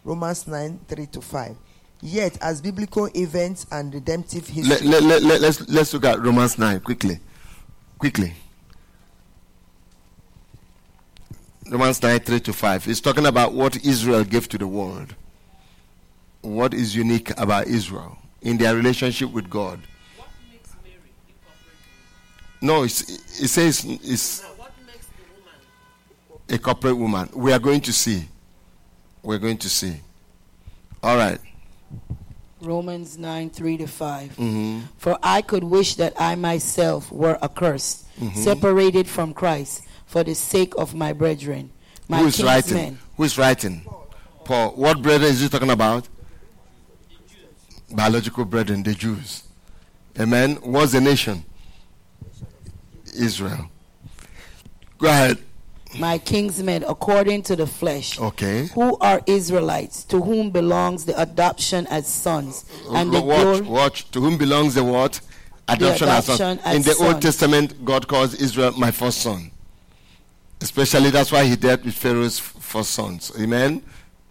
[0.03, 1.57] Romans 9 3 to 5.
[2.01, 4.87] Yet, as biblical events and redemptive history.
[4.87, 7.19] Let, let, let, let, let's, let's look at Romans 9 quickly.
[7.99, 8.33] Quickly.
[11.69, 12.87] Romans 9 3 to 5.
[12.87, 15.15] It's talking about what Israel gave to the world.
[16.41, 19.79] What is unique about Israel in their relationship with God.
[22.61, 23.01] No, it's,
[23.41, 25.53] it says it's Now, what makes the woman
[26.49, 27.29] a corporate woman.
[27.33, 28.25] We are going to see.
[29.23, 29.95] We're going to see.
[31.03, 31.39] All right.
[32.61, 34.29] Romans 9 3 to 5.
[34.31, 34.79] Mm-hmm.
[34.97, 38.39] For I could wish that I myself were accursed, Mm-hmm.
[38.43, 41.71] separated from Christ, for the sake of my brethren,
[42.07, 42.77] my Who is writing?
[42.77, 42.99] kinsmen.
[43.17, 43.83] Who is writing?
[44.43, 44.71] Paul.
[44.75, 46.07] What brethren is he talking about?
[47.89, 49.43] Biological brethren, the Jews.
[50.19, 50.55] Amen.
[50.61, 51.43] What's the nation?
[53.13, 53.69] Israel.
[54.97, 55.37] Go ahead.
[55.99, 58.67] my kinsmen according to the flesh, Okay.
[58.67, 63.61] who are Israelites, to whom belongs the adoption as sons, and the watch, glory.
[63.61, 64.11] watch.
[64.11, 65.19] To whom belongs the what?
[65.67, 66.35] Adoption, as son.
[66.57, 67.21] adoption as In the Old.
[67.21, 69.51] Testament, God calls Israel my first son.
[70.61, 73.31] Especially that's why he dealt with Pharaoh's first sons.
[73.39, 73.81] Amen.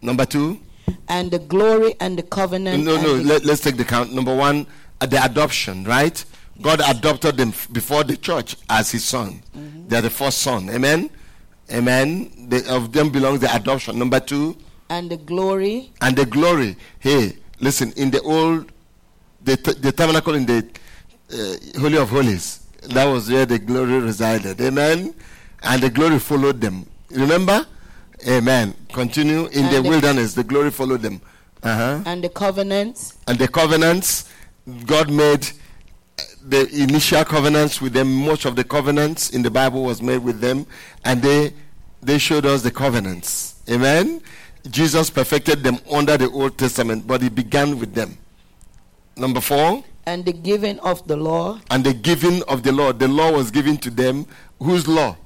[0.00, 0.60] Number two.
[1.08, 2.84] and the glory and the covenant.
[2.84, 3.16] No, no.
[3.18, 4.12] the- Let, let's take the count.
[4.14, 4.66] Number one,
[5.00, 6.24] uh, the adoption, right?
[6.60, 9.42] God adopted them before the church as his son.
[9.88, 10.68] They are the first son.
[10.70, 11.10] Amen.
[11.72, 12.48] Amen.
[12.48, 13.98] The, of them belongs the adoption.
[13.98, 14.56] Number two,
[14.88, 16.76] and the glory and the glory.
[16.98, 17.92] Hey, listen.
[17.92, 18.72] In the old,
[19.42, 20.66] the, the tabernacle in the
[21.32, 24.60] uh, holy of holies, that was where the glory resided.
[24.60, 25.14] Amen.
[25.62, 26.86] And the glory followed them.
[27.10, 27.64] Remember?
[28.26, 28.74] Amen.
[28.92, 30.34] Continue in the the- wilderness.
[30.34, 31.20] The glory followed them.
[31.62, 34.30] Uh huh and the covenants and the covenants
[34.86, 35.46] god made
[36.42, 40.40] the initial covenants with them most of the covenants in the bible was made with
[40.40, 40.66] them
[41.04, 41.52] and they
[42.02, 43.60] they showed us the covenants.
[43.68, 44.22] Amen?
[44.70, 48.16] Jesus perfected them under the old testament but he began with them.
[49.16, 51.60] Number 4 and the giving of the law.
[51.70, 52.92] And the giving of the law.
[52.92, 54.26] The law was given to them.
[54.58, 55.16] Whose law?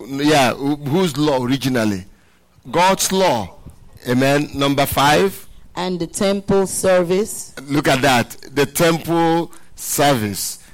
[0.00, 2.06] Yeah whose law originally?
[2.70, 3.54] God's law.
[4.08, 4.48] Amen?
[4.54, 5.45] Number 5
[5.76, 7.54] and the temple service.
[7.62, 10.64] Look at that the temple service.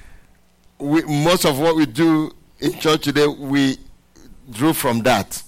[0.78, 3.78] We, most of what we do in church today we
[4.50, 5.42] drew from that.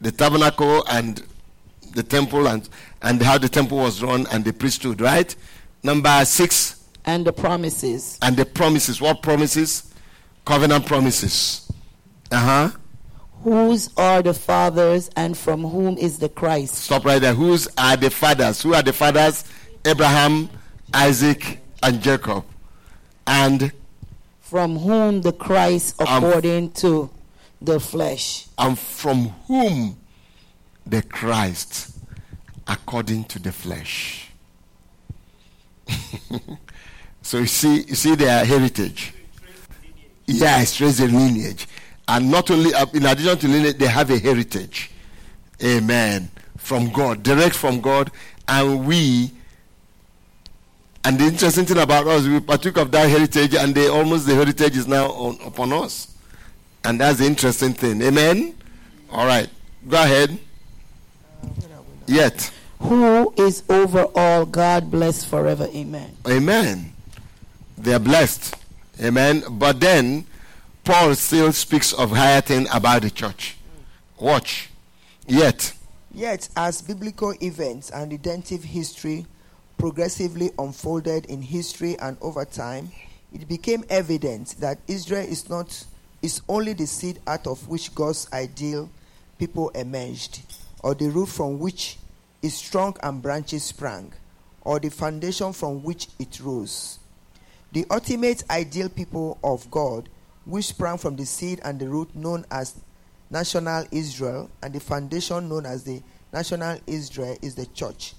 [0.00, 1.22] The tabernacle and
[1.94, 2.68] the temple and
[3.02, 5.34] and how the temple was run and the priesthood right?
[5.82, 6.82] Number six.
[7.06, 8.18] And the promises.
[8.22, 9.00] And the promises.
[9.00, 9.92] What promises?
[10.46, 11.70] Covenant promises.
[12.32, 12.70] Uh-huh
[13.44, 16.74] whose are the fathers and from whom is the Christ.
[16.76, 17.34] Stop right there.
[17.34, 18.62] Whose are the fathers?
[18.62, 19.44] Who are the fathers?
[19.84, 20.48] Abraham
[20.92, 22.44] isaac and jacob.
[23.26, 23.70] And
[24.40, 27.10] from whom the Christ according to
[27.60, 28.46] the flesh.
[28.58, 29.96] and from whom
[30.86, 31.96] the Christ
[32.66, 34.30] according to the flesh.
[37.22, 39.14] so you see, you see their heritage.
[40.26, 41.66] Yeah, it's traced the lineage,
[42.08, 44.90] and not only uh, in addition to lineage, they have a heritage.
[45.62, 46.30] Amen.
[46.56, 48.10] From God, direct from God,
[48.48, 49.30] and we.
[51.06, 54.34] And the interesting thing about us, we partook of that heritage, and they almost the
[54.34, 56.16] heritage is now on, upon us.
[56.82, 58.00] And that's the interesting thing.
[58.02, 58.54] Amen?
[59.10, 59.48] All right.
[59.86, 60.38] Go ahead.
[62.06, 62.50] Yet.
[62.80, 66.92] who is over all God bless forever amen Amen.
[67.78, 68.54] They are blessed.
[69.02, 69.42] Amen.
[69.50, 70.26] But then,
[70.84, 73.56] Paul still speaks of higher thing about the church.
[74.20, 74.68] Watch.
[75.26, 75.72] Yet.
[76.12, 79.24] Yet, as biblical events and redemptive history
[79.78, 82.92] progressively unfolded in history and over time,
[83.32, 85.86] it became evident that Israel is not
[86.20, 88.90] is only the seed out of which God's ideal
[89.38, 90.42] people emerged,
[90.82, 91.96] or the root from which
[92.42, 94.12] its trunk and branches sprang,
[94.60, 96.98] or the foundation from which it rose.
[97.72, 100.08] The ultimate ideal people of God,
[100.44, 102.74] which sprang from the seed and the root known as
[103.30, 106.02] national Israel, and the foundation known as the
[106.32, 108.14] national Israel, is the church.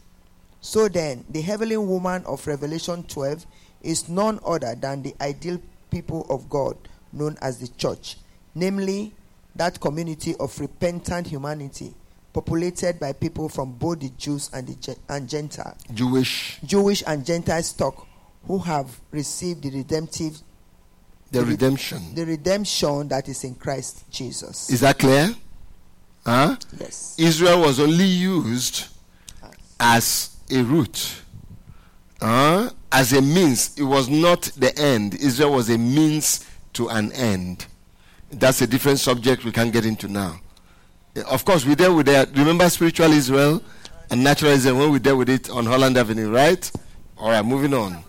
[0.61, 3.45] So then, the heavenly woman of Revelation 12
[3.83, 5.61] is none other than the ideal
[5.91, 6.75] people of God,
[7.13, 8.17] known as the church,
[8.55, 9.13] namely
[9.55, 11.93] that community of repentant humanity
[12.33, 17.63] populated by people from both the Jews and the and Gentile, Jewish, Jewish and Gentile
[17.63, 18.05] stock
[18.45, 20.41] who have received the redemptive
[21.31, 22.15] the The re- redemption.
[22.15, 24.69] the redemption that is in Christ Jesus.
[24.69, 25.33] Is that clear?
[26.25, 26.55] Huh?
[26.79, 27.15] yes.
[27.17, 28.85] Israel was only used
[29.79, 31.21] as a root,
[32.21, 32.69] huh?
[32.91, 33.77] as a means.
[33.77, 35.15] It was not the end.
[35.15, 37.65] Israel was a means to an end.
[38.31, 40.39] That's a different subject we can't get into now.
[41.15, 42.29] Eh, Of course, we dealt with that.
[42.35, 43.61] Remember spiritual Israel
[44.09, 46.69] and natural Israel when we dealt with it on Holland Avenue, right?
[47.17, 48.03] All right, moving on.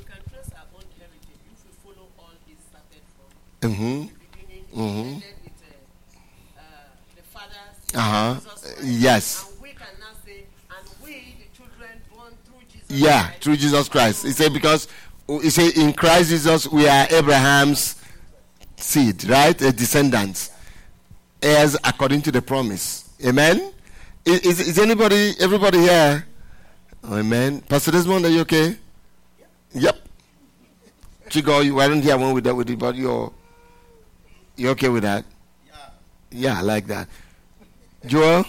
[11.54, 14.24] Children born through Jesus Yeah, through Jesus Christ.
[14.24, 14.88] He said because
[15.28, 17.96] he said in Christ Jesus we are Abraham's
[18.76, 19.60] seed, right?
[19.62, 20.50] A descendants,
[21.42, 23.10] heirs according to the promise.
[23.24, 23.72] Amen.
[24.24, 26.26] Is, is, anybody, everybody here?
[27.04, 27.60] Amen.
[27.60, 28.76] Pastor Desmond, are you okay?
[29.72, 30.08] Yep.
[31.28, 33.32] Chigo, you weren't here when we dealt with it, but you're
[34.56, 35.24] you okay with that?
[35.66, 35.74] Yeah.
[36.30, 37.08] Yeah, I like that.
[38.06, 38.44] Joel.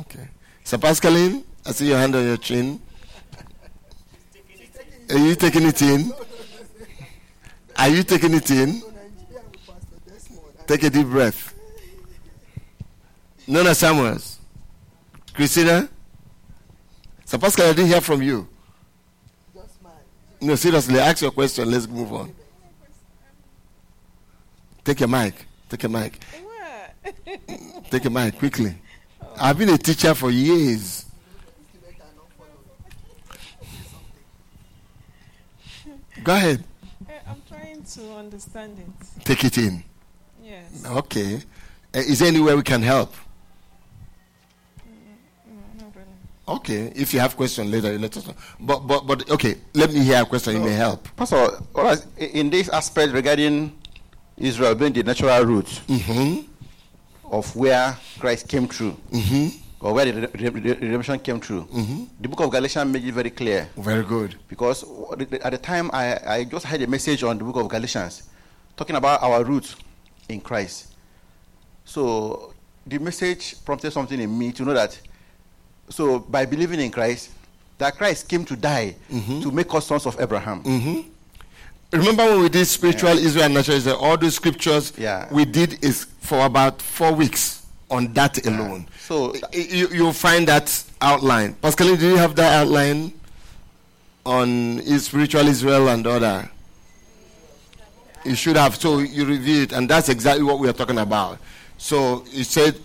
[0.00, 0.28] Okay.
[0.64, 2.80] So Pascaline, I see your hand on your chin.
[5.10, 6.12] Are you taking it in?
[7.76, 8.82] Are you taking it in?
[10.66, 11.54] Take a deep breath.
[13.46, 14.38] Nona Samuels.
[15.32, 15.88] Christina?
[17.24, 18.46] So Pascal, I didn't hear from you.
[20.40, 21.70] No, seriously, ask your question.
[21.70, 22.34] Let's move on.
[24.88, 25.34] Take a mic.
[25.68, 26.18] Take a mic.
[27.90, 28.74] Take a mic quickly.
[29.36, 31.04] I've been a teacher for years.
[36.24, 36.64] Go ahead.
[37.06, 39.24] Eh, I'm trying to understand it.
[39.26, 39.84] Take it in.
[40.42, 40.82] Yes.
[40.86, 41.34] Okay.
[41.94, 43.14] Uh, is there anywhere we can help?
[45.46, 46.56] No, not really.
[46.60, 46.92] Okay.
[46.96, 48.34] If you have question later, you let us know.
[48.58, 49.56] But but but okay.
[49.74, 50.54] Let me hear a question.
[50.54, 51.14] You may help.
[51.14, 51.36] Pastor,
[51.74, 53.78] all right, in this aspect regarding
[54.38, 56.40] Israel being the natural root Mm-hmm.
[57.32, 59.48] of where Christ came through, Mm-hmm.
[59.80, 62.08] or where the re- re- redemption came through, Mhm.
[62.20, 63.68] the book of Galatians made it very clear.
[63.76, 64.36] Very good.
[64.48, 64.84] Because
[65.42, 68.22] at the time, I, I just had a message on the book of Galatians
[68.76, 69.74] talking about our root
[70.28, 70.94] in Christ.
[71.84, 72.52] So
[72.86, 74.98] the message prompted something in me to know that,
[75.90, 77.30] so by believing in Christ,
[77.78, 78.96] that Christ came to die
[79.42, 80.62] to make us sons of Abraham.
[81.92, 83.96] Remember when we did spiritual Israel and natural Israel?
[83.96, 85.26] All the scriptures Yeah.
[85.32, 88.86] we did is for about four weeks on that alone.
[89.00, 91.54] So you you'll find that outline.
[91.62, 93.12] Pascaline, do you have that outline
[94.26, 96.50] on is spiritual Israel and other?
[98.24, 98.76] You should have.
[98.76, 101.38] So you review it, and that's exactly what we are talking about.
[101.78, 102.78] So it said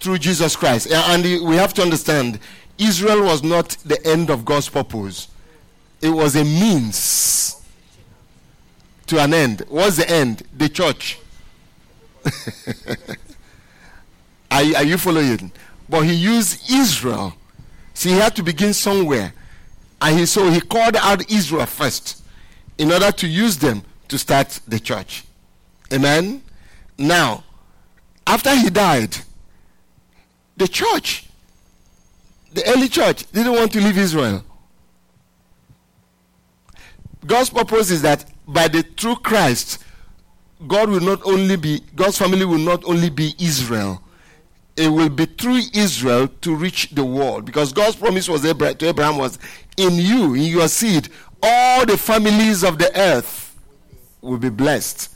[0.00, 2.38] through Jesus Christ, and we have to understand
[2.76, 5.28] Israel was not the end of God's purpose.
[6.02, 7.56] It was a means
[9.10, 9.62] to an end.
[9.68, 10.44] What's the end?
[10.56, 11.18] The church.
[14.50, 15.52] Are, are you following?
[15.88, 17.34] But he used Israel.
[17.94, 19.32] See, he had to begin somewhere.
[20.00, 22.22] And he so he called out Israel first
[22.78, 25.24] in order to use them to start the church.
[25.92, 26.42] Amen.
[26.98, 27.44] Now,
[28.26, 29.16] after he died,
[30.56, 31.26] the church,
[32.52, 34.44] the early church, didn't want to leave Israel.
[37.26, 39.82] God's purpose is that by the true Christ,
[40.66, 44.02] God will not only be, God's family will not only be Israel,
[44.76, 47.44] it will be through Israel to reach the world.
[47.44, 49.38] Because God's promise was Abra- to Abraham was,
[49.76, 51.08] in you, in your seed,
[51.42, 53.56] all the families of the earth
[54.20, 55.14] will be blessed.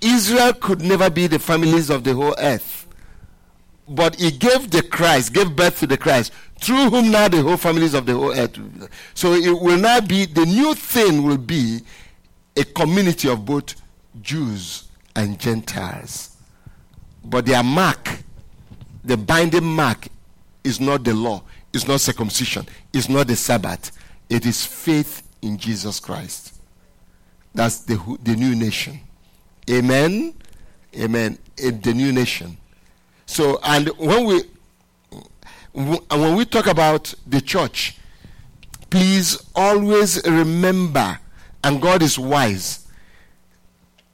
[0.00, 2.86] Israel could never be the families of the whole earth.
[3.88, 7.56] But he gave the Christ, gave birth to the Christ, through whom now the whole
[7.56, 8.58] families of the whole earth.
[9.14, 11.80] So it will now be, the new thing will be
[12.58, 13.74] a community of both
[14.20, 16.36] Jews and Gentiles.
[17.24, 18.22] But their mark,
[19.04, 20.08] the binding mark,
[20.64, 23.92] is not the law, it's not circumcision, it's not the Sabbath.
[24.28, 26.54] It is faith in Jesus Christ.
[27.54, 29.00] That's the, the new nation.
[29.70, 30.34] Amen.
[30.96, 31.38] Amen.
[31.58, 32.56] Eh, the new nation.
[33.26, 34.42] So, and when we
[35.72, 37.98] when we talk about the church,
[38.90, 41.18] please always remember,
[41.68, 42.86] and God is wise.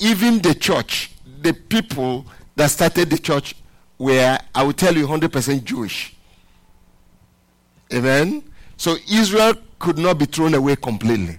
[0.00, 2.26] Even the church, the people
[2.56, 3.54] that started the church
[3.96, 6.16] were, I will tell you, 100% Jewish.
[7.92, 8.42] Amen.
[8.76, 11.38] So Israel could not be thrown away completely.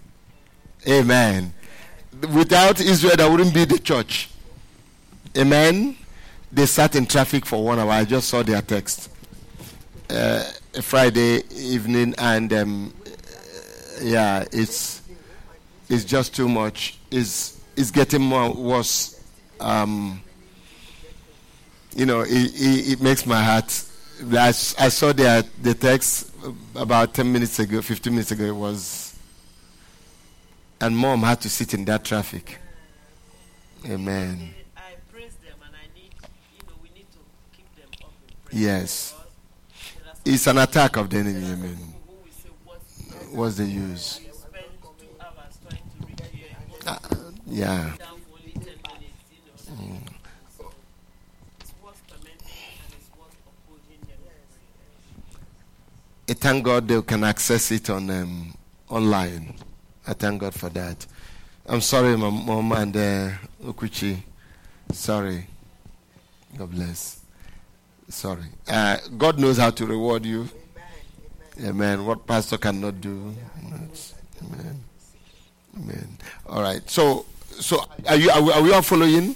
[0.87, 1.53] Amen.
[2.33, 4.29] without Israel, there wouldn't be the church.
[5.37, 5.97] Amen.
[6.49, 7.91] They sat in traffic for one hour.
[7.91, 9.09] I just saw their text.
[10.09, 10.45] Uh,
[10.81, 12.93] Friday evening, and um,
[14.01, 14.94] yeah, it's
[15.89, 16.97] it's just too much.
[17.11, 19.21] It's it's getting more worse.
[19.59, 20.21] Um,
[21.95, 23.83] you know, it, it, it makes my heart.
[24.33, 26.31] I saw their the text
[26.75, 28.43] about ten minutes ago, fifteen minutes ago.
[28.45, 29.17] It was,
[30.81, 32.59] and mom had to sit in that traffic.
[33.85, 34.53] Amen.
[34.75, 34.81] I
[35.11, 36.09] praise them and I need,
[36.57, 37.19] you know, we need to
[37.55, 38.79] keep them up in prayer.
[38.79, 39.13] Yes.
[39.13, 41.45] Because there are some It's an attack of the enemy.
[41.45, 41.77] Amen.
[41.77, 44.24] people who will say, what's What's the use?
[53.17, 54.19] Worth upholding them.
[56.29, 58.53] I thank God they can access it on um,
[58.89, 59.55] online.
[60.07, 61.05] I thank God for that.
[61.65, 63.29] I'm sorry, my mom and uh,
[63.63, 64.17] Ukuchi.
[64.91, 65.47] Sorry.
[66.57, 67.21] God bless.
[68.07, 68.45] Sorry.
[68.67, 70.47] Uh, God knows how to reward you.
[71.63, 72.05] Amen.
[72.05, 73.33] What pastor cannot do.
[73.63, 74.84] Amen.
[75.77, 76.17] Amen.
[76.47, 76.87] All right.
[76.89, 77.25] So,
[77.59, 79.35] so are you are we, are we all following?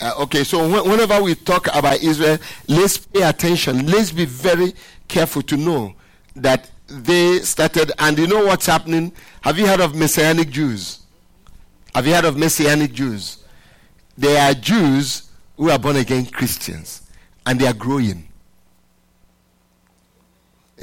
[0.00, 0.44] Uh, okay.
[0.44, 2.38] So wh- whenever we talk about Israel,
[2.68, 3.86] let's pay attention.
[3.86, 4.74] Let's be very
[5.08, 5.94] careful to know
[6.36, 7.92] that they started.
[7.98, 9.12] And you know what's happening?
[9.42, 11.00] Have you heard of Messianic Jews?
[11.94, 13.44] Have you heard of Messianic Jews?
[14.16, 17.02] They are Jews who are born again Christians,
[17.46, 18.28] and they are growing.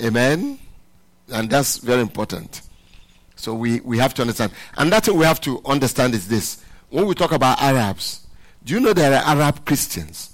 [0.02, 0.60] Amen.
[1.30, 2.62] And that's very important.
[3.38, 4.52] So we, we have to understand.
[4.78, 6.64] And that's what we have to understand is this.
[6.90, 8.28] When we talk about Arabs,
[8.64, 10.34] do you know there are Arab Christians?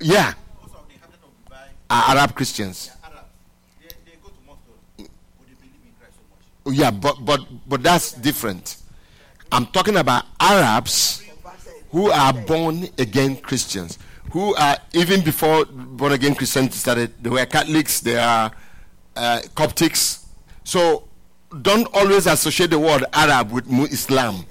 [0.00, 0.32] Yeah,
[1.90, 2.90] are Arab Christians.
[6.66, 8.76] Yeah, but but but that's different.
[9.52, 11.22] I'm talking about Arabs
[11.90, 13.98] who are born again Christians,
[14.30, 17.12] who are even before born again Christianity started.
[17.22, 18.00] They were Catholics.
[18.00, 18.50] They are
[19.16, 20.24] uh, Coptics.
[20.64, 21.08] So
[21.62, 24.44] don't always associate the word Arab with Islam.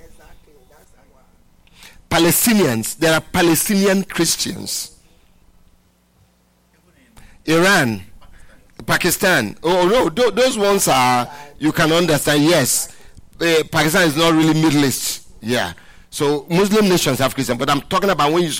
[2.09, 2.97] Palestinians.
[2.97, 4.97] There are Palestinian Christians.
[7.45, 8.01] Iran,
[8.85, 9.55] Pakistan.
[9.63, 12.43] Oh no, tho- those ones are you can understand.
[12.43, 12.95] Yes,
[13.39, 15.27] uh, Pakistan is not really Middle East.
[15.41, 15.73] Yeah.
[16.11, 18.51] So Muslim nations have Christian, but I'm talking about when you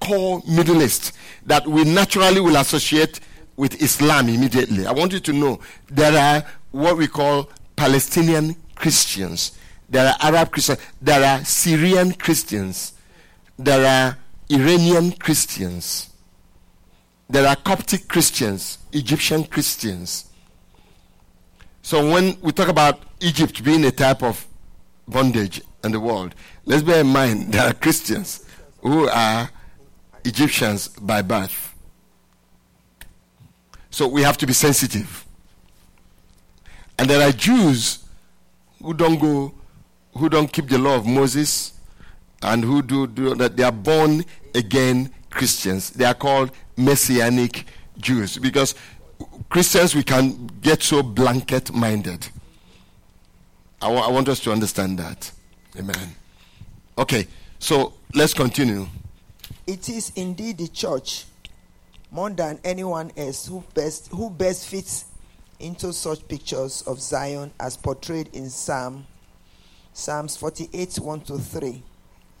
[0.00, 1.12] call Middle East
[1.46, 3.20] that we naturally will associate
[3.56, 4.86] with Islam immediately.
[4.86, 9.52] I want you to know there are what we call Palestinian Christians.
[9.88, 10.80] There are Arab Christians.
[11.00, 12.92] There are Syrian Christians.
[13.58, 14.18] There are
[14.50, 16.10] Iranian Christians.
[17.28, 20.26] There are Coptic Christians, Egyptian Christians.
[21.82, 24.46] So when we talk about Egypt being a type of
[25.08, 26.34] bondage in the world,
[26.64, 28.44] let's bear in mind there are Christians
[28.80, 29.50] who are
[30.24, 31.74] Egyptians by birth.
[33.96, 35.24] So we have to be sensitive.
[36.98, 38.04] And there are Jews
[38.82, 39.54] who don't go,
[40.18, 41.72] who don't keep the law of Moses,
[42.42, 43.56] and who do, do that.
[43.56, 44.22] They are born
[44.54, 45.88] again Christians.
[45.88, 47.64] They are called Messianic
[47.96, 48.74] Jews because
[49.48, 52.28] Christians we can get so blanket minded.
[53.80, 55.32] I wa- I want us to understand that.
[55.78, 56.14] Amen.
[56.98, 57.26] Okay,
[57.58, 58.88] so let's continue.
[59.66, 61.24] It is indeed the church,
[62.10, 65.06] more than anyone else, who best who best fits
[65.58, 69.06] into such pictures of Zion as portrayed in Psalm
[69.92, 71.82] Psalms 48, 1 to 3.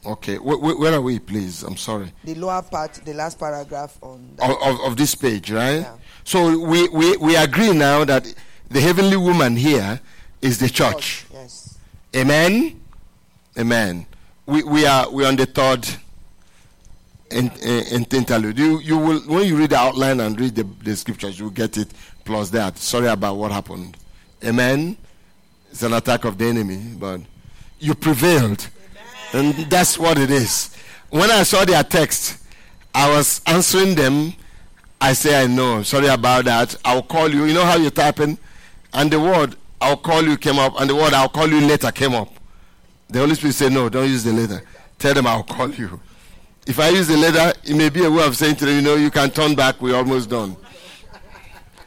[0.04, 1.62] Okay, wh- wh- where are we, please?
[1.62, 2.12] I'm sorry.
[2.22, 4.36] The lower part, the last paragraph on.
[4.38, 5.78] Of, of, of this page, right?
[5.80, 5.96] Yeah.
[6.22, 8.32] So we, we, we agree now that
[8.68, 9.98] the heavenly woman here
[10.42, 11.24] is the church.
[11.32, 11.78] Yes.
[12.14, 12.78] Amen.
[13.58, 14.06] Amen.
[14.44, 15.88] We, we are we are on the third
[17.30, 18.58] in, in, interlude.
[18.58, 21.52] You you will when you read the outline and read the, the scriptures, you will
[21.52, 21.88] get it
[22.24, 22.78] plus that.
[22.78, 23.96] Sorry about what happened.
[24.44, 24.96] Amen.
[25.70, 27.20] It's an attack of the enemy, but
[27.78, 28.68] you prevailed,
[29.32, 30.74] and that's what it is.
[31.10, 32.38] When I saw their text,
[32.94, 34.32] I was answering them.
[35.00, 35.82] I say I know.
[35.82, 36.74] Sorry about that.
[36.84, 37.44] I'll call you.
[37.44, 38.38] You know how you type in,
[38.94, 41.90] and the word I'll call you came up, and the word I'll call you later
[41.92, 42.32] came up.
[43.08, 44.62] The Holy Spirit said, No, don't use the letter.
[44.98, 46.00] Tell them I'll call you.
[46.66, 48.82] If I use the letter, it may be a way of saying to them, You
[48.82, 50.56] know, you can turn back, we're almost done.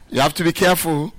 [0.08, 1.12] You have to be careful.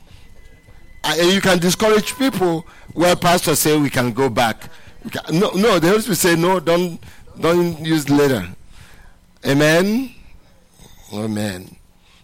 [1.03, 4.69] And you can discourage people where pastors say we can go back.
[5.11, 6.99] Can, no, no, the Holy Spirit say, No, don't,
[7.39, 8.47] don't use the letter.
[9.45, 10.11] Amen.
[11.13, 11.75] Amen.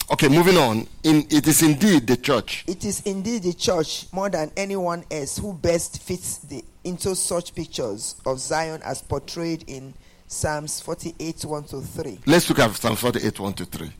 [0.10, 0.88] Okay, moving on.
[1.04, 2.64] In, it is indeed the church.
[2.68, 7.54] It is indeed the church more than anyone else who best fits the, into such
[7.54, 9.94] pictures of Zion as portrayed in
[10.28, 12.20] Psalms 48 1 to 3.
[12.26, 13.92] Let's look at Psalm 48 1 to 3.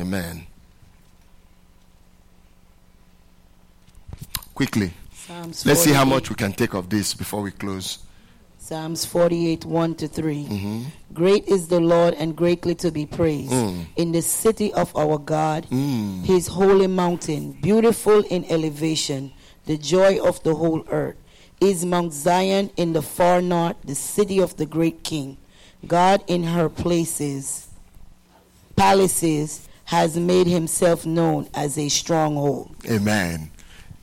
[0.00, 0.46] Amen.
[4.54, 4.92] Quickly.
[5.12, 7.98] Psalms Let's see how 48 much we can take of this before we close.
[8.58, 10.44] Psalms 48, 1 to 3.
[10.44, 10.82] Mm-hmm.
[11.14, 13.52] Great is the Lord and greatly to be praised.
[13.52, 13.86] Mm.
[13.94, 16.24] In the city of our God, Mm.
[16.24, 19.30] his holy mountain, beautiful in elevation,
[19.66, 21.14] the joy of the whole earth,
[21.60, 25.36] is Mount Zion in the far north, the city of the great king.
[25.86, 27.68] God in her places,
[28.74, 32.74] palaces, has made himself known as a stronghold.
[32.90, 33.50] Amen.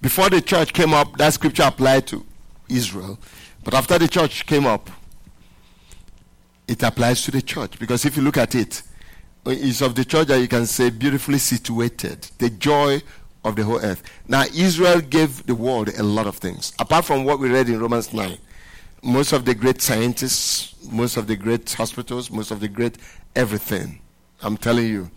[0.02, 2.26] Before the church came up, that scripture applied to
[2.70, 3.20] Israel.
[3.64, 4.90] But after the church came up,
[6.68, 7.78] it applies to the church.
[7.80, 8.82] Because if you look at it,
[9.46, 13.02] it's of the church that you can say beautifully situated, the joy
[13.44, 14.03] of the whole earth.
[14.28, 16.74] Now, Israel gave the world a lot of things.
[16.80, 18.38] Apart from what we read in Romans 9,
[19.02, 22.98] most of the great scientists, most of the great hospitals, most of the great
[23.36, 23.99] everything.
[24.41, 25.11] I'm telling you.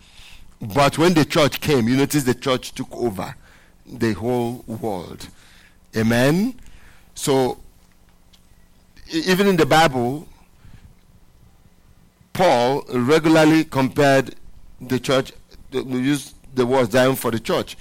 [0.61, 3.35] But when the church came, you notice the church took over
[3.85, 5.29] the whole world.
[5.97, 6.59] Amen.
[7.15, 7.59] So
[9.13, 10.27] even in the Bible,
[12.33, 14.35] Paul regularly compared
[14.81, 15.33] the church,
[15.71, 17.77] the- we use the word Zion for the church,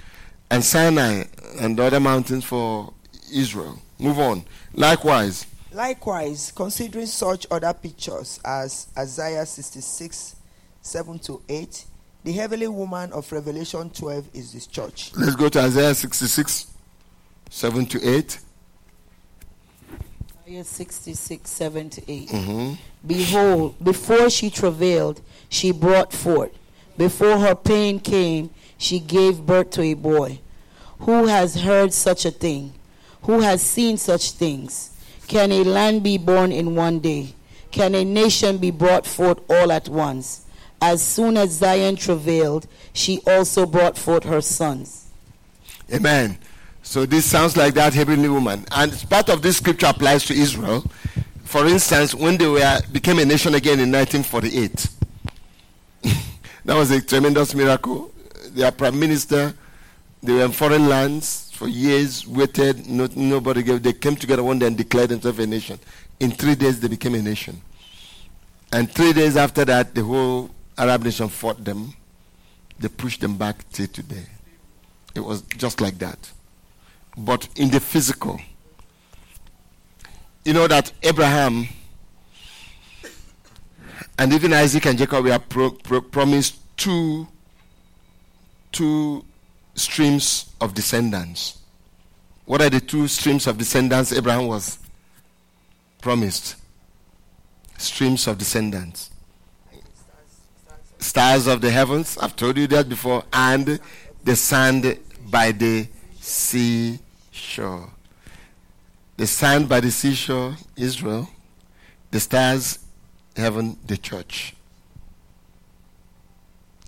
[0.56, 1.26] and Sinai
[1.60, 2.94] and the other mountains for
[3.34, 3.78] Israel.
[4.00, 4.46] Move on.
[4.74, 10.38] Likewise, Likewise, considering such other pictures as Isaiah 66
[10.82, 11.86] 7 to 8,
[12.24, 15.12] the heavenly woman of Revelation 12 is this church.
[15.18, 16.68] let's go to Isaiah 66,
[17.50, 18.40] 7 to 8.
[20.48, 22.30] Isaiah 66, 7 to 8.
[22.32, 22.74] hmm
[23.06, 25.20] Behold, before she travailed,
[25.50, 26.52] she brought forth.
[26.98, 30.40] Before her pain came, she gave birth to a boy.
[31.00, 32.74] Who has heard such a thing?
[33.24, 34.92] Who has seen such things?
[35.28, 37.34] Can a land be born in one day?
[37.72, 40.46] Can a nation be brought forth all at once?
[40.82, 45.08] As soon as Zion travailed, she also brought forth her sons.
[45.94, 46.38] Amen.
[46.84, 50.90] So this sounds like that heavenly woman, and part of this scripture applies to Israel.
[51.44, 54.88] For instance, when they were became a nation again in 1948,
[56.66, 58.12] that was a tremendous miracle.
[58.52, 59.56] Their prime minister,
[60.26, 62.88] they were in foreign lands for years, waited.
[62.88, 63.82] No, nobody gave.
[63.82, 65.80] They came together one day and declared themselves a nation.
[66.20, 67.62] In three days, they became a nation.
[68.72, 71.94] And three days after that, the whole Arab nation fought them.
[72.80, 74.26] They pushed them back till today.
[75.16, 76.32] It was just like that.
[77.18, 78.40] But in the physical,
[80.44, 81.68] you know that Abraham
[84.20, 87.28] and even Isaac and Jacob were pro- pro- promised two,
[88.74, 89.24] two
[89.76, 91.60] streams of descendants.
[92.46, 94.80] What are the two streams of descendants Abraham was
[96.02, 96.56] promised?
[97.78, 99.12] Streams of descendants.
[101.00, 103.80] Stars of the heavens, I've told you that before, and
[104.24, 104.98] the sand
[105.30, 105.88] by the
[106.20, 107.90] seashore.
[109.18, 111.30] The sand by the seashore, Israel.
[112.12, 112.80] The stars,
[113.36, 114.56] heaven, the church.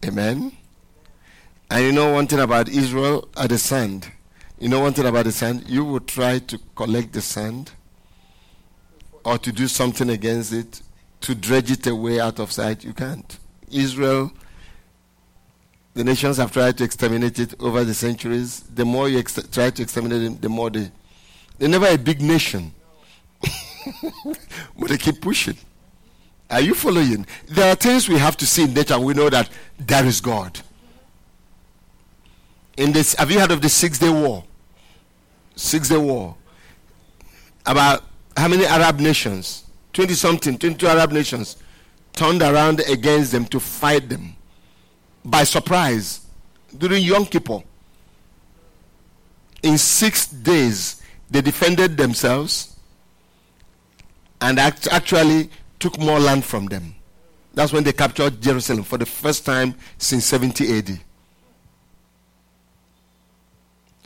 [0.05, 0.51] Amen.
[1.69, 4.11] And you know one thing about Israel are the sand.
[4.59, 5.63] You know one thing about the sand?
[5.67, 7.71] You will try to collect the sand
[9.25, 10.81] or to do something against it,
[11.21, 12.83] to dredge it away out of sight.
[12.83, 13.37] You can't.
[13.69, 14.31] Israel,
[15.93, 18.61] the nations have tried to exterminate it over the centuries.
[18.61, 20.89] The more you ex- try to exterminate them, the more they.
[21.57, 22.71] They're never a big nation.
[24.79, 25.57] but they keep pushing.
[26.49, 27.25] Are you following?
[27.47, 30.21] There are things we have to see in nature and we know that there is
[30.21, 30.59] God.
[32.77, 34.43] In this, have you heard of the Six Day War?
[35.55, 36.35] Six Day War.
[37.65, 38.03] About
[38.37, 39.63] how many Arab nations?
[39.93, 41.57] 20 something, 22 Arab nations
[42.13, 44.35] turned around against them to fight them
[45.25, 46.21] by surprise
[46.77, 47.63] during Yom Kippur.
[49.63, 51.01] In six days,
[51.31, 52.75] they defended themselves
[54.39, 55.49] and act- actually
[55.79, 56.93] took more land from them.
[57.55, 60.99] That's when they captured Jerusalem for the first time since 70 AD.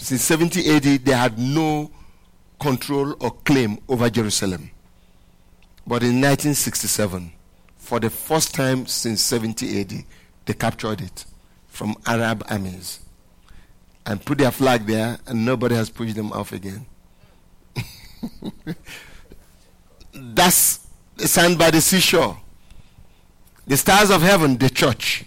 [0.02, 1.92] Since 70 AD, they had no
[2.60, 4.72] control or claim over Jerusalem.
[5.86, 7.32] But in 1967,
[7.78, 9.94] for the first time since 70 AD,
[10.46, 11.26] they captured it
[11.68, 13.02] from Arab armies
[14.08, 16.88] and put their flag there, and nobody has pushed them off again.
[20.14, 20.80] That's
[21.16, 22.40] the sand by the seashore.
[23.68, 25.26] The stars of heaven, the church.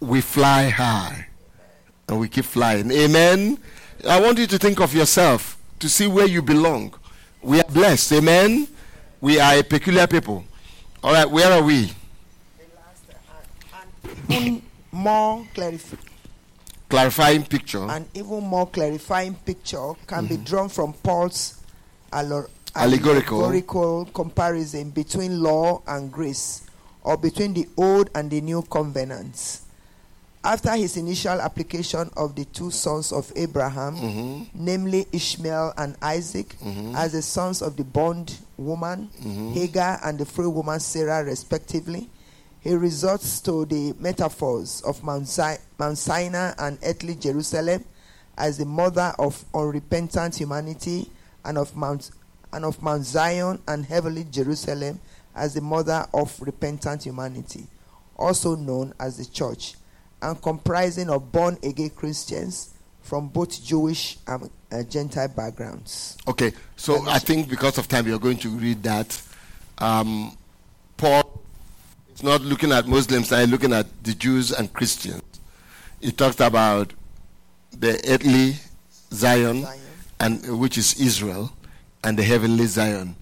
[0.00, 1.28] we fly high
[2.08, 2.90] and we keep flying.
[2.90, 3.58] Amen.
[4.06, 6.94] I want you to think of yourself to see where you belong.
[7.42, 8.12] We are blessed.
[8.12, 8.68] Amen.
[9.20, 10.44] We are a peculiar people.
[11.02, 11.90] All right, where are we?
[14.28, 14.62] Even
[14.92, 15.98] more clarif-
[16.88, 17.84] Clarifying picture.
[17.90, 20.44] an even more clarifying picture can be mm-hmm.
[20.44, 21.60] drawn from Paul's
[22.12, 23.42] allo- Allegorical.
[23.44, 26.62] allegorical comparison between law and grace,
[27.02, 29.62] or between the old and the new covenants.
[30.44, 34.46] After his initial application of the two sons of Abraham, Mhm.
[34.52, 36.94] namely Ishmael and Isaac, Mhm.
[36.94, 39.52] as the sons of the bond woman, Mhm.
[39.54, 42.10] Hagar, and the free woman Sarah, respectively,
[42.60, 45.34] he resorts to the metaphors of Mount,
[45.78, 47.82] Mount Sinai and earthly Jerusalem
[48.36, 51.10] as the mother of unrepentant humanity,
[51.42, 52.10] and of Mount
[52.52, 55.00] and of Mount Zion and heavenly Jerusalem
[55.34, 57.66] as the mother of repentant humanity,
[58.16, 59.74] also known as the church,
[60.24, 66.16] and comprising of born again Christians from both Jewish and uh, Gentile backgrounds.
[66.26, 69.20] Okay, so I think because of time, you're going to read that.
[69.78, 70.36] Um,
[70.96, 71.42] Paul
[72.14, 75.22] is not looking at Muslims, he's looking at the Jews and Christians.
[76.00, 76.94] He talked about
[77.70, 78.54] the earthly
[79.12, 79.80] Zion, Zion.
[80.20, 81.52] and which is Israel,
[82.02, 83.14] and the heavenly Zion,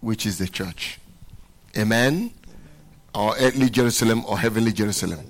[0.00, 0.98] which is the church.
[1.76, 2.32] Amen.
[3.14, 5.20] Or earthly Jerusalem or heavenly Jerusalem.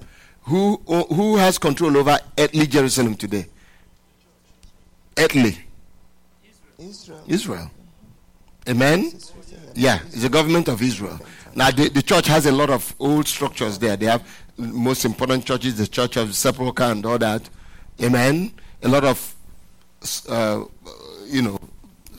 [0.49, 3.47] Who who has control over earthly Jerusalem today?
[5.19, 5.59] Earthly.
[6.79, 7.23] Israel.
[7.27, 7.71] Israel.
[8.67, 9.13] Amen?
[9.75, 11.21] Yeah, it's the government of Israel.
[11.55, 13.97] Now, the, the church has a lot of old structures there.
[13.97, 14.27] They have
[14.57, 17.49] most important churches, the Church of Sepulchre and all that.
[18.03, 18.53] Amen?
[18.83, 19.35] A lot of,
[20.29, 20.65] uh,
[21.27, 21.59] you know,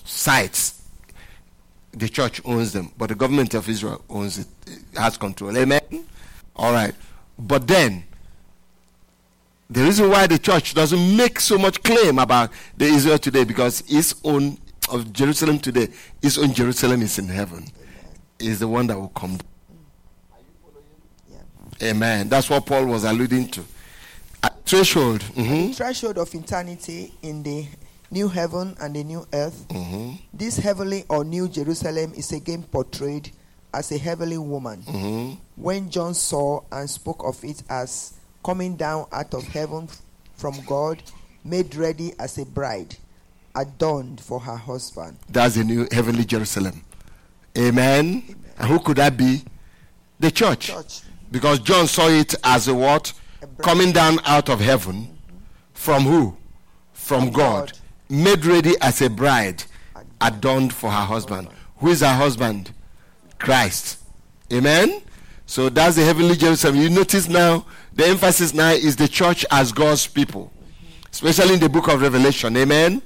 [0.04, 0.84] sites.
[1.94, 4.48] The church owns them, but the government of Israel owns it,
[4.96, 5.58] has control.
[5.58, 6.06] Amen?
[6.56, 6.94] All right.
[7.38, 8.04] But then,
[9.70, 13.84] the reason why the church doesn't make so much claim about the Israel today because
[13.88, 14.58] its own
[14.90, 15.88] of Jerusalem today,
[16.22, 17.66] its own Jerusalem is in heaven.
[18.40, 19.38] Is the one that will come.
[21.82, 22.28] Amen.
[22.30, 23.64] That's what Paul was alluding to.
[24.44, 25.22] A threshold.
[25.36, 27.68] mhm, The threshold of eternity in the
[28.12, 29.66] new heaven and the new earth.
[29.70, 33.32] mhm, This heavenly or new Jerusalem is again portrayed
[33.74, 34.84] as a heavenly woman.
[34.88, 35.38] mhm.
[35.56, 38.14] When John saw and spoke of it as
[38.44, 39.88] coming down out of heaven
[40.36, 41.02] from God,
[41.44, 42.96] made ready as a bride,
[43.56, 45.18] adorned for her husband.
[45.30, 46.84] That's the new heavenly Jerusalem.
[47.58, 48.36] Amen.
[48.58, 49.44] And who could that be?
[50.20, 50.68] The church.
[50.68, 51.02] Church.
[51.32, 53.14] Because John saw it as a what?
[53.42, 53.48] A.
[53.62, 54.96] Coming down out of heaven.
[54.96, 55.36] Mm-hmm.
[55.74, 56.38] From who?
[56.94, 57.72] From From God.
[57.72, 57.80] God.
[58.10, 59.64] Made ready as a bride,
[60.20, 61.48] adorned for her husband.
[61.78, 62.74] Who is her husband?
[63.38, 64.00] Christ.
[64.52, 65.02] Amen.
[65.46, 66.76] So that's the heavenly Jerusalem.
[66.76, 70.52] You notice now, the emphasis now is the church as God's people,
[71.12, 72.56] especially in the book of Revelation.
[72.58, 73.02] Amen.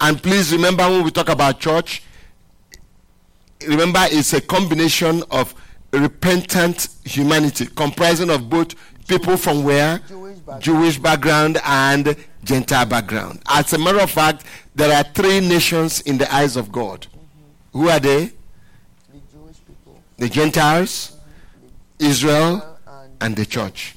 [0.00, 2.02] And please remember when we talk about church,
[3.66, 5.54] remember it's a combination of
[5.92, 8.74] repentant humanity comprising of both
[9.08, 10.62] people from where Jewish background.
[10.62, 13.42] Jewish background and Gentile background.
[13.48, 14.44] As a matter of fact,
[14.74, 17.06] there are three nations in the eyes of God.
[17.08, 17.78] Mm-hmm.
[17.78, 18.26] Who are they?
[18.26, 18.32] The
[19.32, 21.16] Jewish people The Gentiles,
[21.98, 23.94] Israel, and and the church.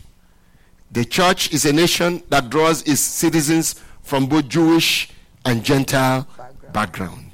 [0.91, 5.09] The church is a nation that draws its citizens from both Jewish
[5.45, 6.73] and Gentile Background.
[6.73, 7.31] background.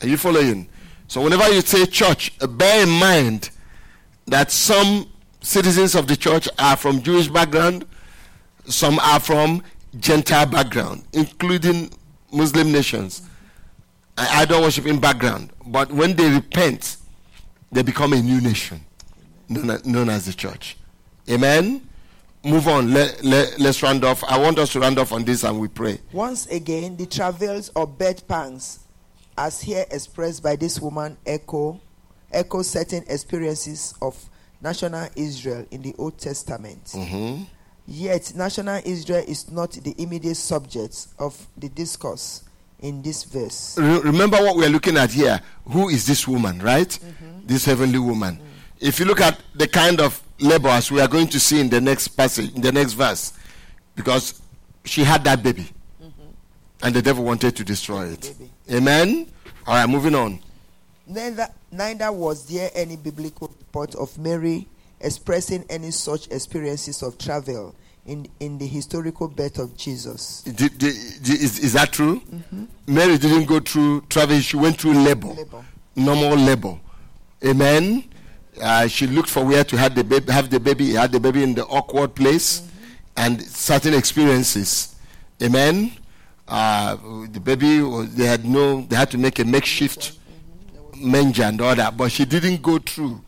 [0.00, 0.68] Are you following?
[1.08, 3.50] So, whenever you say church, bear in mind
[4.26, 5.10] that some
[5.42, 7.84] citizens of the church are from Jewish background,
[8.64, 9.62] some are from
[9.98, 11.90] Gentile background, including
[12.32, 13.22] Muslim nations,
[14.16, 15.50] and idol worshiping background.
[15.66, 16.96] But when they repent,
[17.72, 18.80] they become a new nation
[19.48, 20.76] known as, known as the church.
[21.30, 21.86] Amen.
[22.42, 22.92] Move on.
[22.92, 24.24] Let, let, let's round off.
[24.24, 26.00] I want us to round off on this and we pray.
[26.12, 28.80] Once again, the travails or birth pangs,
[29.38, 31.80] as here expressed by this woman, echo
[32.32, 34.16] echo certain experiences of
[34.62, 36.84] national Israel in the Old Testament.
[36.94, 37.46] Mhm.
[37.88, 42.42] Yet, national Israel is not the immediate subject of the discourse
[42.80, 43.76] in this verse.
[43.76, 45.40] Re- remember what we're looking at here.
[45.66, 46.96] Who is this woman, right?
[47.44, 48.38] This heavenly woman.
[48.78, 51.68] If you look at the kind of labor as we are going to see in
[51.68, 53.32] the next passage, in the next verse,
[53.94, 54.40] because
[54.84, 55.68] she had that baby,
[56.02, 56.30] mm-hmm.
[56.82, 58.34] and the devil wanted to destroy it.
[58.38, 58.50] Baby.
[58.78, 59.26] Amen.
[59.66, 60.40] All right, moving on.
[61.06, 64.68] Neither, neither was there any biblical report of Mary
[65.00, 67.74] expressing any such experiences of travel
[68.06, 70.42] in, in the historical birth of Jesus.
[70.42, 72.20] Did- did- is, is that true?
[72.20, 72.64] Mm-hmm.
[72.86, 75.64] Mary didn't go through travel; she went through labor, Labor.
[75.96, 76.78] normal labor.
[77.44, 78.04] Amen.
[78.60, 81.42] Uh, she looked for where to have the baby, have the baby, had the baby
[81.42, 82.68] in the awkward place,
[83.16, 84.94] and certain experiences.
[85.42, 85.92] Amen.
[86.46, 86.96] Uh,
[87.30, 87.78] the baby,
[88.08, 90.12] they had no, they had to make a makeshift
[90.96, 93.20] manger and all that, but she didn't go through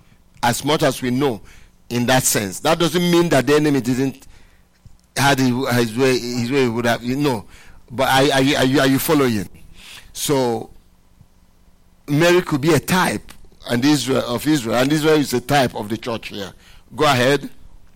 [0.43, 1.41] as much as we know
[1.89, 2.61] in that sense.
[2.61, 4.27] That doesn't mean that the enemy didn't
[5.17, 7.45] had his way, his way would have, you know.
[7.91, 9.49] But are, are, you, are you following?
[10.13, 10.71] So
[12.09, 13.33] Mary could be a type
[13.69, 16.53] and Israel of Israel, and Israel is a type of the church here.
[16.95, 17.51] Go ahead.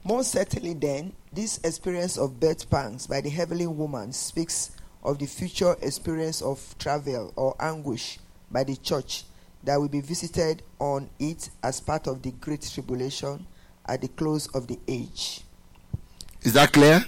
[0.05, 4.71] Most certainly, then, this experience of birth pangs by the heavenly woman speaks
[5.03, 8.19] of the future experience of travail or anguish
[8.51, 9.25] by the church
[9.65, 13.47] that will be visited on it as part of the great tribulation
[13.87, 15.43] at the close of the age.
[16.43, 17.05] Is that clear?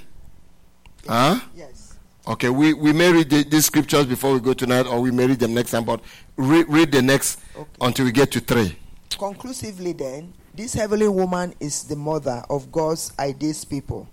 [1.06, 1.40] Huh?
[1.56, 1.87] Yes.
[2.28, 5.26] Okay, we, we may read the, these scriptures before we go tonight, or we may
[5.26, 6.00] read them next time, but
[6.36, 7.70] re- read the next Okay.
[7.80, 8.76] until we get to three.
[9.18, 14.06] Conclusively, then, this heavenly woman is the mother of God's ideas people.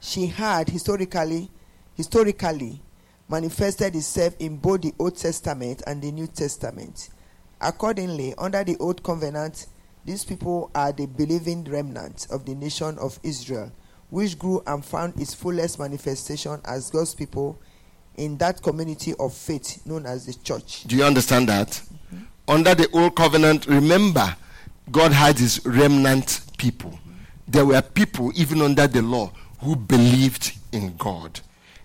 [0.00, 1.50] She had historically,
[1.94, 2.80] historically
[3.28, 7.10] manifested itself in both the Old Testament and the New Testament.
[7.60, 9.66] Accordingly, under the Old Covenant,
[10.06, 13.70] these people are the believing remnant of the nation of Israel,
[14.10, 17.58] which grew and found its fullest manifestation as God's people
[18.16, 20.84] in that community of faith known as the church.
[20.84, 21.80] Do you understand that?
[22.46, 24.36] Under the old covenant, remember,
[24.90, 26.98] God had his remnant people.
[27.46, 31.40] There were people, even under the law, who believed in God.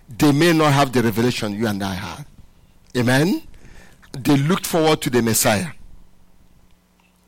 [0.08, 2.26] They may not have the revelation you and I had.
[2.96, 3.42] Amen?
[4.12, 5.68] They looked forward to the Messiah.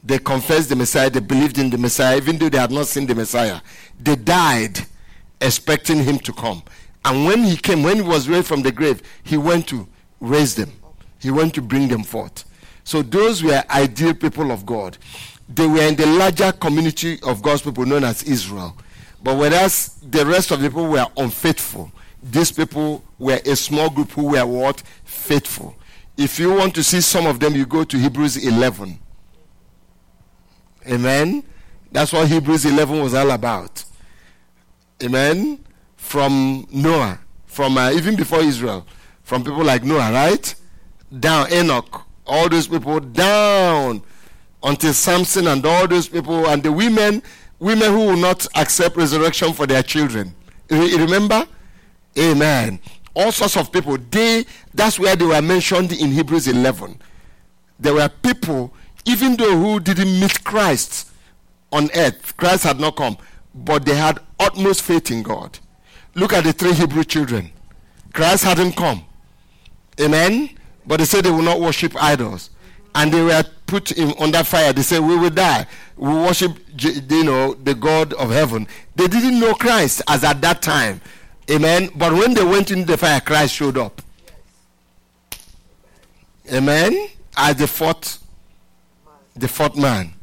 [0.03, 3.07] They confessed the Messiah, they believed in the Messiah, even though they had not seen
[3.07, 3.61] the Messiah.
[4.01, 4.79] They died
[5.41, 6.63] expecting him to come.
[7.05, 9.87] And when he came, when he was raised from the grave, he went to
[10.21, 10.73] raise them.
[11.21, 12.45] He went to bring them forth.
[12.85, 14.99] So those were ideal people of God.
[15.49, 18.77] They were in the larger community of God's people known as Israel.
[19.23, 21.91] But whereas the rest of the people were unfaithful,
[22.23, 24.83] these people were a small group who were what?
[25.05, 25.75] Faithful.
[26.17, 28.99] If you want to see some of them, you go to Hebrews 11.
[30.89, 31.45] Amen.
[31.93, 33.85] That's what Hebrews 11 was all about.
[35.03, 35.65] Amen.
[35.97, 38.87] From Noah, from uh, even before Israel,
[39.23, 40.55] from people like Noah, right?
[41.19, 44.03] Down, Enoch, all those people down
[44.63, 47.23] until Samson and all those people and the women,
[47.59, 50.35] women who will not accept resurrection for their children.
[50.71, 51.47] Re- Remember?
[52.19, 52.81] Amen.
[53.15, 53.99] All sorts of people.
[54.11, 54.45] They
[54.75, 57.01] that's where they were mentioned in Hebrews 11
[57.79, 58.73] there were people,
[59.05, 61.09] even though who didn't meet Christ
[61.71, 63.17] on earth, Christ had not come,
[63.55, 65.59] but they had utmost faith in God.
[66.15, 67.51] Look at the three Hebrew children.
[68.13, 69.05] Christ hadn't come.
[70.01, 70.51] Amen.
[70.87, 72.51] But they said they will not worship idols.
[72.95, 74.73] And they were put in under fire.
[74.73, 75.67] They said, We will die.
[75.97, 78.67] We worship you know the God of heaven.
[78.97, 81.01] They didn't know Christ as at that time.
[81.51, 81.91] Amen.
[81.95, 84.03] But when they went into the fire, Christ showed up.
[86.53, 87.09] Amen.
[87.37, 88.23] As the fourth,
[89.37, 90.15] the fourth man.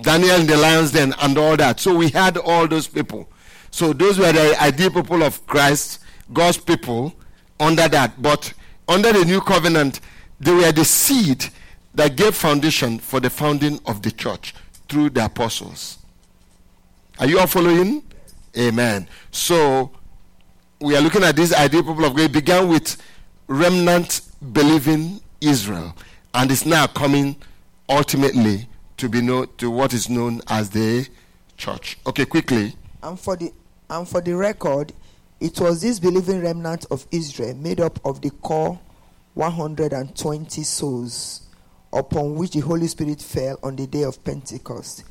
[0.00, 1.80] Daniel in the lion's den and all that.
[1.80, 3.28] So we had all those people.
[3.70, 6.00] So those were the ideal people of Christ,
[6.32, 7.14] God's people
[7.60, 8.20] under that.
[8.22, 8.52] But
[8.88, 10.00] under the new covenant,
[10.40, 11.46] they were the seed
[11.94, 14.54] that gave foundation for the founding of the church
[14.88, 15.98] through the apostles.
[17.18, 18.04] Are you all following?
[18.56, 19.08] Amen.
[19.32, 19.90] So
[20.80, 22.22] we are looking at this ideal people of God.
[22.22, 22.96] It began with
[23.48, 24.20] remnant
[24.52, 25.96] believing Israel,
[26.34, 27.36] and is now coming
[27.88, 28.68] ultimately
[28.98, 31.08] to be known to what is known as the
[31.56, 31.98] church.
[32.06, 32.74] Okay, quickly.
[33.02, 33.52] And for the
[33.90, 34.92] and for the record,
[35.40, 38.78] it was this believing remnant of Israel made up of the core
[39.34, 41.42] 120 souls
[41.92, 45.04] upon which the Holy Spirit fell on the day of Pentecost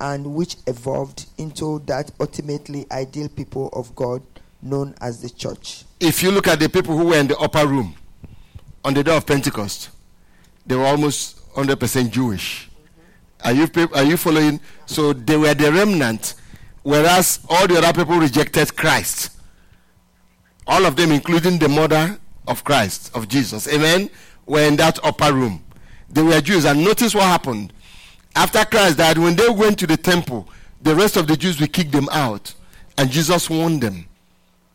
[0.00, 4.22] and which evolved into that ultimately ideal people of God
[4.60, 5.84] known as the church.
[6.00, 7.94] If you look at the people who were in the upper room
[8.84, 9.90] on the day of Pentecost,
[10.66, 12.67] they were almost 100% Jewish.
[13.44, 14.60] Are you are you following?
[14.86, 16.34] So they were the remnant,
[16.82, 19.32] whereas all the other people rejected Christ.
[20.66, 24.10] All of them, including the mother of Christ, of Jesus, amen,
[24.46, 25.64] were in that upper room.
[26.10, 27.72] They were Jews, and notice what happened.
[28.34, 30.48] After Christ died, when they went to the temple,
[30.82, 32.54] the rest of the Jews will kick them out,
[32.96, 34.06] and Jesus warned them.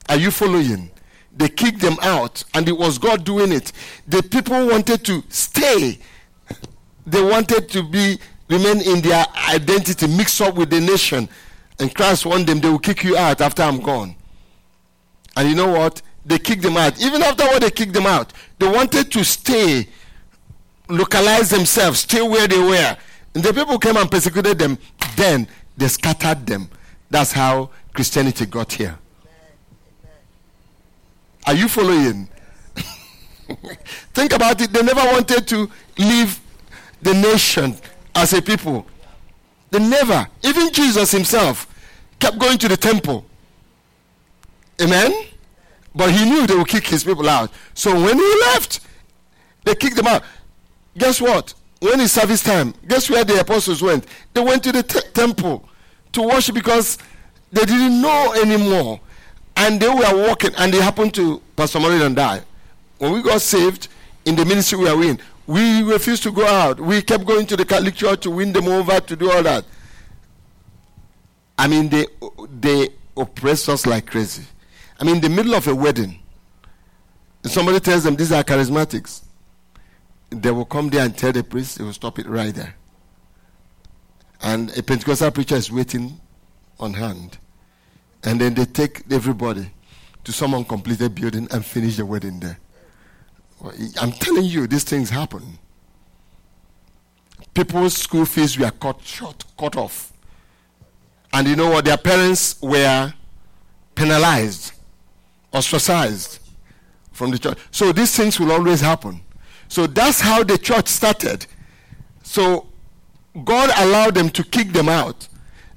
[0.09, 0.91] Are you following?
[1.35, 3.71] They kicked them out, and it was God doing it.
[4.07, 5.99] The people wanted to stay.
[7.05, 8.19] They wanted to be
[8.49, 11.29] remain in their identity, mix up with the nation.
[11.79, 14.15] And Christ warned them, they will kick you out after I'm gone.
[15.35, 16.01] And you know what?
[16.25, 17.01] They kicked them out.
[17.01, 19.87] Even after what they kicked them out, they wanted to stay,
[20.87, 22.97] localize themselves, stay where they were.
[23.35, 24.77] And the people came and persecuted them.
[25.15, 26.69] Then they scattered them.
[27.09, 28.97] That's how Christianity got here.
[31.45, 32.29] Are you following?
[34.13, 34.71] Think about it.
[34.71, 36.39] They never wanted to leave
[37.01, 37.75] the nation
[38.15, 38.85] as a people.
[39.71, 40.27] They never.
[40.43, 41.67] Even Jesus himself
[42.19, 43.25] kept going to the temple.
[44.81, 45.11] Amen?
[45.95, 47.51] But he knew they would kick his people out.
[47.73, 48.79] So when he left,
[49.63, 50.23] they kicked them out.
[50.97, 51.53] Guess what?
[51.79, 54.05] When it's service time, guess where the apostles went?
[54.33, 55.67] They went to the te- temple
[56.13, 56.97] to worship because
[57.51, 58.99] they didn't know anymore.
[59.55, 62.41] And they were walking, and they happened to Pastor and die.
[62.97, 63.87] When we got saved
[64.25, 66.79] in the ministry we are in, we refused to go out.
[66.79, 69.65] We kept going to the Catholic Church to win them over, to do all that.
[71.57, 72.07] I mean, they,
[72.59, 74.43] they oppressed us like crazy.
[74.99, 76.19] I mean, in the middle of a wedding,
[77.43, 79.23] somebody tells them these are charismatics.
[80.29, 82.75] They will come there and tell the priest, they will stop it right there.
[84.41, 86.19] And a Pentecostal preacher is waiting
[86.79, 87.37] on hand.
[88.23, 89.69] And then they take everybody
[90.23, 92.57] to some uncompleted building and finish the wedding there.
[94.01, 95.59] I'm telling you, these things happen.
[97.53, 100.11] People's school fees were cut short, cut off.
[101.31, 101.85] And you know what?
[101.85, 103.13] Their parents were
[103.95, 104.73] penalized,
[105.51, 106.39] ostracized
[107.11, 107.57] from the church.
[107.71, 109.21] So these things will always happen.
[109.67, 111.45] So that's how the church started.
[112.23, 112.67] So
[113.43, 115.27] God allowed them to kick them out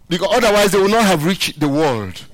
[0.09, 2.27] because otherwise they would not have reached the world.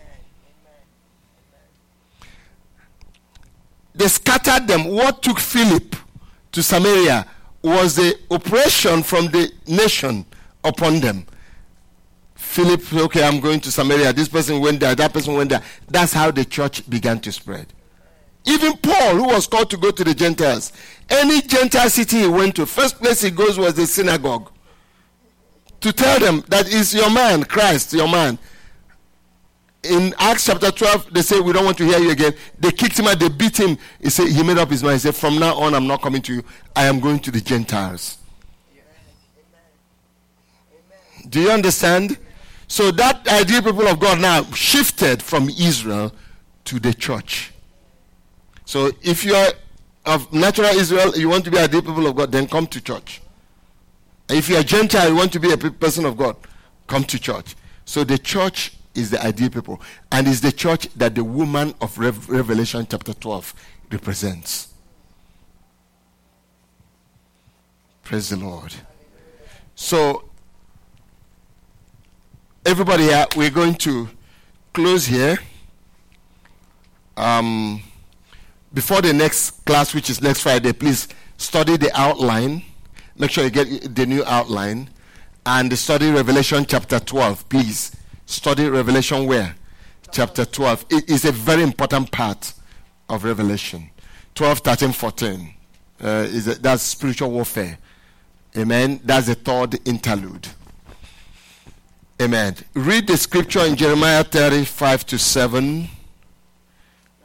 [3.94, 4.88] They scattered them.
[4.88, 5.96] What took Philip
[6.52, 7.26] to Samaria
[7.62, 10.24] was the oppression from the nation
[10.64, 11.26] upon them.
[12.34, 14.12] Philip, okay, I'm going to Samaria.
[14.12, 15.62] This person went there, that person went there.
[15.88, 17.72] That's how the church began to spread.
[18.44, 20.72] Even Paul, who was called to go to the Gentiles,
[21.08, 24.50] any Gentile city he went to, first place he goes was the synagogue.
[25.80, 28.38] To tell them that is your man, Christ, your man.
[29.84, 32.34] In Acts chapter 12, they say, We don't want to hear you again.
[32.58, 33.76] They kicked him out, they beat him.
[34.00, 34.94] He said, He made up his mind.
[34.94, 36.44] He said, From now on, I'm not coming to you.
[36.76, 38.18] I am going to the Gentiles.
[41.28, 42.18] Do you understand?
[42.68, 46.12] So that ideal people of God now shifted from Israel
[46.64, 47.52] to the church.
[48.64, 49.52] So if you are
[50.04, 52.80] of natural Israel, you want to be a ideal people of God, then come to
[52.80, 53.20] church.
[54.28, 56.36] If you are Gentile, you want to be a person of God,
[56.86, 57.56] come to church.
[57.84, 61.98] So the church is the ideal people, and is the church that the woman of
[61.98, 63.54] Rev- Revelation chapter 12
[63.90, 64.68] represents.
[68.02, 68.74] Praise the Lord.
[69.74, 70.24] So
[72.66, 74.08] everybody here, we're going to
[74.72, 75.38] close here.
[77.16, 77.82] Um,
[78.74, 82.62] before the next class, which is next Friday, please study the outline.
[83.16, 84.90] Make sure you get the new outline.
[85.44, 87.96] And study Revelation chapter 12, please.
[88.32, 89.54] Study Revelation where?
[90.10, 90.86] Chapter 12.
[90.90, 92.54] It is a very important part
[93.08, 93.90] of Revelation.
[94.34, 95.54] 12, 13, 14.
[96.02, 97.78] Uh, is a, that's spiritual warfare.
[98.56, 99.00] Amen.
[99.04, 100.48] That's the third interlude.
[102.20, 102.56] Amen.
[102.74, 105.88] Read the scripture in Jeremiah 35 to 7,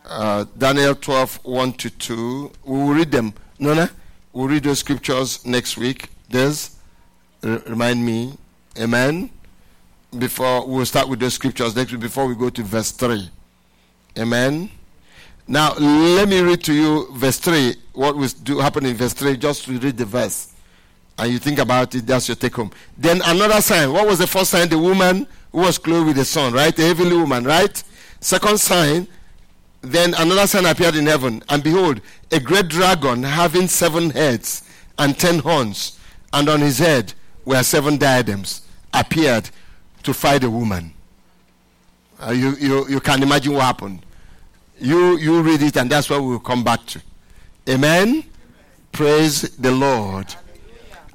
[0.06, 2.52] uh, Daniel 12 1 to 2.
[2.66, 3.34] We will read them.
[3.60, 3.90] Nona,
[4.34, 6.10] we'll read those scriptures next week.
[6.30, 6.70] Des,
[7.44, 8.38] r- remind me.
[8.80, 9.30] Amen.
[10.18, 13.30] Before we'll start with those scriptures next week before we go to verse 3.
[14.18, 14.72] Amen.
[15.48, 17.76] Now, let me read to you verse 3.
[17.94, 19.38] What will do happen in verse 3?
[19.38, 20.54] Just to read the verse
[21.18, 22.72] and you think about it, that's your take home.
[22.98, 23.92] Then another sign.
[23.92, 24.70] What was the first sign?
[24.70, 26.76] The woman who was clothed with the sun, right?
[26.76, 27.84] The heavenly woman, right?
[28.20, 29.08] Second sign.
[29.82, 34.64] Then another sign appeared in heaven, and behold, a great dragon having seven heads
[34.98, 36.00] and ten horns,
[36.34, 37.14] and on his head
[37.46, 38.64] were seven diadems,
[38.94, 39.50] appeared
[40.08, 40.94] to fight a woman.
[42.18, 44.06] Uh, you, you, you can imagine what happened.
[44.80, 47.02] You, you read it, and that's what we'll come back to.
[47.68, 48.24] Amen?
[48.94, 50.34] Praise the Lord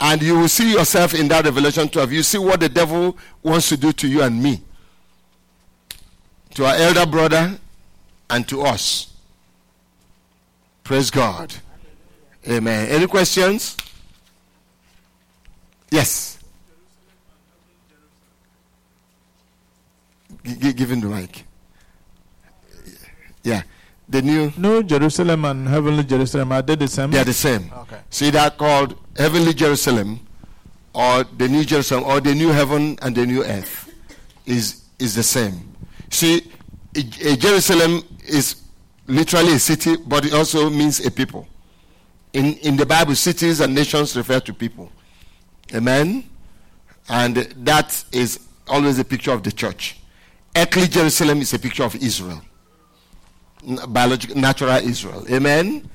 [0.04, 3.68] and you will see yourself in that revelation 12 you see what the devil wants
[3.68, 4.60] to do to you and me
[6.54, 7.56] to our elder brother
[8.30, 9.12] and to us
[10.82, 11.54] praise god
[12.48, 13.76] amen any questions
[15.90, 16.31] yes
[20.44, 21.44] G- g- give him the mic
[23.42, 23.62] yeah
[24.08, 27.10] the new New Jerusalem and Heavenly Jerusalem are they the same?
[27.10, 27.98] they are the same Okay.
[28.10, 30.20] See that called heavenly Jerusalem
[30.94, 33.90] or the new Jerusalem or the new heaven and the new earth
[34.44, 35.72] is is the same.
[36.10, 36.50] See,
[36.94, 38.56] Jerusalem is
[39.06, 41.48] literally a city, but it also means a people.
[42.34, 44.92] In in the Bible, cities and nations refer to people.
[45.74, 46.24] Amen.
[47.08, 49.96] And that is always a picture of the church.
[50.54, 52.42] Earthly Jerusalem is a picture of Israel.
[53.88, 55.24] Biological, natural Israel.
[55.30, 55.88] Amen.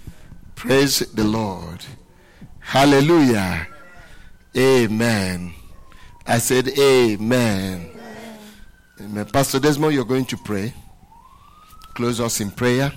[0.56, 1.86] Praise the Lord.
[2.60, 3.68] Hallelujah.
[4.56, 5.54] Amen.
[6.26, 7.92] I said, Amen.
[9.00, 9.26] Amen.
[9.26, 10.74] Pastor Desmond, you're going to pray.
[11.94, 12.92] Close us in prayer.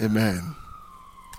[0.00, 0.54] Amen.